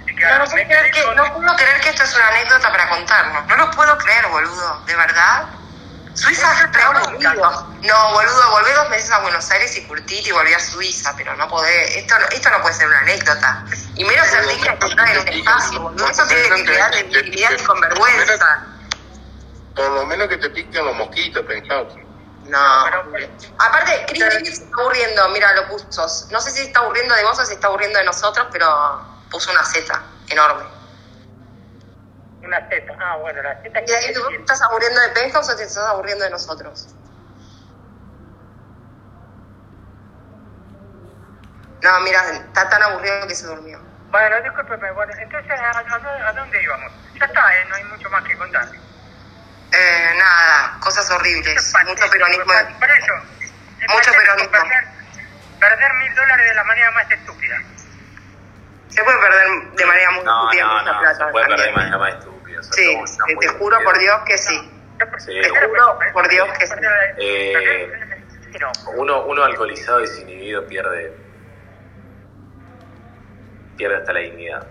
Que 0.05 0.13
No, 0.13 0.39
no, 0.39 0.45
puedo 0.45 0.65
creer 0.65 0.91
que, 0.91 1.15
no 1.15 1.33
puedo 1.33 1.55
creer 1.55 1.81
que 1.81 1.89
esto 1.89 2.03
es 2.03 2.15
una 2.15 2.27
anécdota 2.27 2.71
para 2.71 2.89
contarnos. 2.89 3.47
No 3.47 3.57
lo 3.57 3.71
puedo 3.71 3.97
creer, 3.97 4.27
boludo. 4.27 4.85
¿De 4.85 4.95
verdad? 4.95 5.45
Suiza 6.19 6.51
es 6.51 6.71
re 6.73 6.81
aburrido. 6.83 7.65
No, 7.81 8.11
boludo, 8.11 8.51
volvé 8.51 8.73
dos 8.73 8.89
meses 8.89 9.09
a 9.11 9.19
Buenos 9.19 9.49
Aires 9.51 9.75
y 9.77 9.87
curtite 9.87 10.29
y 10.29 10.31
volví 10.33 10.53
a 10.53 10.59
Suiza, 10.59 11.13
pero 11.15 11.35
no 11.37 11.47
podés. 11.47 11.95
Esto, 11.95 12.19
no- 12.19 12.25
esto 12.27 12.49
no 12.49 12.61
puede 12.61 12.75
ser 12.75 12.87
una 12.87 12.99
anécdota. 12.99 13.65
Y 13.95 14.03
menos 14.03 14.27
ser 14.27 14.45
digna 14.47 14.71
de 14.73 14.79
contar 14.79 15.09
en 15.09 15.19
un 15.19 15.27
espacio, 15.29 15.79
boludo. 15.81 16.05
Esto 16.07 16.27
tiene 16.27 16.49
que 16.55 16.63
quedar 16.65 16.91
de 16.93 17.03
dignidad 17.03 17.51
y 17.57 17.63
con 17.63 17.79
vergüenza. 17.79 18.65
Por 19.75 19.89
lo 19.91 20.05
menos 20.05 20.27
que 20.27 20.37
te 20.37 20.49
piquen 20.49 20.85
los 20.85 20.95
mosquitos, 20.95 21.45
pensado. 21.45 21.87
No. 22.43 22.57
Aparte, 23.59 24.05
Chris 24.07 24.19
Davis 24.29 24.57
se 24.57 24.63
está 24.63 24.75
aburriendo, 24.81 25.29
mira, 25.29 25.53
lo 25.53 25.67
puso. 25.69 26.01
No 26.31 26.41
sé 26.41 26.51
si 26.51 26.57
se 26.57 26.63
está 26.63 26.79
aburriendo 26.79 27.15
de 27.15 27.23
vos 27.23 27.37
o 27.37 27.41
si 27.43 27.47
se 27.49 27.53
está 27.53 27.67
aburriendo 27.67 27.97
de 27.99 28.05
nosotros, 28.05 28.47
pero 28.51 29.25
puso 29.29 29.51
una 29.51 29.63
Z 29.63 30.03
enorme. 30.29 30.65
Una 32.43 32.57
Z. 32.69 32.93
Ah, 32.99 33.17
bueno, 33.17 33.41
la 33.43 33.55
Z 33.61 33.81
¿Y 33.85 33.91
ahí 33.91 34.13
tú 34.13 34.21
estás 34.39 34.61
aburriendo 34.61 35.01
de 35.01 35.09
Penthouse 35.09 35.49
o 35.49 35.55
te 35.55 35.63
estás 35.63 35.85
aburriendo 35.85 36.23
de 36.25 36.31
nosotros? 36.31 36.95
No, 41.81 41.99
mira, 42.01 42.21
está 42.31 42.69
tan 42.69 42.81
aburrido 42.83 43.27
que 43.27 43.35
se 43.35 43.45
durmió. 43.47 43.79
Bueno, 44.11 44.41
discúlpeme, 44.41 44.91
bueno, 44.91 45.13
entonces, 45.21 45.51
¿a, 45.51 45.69
a- 45.69 46.29
a 46.29 46.33
dónde 46.33 46.61
íbamos? 46.63 46.91
Ya 47.19 47.25
está, 47.25 47.55
¿eh? 47.55 47.65
no 47.69 47.75
hay 47.75 47.83
mucho 47.85 48.09
más 48.09 48.23
que 48.23 48.37
contar. 48.37 48.67
Eh, 49.71 50.13
nada, 50.17 50.77
cosas 50.79 51.09
horribles. 51.11 51.73
Mucho 51.85 52.09
peronismo. 52.09 52.45
Por 52.79 52.89
eso, 52.89 53.13
es 53.79 53.93
Mucho 53.93 54.11
peronismo. 54.11 54.51
Perder, 54.51 54.83
perder 55.59 55.93
mil 55.93 56.15
dólares 56.15 56.45
de 56.47 56.55
la 56.55 56.63
manera 56.63 56.91
más 56.91 57.11
estúpida. 57.11 57.55
Se 58.89 59.03
puede 59.03 59.17
perder 59.19 59.71
de 59.75 59.85
manera 59.85 60.11
muy 60.11 60.23
No, 60.25 60.41
estúpida 60.51 60.65
no, 60.65 60.79
mucha 60.79 60.91
no, 60.93 60.99
plata. 60.99 61.15
se 61.25 61.31
puede 61.31 61.45
perder 61.45 61.65
de 61.67 61.71
manera 61.71 61.97
más 61.97 62.13
estúpida. 62.15 62.59
o 62.59 62.63
sea, 62.63 62.73
Sí, 62.73 62.97
te, 63.39 63.47
juro 63.47 63.77
por. 63.83 63.99
Dios 63.99 64.19
que 64.25 64.37
sí. 64.37 64.71
Sí. 65.25 65.41
Te 65.41 65.49
juro 65.49 65.99
por 66.13 66.27
Dios 66.27 66.47
que 66.57 66.67
sí. 66.67 66.73
Eh, 67.17 67.91
uno, 68.95 69.25
uno 69.25 69.43
alcoholizado 69.43 69.99
y 69.99 70.03
desinhibido 70.03 70.67
pierde 70.67 71.13
pierde 73.77 73.95
hasta 73.97 74.11
la 74.13 74.19
dignidad. 74.19 74.67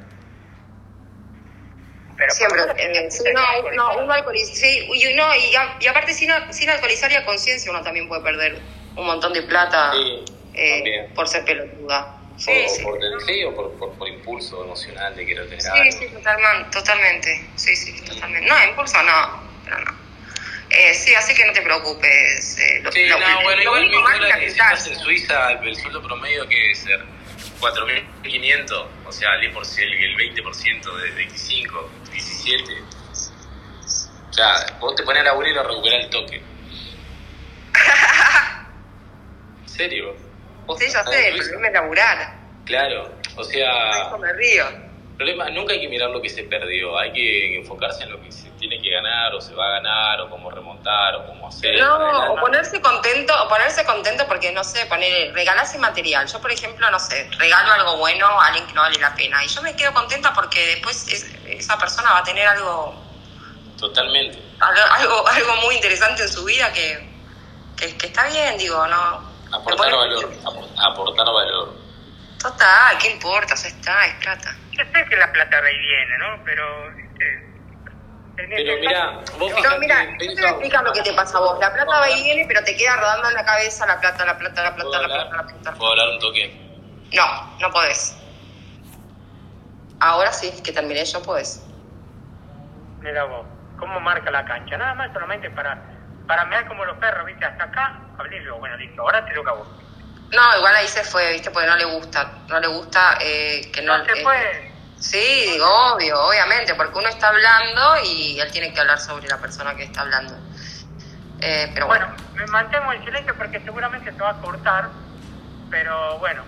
Siempre. 2.30 2.60
eh, 2.76 3.08
no, 3.32 3.42
uno, 3.72 3.98
uno 4.02 4.12
alcoholiza. 4.12 4.52
Sí, 4.54 4.88
y, 4.92 5.14
uno, 5.14 5.34
y, 5.36 5.54
a- 5.54 5.76
y 5.80 5.86
aparte, 5.86 6.12
sin, 6.12 6.30
sin 6.50 6.68
alcoholizar 6.68 7.10
y 7.12 7.14
a 7.14 7.24
conciencia, 7.24 7.70
uno 7.70 7.80
también 7.82 8.08
puede 8.08 8.22
perder 8.22 8.60
un 8.96 9.06
montón 9.06 9.32
de 9.32 9.42
plata 9.44 9.92
eh, 10.52 11.12
por 11.14 11.28
ser 11.28 11.44
pelotuda. 11.44 12.17
Sí, 12.38 12.52
o, 12.52 12.68
sí. 12.68 12.82
por, 12.84 12.98
sí, 13.26 13.44
o 13.44 13.54
por, 13.54 13.76
por, 13.78 13.98
por 13.98 14.08
impulso 14.08 14.62
emocional 14.64 15.14
de 15.16 15.26
querer 15.26 15.44
tener 15.48 15.60
Sí, 15.60 15.68
algo. 15.68 15.90
sí, 15.98 16.08
totalmente, 16.14 16.70
totalmente. 16.70 17.50
Sí, 17.56 17.74
sí, 17.76 18.00
totalmente. 18.04 18.48
No, 18.48 18.64
impulso 18.64 19.02
no, 19.02 19.42
pero 19.64 19.80
no. 19.84 19.92
Eh, 20.70 20.94
sí, 20.94 21.14
así 21.14 21.34
que 21.34 21.44
no 21.46 21.52
te 21.52 21.62
preocupes. 21.62 22.58
eh, 22.60 22.80
lo, 22.82 22.92
Sí, 22.92 23.06
lo- 23.06 23.18
no, 23.18 23.42
bueno, 23.42 23.56
lo 23.64 23.80
igual 23.80 24.14
es 24.14 24.20
dólares 24.20 24.36
que 24.38 24.50
si 24.50 24.60
estás 24.60 24.86
en 24.86 24.96
Suiza, 25.00 25.50
el, 25.52 25.66
el 25.68 25.74
sueldo 25.76 26.00
promedio 26.02 26.46
que 26.48 26.54
debe 26.56 26.74
ser 26.76 27.04
4.500, 27.58 28.86
o 29.04 29.10
sea, 29.12 29.34
el, 29.34 29.52
10%, 29.52 29.78
el, 29.82 29.92
el 30.04 30.16
20% 30.16 30.96
de 30.96 31.10
25, 31.12 31.90
17. 32.12 32.82
O 34.30 34.32
sea, 34.32 34.76
vos 34.80 34.94
te 34.94 35.02
pones 35.02 35.22
a 35.22 35.24
laburar 35.24 35.50
y 35.50 35.54
lo 35.54 35.62
recuperás 35.64 36.04
el 36.04 36.10
toque. 36.10 36.36
¿En 39.62 39.68
serio? 39.68 40.27
¿Vos 40.68 40.78
Sí, 40.78 40.86
ya 40.92 41.02
sé, 41.02 41.28
el 41.28 41.32
Suiza? 41.36 41.48
problema 41.48 41.66
es 41.68 41.72
laburar. 41.72 42.38
Claro, 42.66 43.18
o 43.36 43.42
sea, 43.44 44.02
Eso 44.06 44.18
me 44.18 44.30
río. 44.34 44.66
problema, 45.16 45.48
nunca 45.48 45.72
hay 45.72 45.80
que 45.80 45.88
mirar 45.88 46.10
lo 46.10 46.20
que 46.20 46.28
se 46.28 46.42
perdió, 46.44 46.96
hay 46.98 47.10
que 47.14 47.56
enfocarse 47.56 48.04
en 48.04 48.10
lo 48.12 48.20
que 48.20 48.30
se 48.30 48.50
tiene 48.50 48.78
que 48.82 48.90
ganar 48.90 49.34
o 49.34 49.40
se 49.40 49.54
va 49.54 49.66
a 49.66 49.70
ganar 49.80 50.20
o 50.20 50.28
cómo 50.28 50.50
remontar 50.50 51.16
o 51.16 51.26
cómo 51.26 51.48
hacer. 51.48 51.74
No, 51.80 52.32
o 52.34 52.36
ponerse 52.38 52.82
contento, 52.82 53.32
o 53.42 53.48
ponerse 53.48 53.82
contento 53.86 54.26
porque, 54.28 54.52
no 54.52 54.62
sé, 54.62 54.84
poner, 54.86 55.32
regalarse 55.32 55.78
material. 55.78 56.26
Yo, 56.28 56.38
por 56.38 56.52
ejemplo, 56.52 56.88
no 56.90 57.00
sé, 57.00 57.30
regalo 57.38 57.72
algo 57.72 57.96
bueno 57.96 58.26
a 58.26 58.48
alguien 58.48 58.66
que 58.66 58.74
no 58.74 58.82
vale 58.82 58.98
la 59.00 59.14
pena. 59.14 59.42
Y 59.42 59.48
yo 59.48 59.62
me 59.62 59.74
quedo 59.74 59.94
contenta 59.94 60.34
porque 60.34 60.64
después 60.66 61.08
es- 61.10 61.34
esa 61.46 61.78
persona 61.78 62.12
va 62.12 62.18
a 62.18 62.24
tener 62.24 62.46
algo, 62.46 63.02
Totalmente. 63.78 64.38
algo, 64.60 64.80
algo, 64.92 65.28
algo 65.28 65.56
muy 65.62 65.76
interesante 65.76 66.22
en 66.24 66.28
su 66.28 66.44
vida 66.44 66.70
que, 66.74 67.08
que, 67.74 67.96
que 67.96 68.06
está 68.08 68.26
bien, 68.28 68.58
digo, 68.58 68.86
¿no? 68.86 69.27
Aportar 69.52 69.92
valor, 69.92 70.30
apor- 70.44 70.68
aportar 70.78 71.26
valor. 71.26 71.74
Total, 72.40 72.98
¿qué 73.00 73.10
importa? 73.12 73.54
Ya 73.54 73.68
está, 73.68 74.06
es 74.06 74.14
plata. 74.14 74.54
Yo 74.72 74.84
sé 74.84 75.04
que 75.08 75.16
la 75.16 75.32
plata 75.32 75.60
va 75.60 75.70
y 75.70 75.78
viene, 75.78 76.18
¿no? 76.18 76.44
Pero... 76.44 76.88
este, 76.90 77.48
en 78.36 78.48
Pero 78.50 78.72
este 78.74 78.80
mira, 78.80 79.10
vos 79.38 79.50
No, 79.50 79.78
mira, 79.80 80.04
yo 80.04 80.16
te 80.18 80.40
voy 80.40 80.44
a 80.44 80.48
explicar 80.50 80.84
lo 80.84 80.92
que 80.92 81.02
te 81.02 81.12
pasa 81.14 81.38
a 81.38 81.40
vos. 81.40 81.58
La 81.58 81.72
plata 81.72 81.98
va 81.98 82.08
y 82.10 82.22
viene, 82.22 82.44
pero 82.46 82.62
te 82.62 82.76
queda 82.76 82.96
rodando 82.96 83.28
en 83.28 83.34
la 83.34 83.44
cabeza 83.44 83.86
la 83.86 83.98
plata, 83.98 84.24
la 84.24 84.38
plata, 84.38 84.62
la 84.62 84.74
plata, 84.76 84.90
la 85.02 85.08
plata, 85.08 85.36
la 85.36 85.42
plata. 85.46 85.74
¿Puedo 85.74 85.90
hablar 85.92 86.08
un 86.10 86.18
toque? 86.20 86.54
No, 87.14 87.56
no 87.58 87.70
podés. 87.72 88.16
Ahora 90.00 90.32
sí, 90.32 90.52
que 90.62 90.70
terminé 90.72 91.04
yo, 91.04 91.20
podés. 91.22 91.64
Mira 93.00 93.24
vos, 93.24 93.46
cómo 93.78 93.98
marca 93.98 94.30
la 94.30 94.44
cancha. 94.44 94.76
Nada 94.76 94.94
más 94.94 95.12
solamente 95.12 95.50
para, 95.50 95.82
para 96.28 96.44
mirar 96.44 96.68
como 96.68 96.84
los 96.84 96.96
perros, 96.98 97.26
viste, 97.26 97.44
hasta 97.46 97.64
acá, 97.64 97.98
hablé 98.18 98.44
yo, 98.44 98.56
bueno, 98.58 98.76
listo, 98.76 99.00
ahora 99.00 99.24
te 99.24 99.32
toca 99.34 99.50
a 99.50 99.54
vos. 99.54 99.68
No, 100.30 100.58
igual 100.58 100.76
ahí 100.76 100.86
se 100.86 101.02
fue, 101.02 101.32
viste, 101.32 101.50
porque 101.50 101.66
no 101.66 101.76
le 101.76 101.86
gusta. 101.86 102.30
No 102.48 102.60
le 102.60 102.66
gusta 102.66 103.16
eh, 103.18 103.70
que 103.72 103.80
no... 103.80 103.96
No 103.96 104.04
se 104.04 104.12
eh, 104.12 104.22
fue. 104.22 104.72
Sí, 104.98 105.46
digo, 105.52 105.66
obvio, 105.94 106.20
obviamente, 106.20 106.74
porque 106.74 106.98
uno 106.98 107.08
está 107.08 107.28
hablando 107.28 107.96
y 108.04 108.38
él 108.38 108.50
tiene 108.52 108.74
que 108.74 108.80
hablar 108.80 108.98
sobre 108.98 109.26
la 109.26 109.38
persona 109.38 109.74
que 109.74 109.84
está 109.84 110.02
hablando. 110.02 110.34
Eh, 111.40 111.70
pero 111.72 111.86
bueno. 111.86 112.08
Bueno, 112.08 112.34
me 112.34 112.46
mantengo 112.48 112.92
en 112.92 113.04
silencio 113.06 113.34
porque 113.34 113.60
seguramente 113.60 114.12
se 114.12 114.18
va 114.20 114.30
a 114.30 114.40
cortar, 114.40 114.90
pero 115.70 116.18
bueno, 116.18 116.42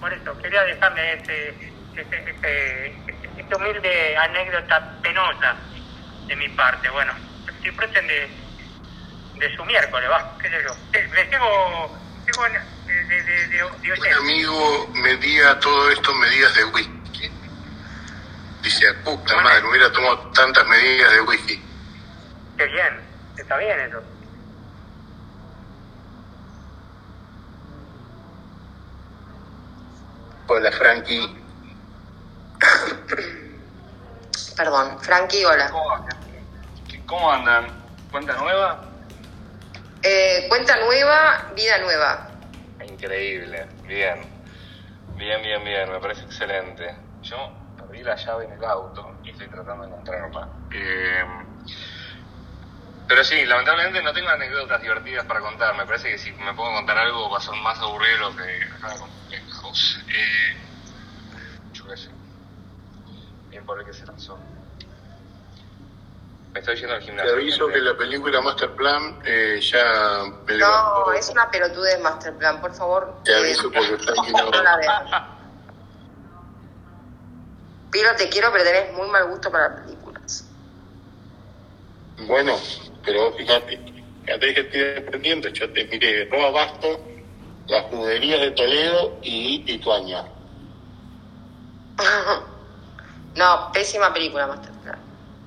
por 0.00 0.12
eso 0.12 0.36
quería 0.42 0.62
dejarle 0.64 1.14
este, 1.14 1.72
este, 1.96 2.30
este, 2.30 2.86
este 3.38 3.56
humilde 3.56 4.16
anécdota 4.18 4.96
penosa 5.00 5.54
de 6.26 6.36
mi 6.36 6.48
parte. 6.50 6.90
Bueno, 6.90 7.12
disfruten 7.62 8.06
de, 8.06 8.43
de 9.44 9.56
su 9.56 9.64
miércoles, 9.64 10.08
va, 10.10 10.38
qué 10.40 10.48
sé 10.48 10.56
yo. 10.64 10.74
Les 11.14 11.30
tengo, 11.30 11.98
tengo 12.24 12.46
en- 12.46 12.52
de, 12.86 12.94
de, 12.94 13.22
de, 13.22 13.48
de, 13.48 13.64
Un 13.64 14.14
amigo 14.18 14.88
medía 14.94 15.58
todo 15.60 15.90
esto 15.90 16.10
en 16.12 16.20
medidas 16.20 16.54
de 16.54 16.64
whisky. 16.66 17.30
Dice, 18.62 18.88
a 18.88 19.04
puta 19.04 19.36
madre, 19.42 19.66
hubiera 19.68 19.92
tomado 19.92 20.18
tantas 20.32 20.66
medidas 20.66 21.12
de 21.12 21.20
whisky. 21.22 21.62
Qué 22.56 22.66
bien, 22.66 23.00
está 23.36 23.56
bien 23.58 23.78
eso. 23.80 24.02
Hola, 30.46 30.72
Frankie. 30.72 31.44
Perdón, 34.56 34.98
Frankie, 35.00 35.44
hola. 35.44 35.70
¿Cómo 37.06 37.32
andan? 37.32 37.66
¿Cuenta 38.10 38.34
nueva? 38.36 38.93
Eh, 40.06 40.44
cuenta 40.50 40.76
nueva, 40.76 41.48
vida 41.56 41.78
nueva. 41.78 42.30
Increíble. 42.86 43.66
Bien. 43.88 44.20
Bien, 45.16 45.42
bien, 45.42 45.64
bien. 45.64 45.90
Me 45.90 45.98
parece 45.98 46.24
excelente. 46.26 46.94
Yo 47.22 47.38
perdí 47.74 48.02
la 48.02 48.14
llave 48.14 48.44
en 48.44 48.52
el 48.52 48.64
auto 48.64 49.20
y 49.24 49.30
estoy 49.30 49.48
tratando 49.48 49.84
de 49.84 49.88
encontrarla. 49.88 50.48
Eh, 50.74 51.24
pero 53.08 53.24
sí, 53.24 53.46
lamentablemente 53.46 54.02
no 54.02 54.12
tengo 54.12 54.28
anécdotas 54.28 54.82
divertidas 54.82 55.24
para 55.24 55.40
contar. 55.40 55.74
Me 55.74 55.86
parece 55.86 56.10
que 56.10 56.18
si 56.18 56.32
me 56.32 56.52
pongo 56.52 56.72
a 56.72 56.74
contar 56.74 56.98
algo 56.98 57.30
va 57.30 57.38
a 57.38 57.40
ser 57.40 57.54
más 57.62 57.78
aburrido 57.80 58.36
que 58.36 58.42
acaba 58.76 58.98
con. 58.98 59.08
Eh, 59.30 59.42
yo 61.72 61.86
qué 61.88 61.96
sé. 61.96 62.10
Bien 63.48 63.64
por 63.64 63.80
el 63.80 63.86
que 63.86 63.92
se 63.94 64.04
lanzó. 64.04 64.38
Me 66.54 66.60
estoy 66.60 66.76
yendo 66.76 66.94
al 66.94 67.00
Te 67.00 67.06
gimnasio. 67.06 67.32
aviso 67.32 67.66
que 67.66 67.80
la 67.80 67.96
película 67.96 68.40
Masterplan 68.40 69.18
eh, 69.24 69.58
ya 69.60 70.22
me 70.46 70.52
No, 70.52 70.58
levantó. 70.58 71.12
es 71.12 71.28
una 71.30 71.50
pelotudez 71.50 72.00
Masterplan, 72.00 72.60
por 72.60 72.72
favor. 72.72 73.22
Te 73.24 73.32
eh, 73.32 73.36
aviso 73.36 73.70
porque 73.72 73.96
Frankie 73.98 74.32
no... 74.32 74.50
no 74.50 74.62
la 74.62 74.76
veas. 74.76 75.02
Piro, 77.90 78.14
te 78.16 78.28
quiero, 78.28 78.50
pero 78.52 78.64
tenés 78.64 78.92
muy 78.94 79.08
mal 79.08 79.28
gusto 79.28 79.50
para 79.50 79.74
películas. 79.82 80.48
Bueno, 82.28 82.56
pero 83.04 83.32
fíjate, 83.32 83.76
fíjate 84.24 84.54
que 84.54 84.60
estoy 84.60 84.80
dependiendo. 84.80 85.48
Yo 85.48 85.72
te 85.72 85.84
miré 85.86 86.28
Roa 86.30 86.50
Basto, 86.50 87.00
las 87.66 87.84
juderías 87.86 88.40
de 88.40 88.50
Toledo 88.52 89.18
y 89.22 89.62
Lituania. 89.64 90.24
No, 93.36 93.72
pésima 93.72 94.12
película 94.14 94.46
Masterplan. 94.46 94.93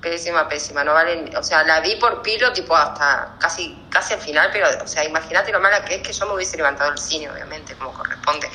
Pésima, 0.00 0.48
pésima. 0.48 0.84
No 0.84 0.94
valen, 0.94 1.34
o 1.36 1.42
sea, 1.42 1.64
la 1.64 1.80
vi 1.80 1.96
por 1.96 2.22
Piro, 2.22 2.52
tipo 2.52 2.76
hasta 2.76 3.34
casi, 3.38 3.86
casi 3.90 4.14
al 4.14 4.20
final, 4.20 4.50
pero, 4.52 4.68
o 4.82 4.86
sea, 4.86 5.04
imagínate 5.04 5.50
lo 5.50 5.60
mala 5.60 5.84
que 5.84 5.96
es 5.96 6.02
que 6.02 6.12
yo 6.12 6.26
me 6.26 6.34
hubiese 6.34 6.56
levantado 6.56 6.90
del 6.90 6.98
cine, 6.98 7.28
obviamente, 7.30 7.74
como 7.74 7.92
corresponde. 7.92 8.48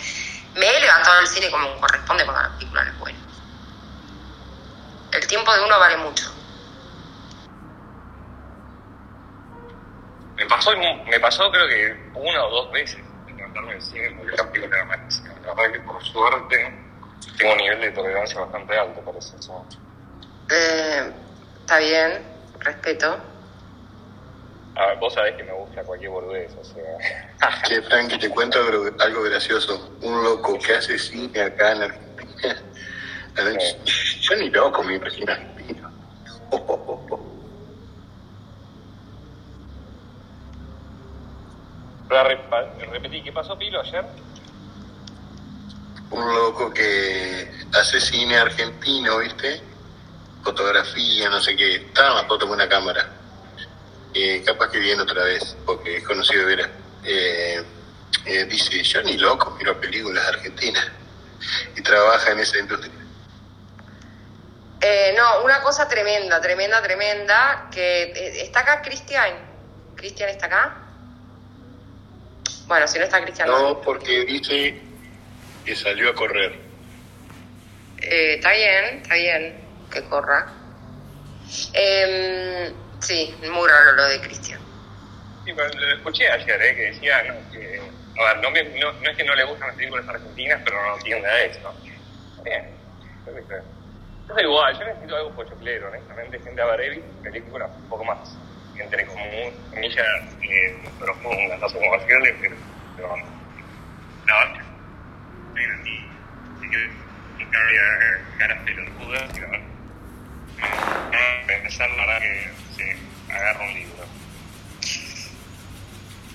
Me 0.56 0.66
he 0.68 0.80
levantado 0.80 1.18
del 1.18 1.28
cine 1.28 1.52
como 1.52 1.80
corresponde 1.80 2.26
cuando 2.26 2.44
la 2.44 2.58
película 2.58 2.84
no 2.84 2.91
es 2.91 3.00
buena. 3.00 3.20
El 5.12 5.28
tiempo 5.28 5.54
de 5.54 5.64
uno 5.64 5.80
vale 5.80 5.98
mucho. 5.98 6.32
Me 10.36 10.46
pasó, 10.48 10.72
me 10.76 11.20
pasó 11.20 11.52
creo 11.52 11.68
que 11.68 12.12
una 12.16 12.44
o 12.46 12.50
dos 12.50 12.72
veces 12.72 13.00
levantarme 13.28 13.74
del 13.74 13.82
cine 13.82 14.12
porque 14.18 14.36
la 14.36 14.52
película 14.52 14.78
era 14.78 14.86
malísima. 14.86 15.34
La 15.46 15.54
verdad 15.54 15.74
que 15.74 15.80
por 15.82 16.04
suerte 16.04 16.74
tengo 17.38 17.52
un 17.52 17.58
nivel 17.58 17.82
de 17.82 17.91
tolerancia 17.91 18.39
bastante 18.39 18.78
alto 18.78 19.02
para 19.02 19.20
eso. 19.20 19.66
Eh, 20.50 21.14
está 21.64 21.80
bien, 21.80 22.22
respeto. 22.59 23.18
A 24.76 24.86
ver, 24.88 24.97
vos 24.99 25.14
sabés 25.14 25.36
que 25.36 25.43
me 25.43 25.53
gusta 25.53 25.84
cualquier 25.84 26.11
boludez, 26.11 26.51
o 26.59 26.64
sea... 26.64 27.61
Che, 27.68 27.82
Frankie, 27.84 28.18
te 28.18 28.30
cuento 28.30 28.59
algo, 28.99 29.22
gracioso. 29.24 29.91
Un 30.01 30.24
loco 30.24 30.57
que 30.59 30.74
hace 30.74 30.97
cine 30.97 31.41
acá 31.41 31.72
en 31.74 31.84
Argentina. 31.84 32.61
Yo 34.22 34.36
ni 34.36 34.49
loco 34.49 34.84
me 34.84 34.95
imagino 34.95 35.32
argentino. 35.32 35.91
Oh, 36.51 36.57
oh, 36.68 36.84
oh, 36.88 37.07
oh. 37.11 37.30
Re- 42.09 42.88
repetí, 42.91 43.24
¿qué 43.24 43.32
pasó, 43.32 43.57
Pilo, 43.57 43.80
ayer? 43.82 44.05
Un 46.11 46.34
loco 46.34 46.72
que 46.74 47.49
hace 47.74 47.99
cine 47.99 48.38
argentino, 48.38 49.18
¿viste? 49.20 49.61
Fotografía, 50.44 51.30
no 51.30 51.41
sé 51.41 51.56
qué. 51.56 51.76
Estaba 51.76 52.22
la 52.22 52.28
foto 52.28 52.46
con 52.48 52.56
una 52.56 52.68
cámara. 52.68 53.10
Eh, 54.14 54.44
capaz 54.46 54.70
que 54.70 54.80
viene 54.80 55.02
otra 55.02 55.24
vez, 55.24 55.56
porque 55.66 55.98
es 55.98 56.04
conocido 56.04 56.41
de 56.41 56.56
veras. 56.56 56.70
Eh, 57.04 57.64
eh, 58.26 58.46
dice, 58.46 58.84
yo 58.84 59.02
ni 59.04 59.18
loco 59.18 59.52
miro 59.52 59.80
películas 59.80 60.28
argentinas. 60.28 60.86
Y 61.76 61.82
trabaja 61.82 62.32
en 62.32 62.39
esa 62.39 62.60
industria. 62.60 62.91
Eh, 64.82 65.14
no, 65.16 65.44
una 65.44 65.62
cosa 65.62 65.88
tremenda, 65.88 66.41
tremenda, 66.41 66.82
tremenda, 66.82 67.70
que 67.72 68.41
está 68.41 68.60
acá 68.60 68.82
Cristian. 68.82 69.34
¿Cristian 69.96 70.30
está 70.30 70.48
acá? 70.48 70.78
Bueno, 72.68 72.88
si 72.88 72.98
no 73.00 73.06
está 73.06 73.22
Cristian, 73.22 73.48
no. 73.48 73.60
No, 73.62 73.82
porque 73.82 74.26
dice 74.26 74.82
que 75.66 75.76
salió 75.76 76.10
a 76.10 76.16
correr. 76.16 76.60
Eh, 78.02 78.36
está 78.36 78.52
bien, 78.52 79.00
está 79.02 79.16
bien 79.16 79.62
que 79.94 80.04
corra. 80.10 80.48
Em, 81.74 82.74
sí, 83.00 83.36
muy 83.52 83.68
raro 83.70 83.91
lo 83.96 84.08
de 84.10 84.22
Cristian. 84.22 84.60
Sí, 85.46 85.52
pero 85.56 85.68
lo 85.70 85.96
escuché 85.96 86.30
ayer, 86.32 86.62
¿eh? 86.62 86.76
Que 86.76 86.82
decía, 86.91 87.24
no, 87.24 87.52
que... 87.52 87.82
A 88.20 88.34
ver, 88.34 88.44
no, 88.44 88.52
me- 88.52 88.64
no, 88.80 88.91
es 89.10 89.18
que 89.18 89.24
no 89.24 89.36
le 89.36 89.44
gustan 89.44 89.68
las 89.68 89.78
películas 89.78 90.08
argentinas, 90.08 90.62
pero 90.64 90.82
no 90.84 90.96
entiende 90.98 91.28
a 91.28 91.44
eso. 91.44 91.74
Bien. 92.44 92.70
Igual, 94.41 94.80
yo 94.80 94.86
necesito 94.86 95.16
algo 95.16 95.32
pochoclero, 95.36 95.89
honestamente, 95.89 96.39
gente 96.39 96.62
a 96.62 96.66
ver 96.66 96.82
Evil, 96.82 97.04
películas 97.22 97.70
un 97.76 97.89
poco 97.89 98.04
más, 98.06 98.36
entre 98.78 99.06
comillas, 99.06 100.08
eh, 100.41 100.89
profundas, 101.00 101.60
no 101.60 101.70
sé 101.70 101.78
cómo 101.78 101.94
decirle, 101.98 102.36
pero, 102.41 102.56
pero 102.96 103.16
no, 103.18 104.64
nunca 107.38 107.58
había 107.60 108.38
caras 108.39 108.64
pelotudas, 108.64 109.34
verdad 111.95 112.20
que 112.20 112.51
sí, 112.76 112.84
un 113.59 113.74
libro. 113.74 114.05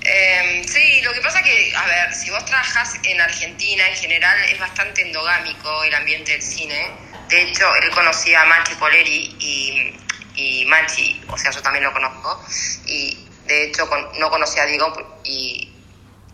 Em, 0.00 0.64
sí, 0.64 1.00
lo 1.02 1.12
que 1.12 1.20
pasa 1.20 1.42
que, 1.42 1.72
a 1.74 1.86
ver, 1.86 2.14
si 2.14 2.30
vos 2.30 2.44
trabajás 2.44 2.98
en 3.04 3.20
Argentina, 3.20 3.88
en 3.88 3.96
general 3.96 4.38
es 4.44 4.58
bastante 4.58 5.02
endogámico 5.02 5.84
el 5.84 5.94
ambiente 5.94 6.32
del 6.32 6.42
cine. 6.42 6.90
De 7.28 7.42
hecho, 7.42 7.66
él 7.82 7.90
conocía 7.90 8.42
a 8.42 8.46
Machi 8.46 8.74
Poleri 8.76 9.36
y, 9.38 9.94
y 10.34 10.64
Machi, 10.64 11.20
o 11.28 11.36
sea, 11.36 11.50
yo 11.50 11.60
también 11.60 11.84
lo 11.84 11.92
conozco. 11.92 12.42
Y 12.86 13.28
de 13.46 13.64
hecho, 13.64 13.88
no 14.18 14.30
conocía 14.30 14.62
a 14.62 14.66
Diego, 14.66 15.20
y, 15.24 15.72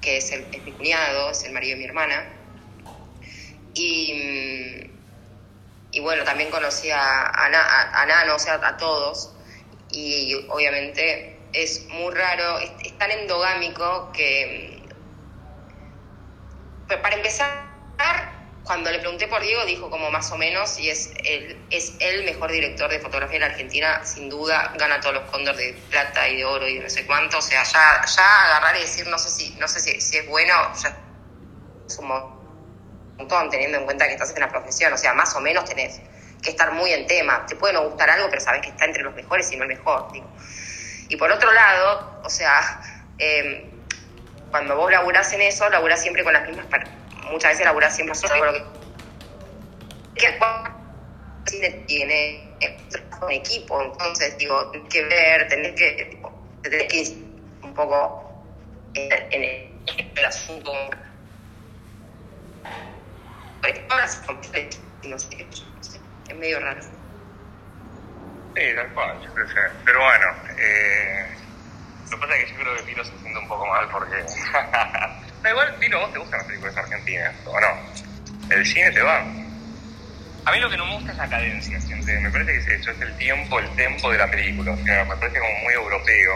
que 0.00 0.18
es, 0.18 0.30
el, 0.30 0.46
es 0.52 0.62
mi 0.62 0.72
cuñado, 0.72 1.30
es 1.30 1.42
el 1.44 1.52
marido 1.52 1.74
de 1.74 1.80
mi 1.80 1.84
hermana. 1.86 2.28
Y, 3.74 4.93
y 5.94 6.00
bueno, 6.00 6.24
también 6.24 6.50
conocí 6.50 6.90
a, 6.90 7.28
a, 7.28 7.48
Na- 7.50 7.62
a- 7.64 8.02
a 8.02 8.06
Nano, 8.06 8.36
o 8.36 8.38
sea, 8.40 8.54
a 8.62 8.76
todos. 8.76 9.34
Y 9.90 10.34
obviamente 10.50 11.50
es 11.54 11.86
muy 11.90 12.12
raro, 12.14 12.58
es, 12.60 12.98
tan 12.98 13.12
endogámico 13.12 14.12
que. 14.12 14.88
Pero 16.88 17.02
para 17.02 17.16
empezar, 17.16 17.48
cuando 18.64 18.90
le 18.90 18.98
pregunté 19.00 19.28
por 19.28 19.42
Diego, 19.42 19.64
dijo 19.66 19.90
como 19.90 20.10
más 20.10 20.32
o 20.32 20.38
menos, 20.38 20.78
y 20.78 20.90
es 20.90 21.12
el, 21.24 21.66
es 21.70 21.96
el 22.00 22.24
mejor 22.24 22.50
director 22.52 22.90
de 22.90 23.00
fotografía 23.00 23.34
de 23.38 23.46
la 23.46 23.52
Argentina, 23.52 24.04
sin 24.04 24.28
duda, 24.30 24.72
gana 24.76 25.00
todos 25.00 25.16
los 25.16 25.24
cóndor 25.30 25.56
de 25.56 25.74
plata 25.90 26.28
y 26.28 26.36
de 26.38 26.44
oro 26.44 26.68
y 26.68 26.76
de 26.76 26.82
no 26.84 26.90
sé 26.90 27.06
cuánto. 27.06 27.38
O 27.38 27.42
sea, 27.42 27.62
ya, 27.64 28.02
ya 28.16 28.44
agarrar 28.46 28.76
y 28.76 28.80
decir, 28.80 29.06
no 29.08 29.18
sé 29.18 29.30
si, 29.30 29.56
no 29.58 29.68
sé 29.68 29.80
si, 29.80 30.00
si 30.00 30.18
es 30.18 30.26
bueno, 30.28 30.54
ya 30.82 30.88
es 31.88 31.98
un 31.98 32.08
montón, 33.18 33.50
teniendo 33.50 33.78
en 33.78 33.84
cuenta 33.84 34.06
que 34.06 34.12
estás 34.12 34.34
en 34.34 34.40
la 34.40 34.48
profesión. 34.48 34.92
O 34.92 34.98
sea, 34.98 35.14
más 35.14 35.34
o 35.36 35.40
menos 35.40 35.64
tenés 35.64 36.00
que 36.42 36.50
estar 36.50 36.72
muy 36.72 36.92
en 36.92 37.06
tema. 37.06 37.44
Te 37.46 37.56
puede 37.56 37.74
no 37.74 37.84
gustar 37.88 38.10
algo, 38.10 38.28
pero 38.28 38.40
sabes 38.40 38.62
que 38.62 38.68
está 38.68 38.84
entre 38.84 39.02
los 39.02 39.14
mejores 39.14 39.50
y 39.52 39.56
no 39.56 39.62
el 39.62 39.68
mejor, 39.68 40.12
digo. 40.12 40.30
Y 41.08 41.16
por 41.16 41.30
otro 41.30 41.52
lado, 41.52 42.20
o 42.24 42.30
sea, 42.30 42.80
eh, 43.18 43.70
cuando 44.50 44.76
vos 44.76 44.90
laburás 44.90 45.32
en 45.32 45.42
eso, 45.42 45.68
laburás 45.70 46.00
siempre 46.00 46.22
con 46.24 46.32
las 46.32 46.46
mismas 46.46 46.66
muchas 47.30 47.52
veces 47.52 47.64
laburás 47.64 47.94
siempre 47.94 48.14
con 48.38 48.46
lo 48.46 48.52
que 51.44 51.84
tiene 51.86 52.56
eh, 52.60 52.88
trabajo 52.90 53.28
en 53.28 53.36
equipo, 53.36 53.82
entonces 53.82 54.36
digo, 54.38 54.70
tenés 54.70 54.88
que 54.88 55.02
ver, 55.04 55.48
tenés 55.48 55.72
que 55.74 56.04
tipo, 56.10 56.32
te 56.62 56.70
tenés 56.70 56.88
que 56.88 57.16
un 57.62 57.74
poco 57.74 58.44
en, 58.94 59.12
en 59.12 59.44
el, 59.44 59.82
en 59.98 60.12
el 60.16 60.24
asunto. 60.24 60.72
Se 63.64 64.26
completo, 64.26 64.76
no 65.04 65.18
sé, 65.18 65.46
no 65.46 65.82
sé, 65.82 65.98
es 66.28 66.36
medio 66.36 66.60
raro. 66.60 66.82
Sí, 66.82 68.62
tal 68.76 68.88
cual, 68.92 69.22
yo 69.22 69.32
creo 69.32 69.46
que. 69.46 69.54
Pero 69.84 70.00
bueno, 70.00 70.26
eh, 70.58 71.26
lo 72.10 72.10
que 72.10 72.16
pasa 72.18 72.36
es 72.36 72.44
que 72.44 72.50
yo 72.50 72.58
creo 72.58 72.76
que 72.76 72.82
Pino 72.82 73.04
se 73.04 73.18
siente 73.18 73.38
un 73.38 73.48
poco 73.48 73.66
mal 73.66 73.88
porque... 73.90 74.16
da 75.42 75.50
igual, 75.50 75.74
Pino, 75.76 75.98
¿vos 75.98 76.12
te 76.12 76.18
gustan 76.18 76.38
las 76.38 76.46
películas 76.46 76.76
argentinas 76.76 77.34
o 77.46 77.58
no? 77.58 77.68
El 78.50 78.66
cine 78.66 78.90
te 78.90 79.00
va. 79.00 79.20
A 80.44 80.52
mí 80.52 80.60
lo 80.60 80.68
que 80.68 80.76
no 80.76 80.84
me 80.84 80.94
gusta 80.96 81.12
es 81.12 81.18
la 81.18 81.28
cadencia. 81.28 81.78
Me 82.20 82.30
parece 82.30 82.52
que 82.52 82.58
es 82.58 82.80
eso, 82.80 82.90
es 82.90 83.00
el 83.00 83.16
tiempo, 83.16 83.58
el 83.58 83.76
tempo 83.76 84.12
de 84.12 84.18
la 84.18 84.30
película. 84.30 84.72
O 84.72 84.84
sea, 84.84 85.04
me 85.04 85.16
parece 85.16 85.38
como 85.38 85.54
muy 85.60 85.72
europeo, 85.72 86.34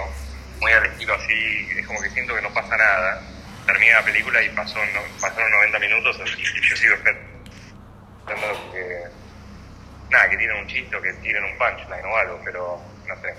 muy 0.60 0.72
al 0.72 0.86
estilo 0.86 1.14
así, 1.14 1.68
es 1.76 1.86
como 1.86 2.00
que 2.00 2.08
siento 2.10 2.34
que 2.34 2.42
no 2.42 2.52
pasa 2.54 2.76
nada 2.76 3.22
terminé 3.68 3.92
la 3.92 4.02
película 4.02 4.42
y 4.42 4.48
pasó, 4.50 4.78
no, 4.78 5.00
pasaron 5.20 5.50
90 5.50 5.78
minutos 5.78 6.16
y 6.38 6.68
yo 6.68 6.76
sigo 6.76 6.94
esperando 6.94 8.72
que. 8.72 9.02
Nada, 10.10 10.30
que 10.30 10.38
tienen 10.38 10.56
un 10.56 10.66
chiste 10.66 10.96
que 11.02 11.12
tienen 11.14 11.44
un 11.44 11.58
punchline 11.58 12.04
o 12.06 12.16
algo, 12.16 12.40
pero 12.42 12.80
no 13.06 13.14
sé. 13.20 13.34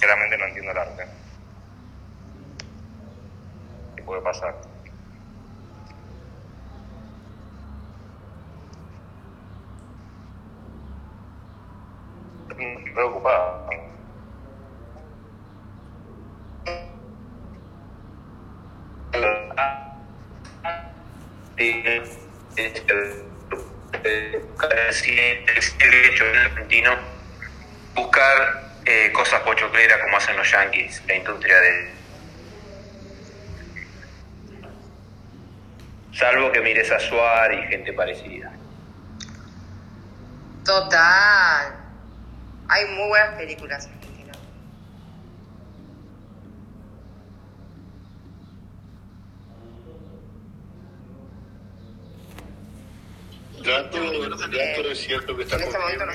Claramente 0.00 0.36
no 0.36 0.46
entiendo 0.46 0.72
el 0.72 0.78
arte. 0.78 1.06
¿Qué 3.94 4.02
puede 4.02 4.20
pasar? 4.22 4.52
Preocupado. 12.94 13.71
Hecho 26.12 26.24
en 26.24 26.36
argentino 26.36 26.90
buscar 27.94 28.72
eh, 28.84 29.12
cosas 29.12 29.40
pochocleras 29.42 30.00
como 30.02 30.16
hacen 30.16 30.36
los 30.36 30.50
yankees, 30.50 31.02
la 31.06 31.14
industria 31.14 31.60
de... 31.60 31.92
Salvo 36.12 36.52
que 36.52 36.60
mires 36.60 36.90
a 36.90 36.98
Suar 36.98 37.52
y 37.54 37.62
gente 37.68 37.92
parecida. 37.92 38.52
Total. 40.64 41.74
Hay 42.68 42.86
muy 42.86 43.08
buenas 43.08 43.34
películas 43.36 43.88
Gato, 53.72 53.98
gato 54.20 54.90
es 54.90 54.98
cierto 54.98 55.34
que 55.34 55.44
está 55.44 55.56
En 55.56 55.62
este 55.62 55.78
momento 55.78 56.04
no. 56.04 56.12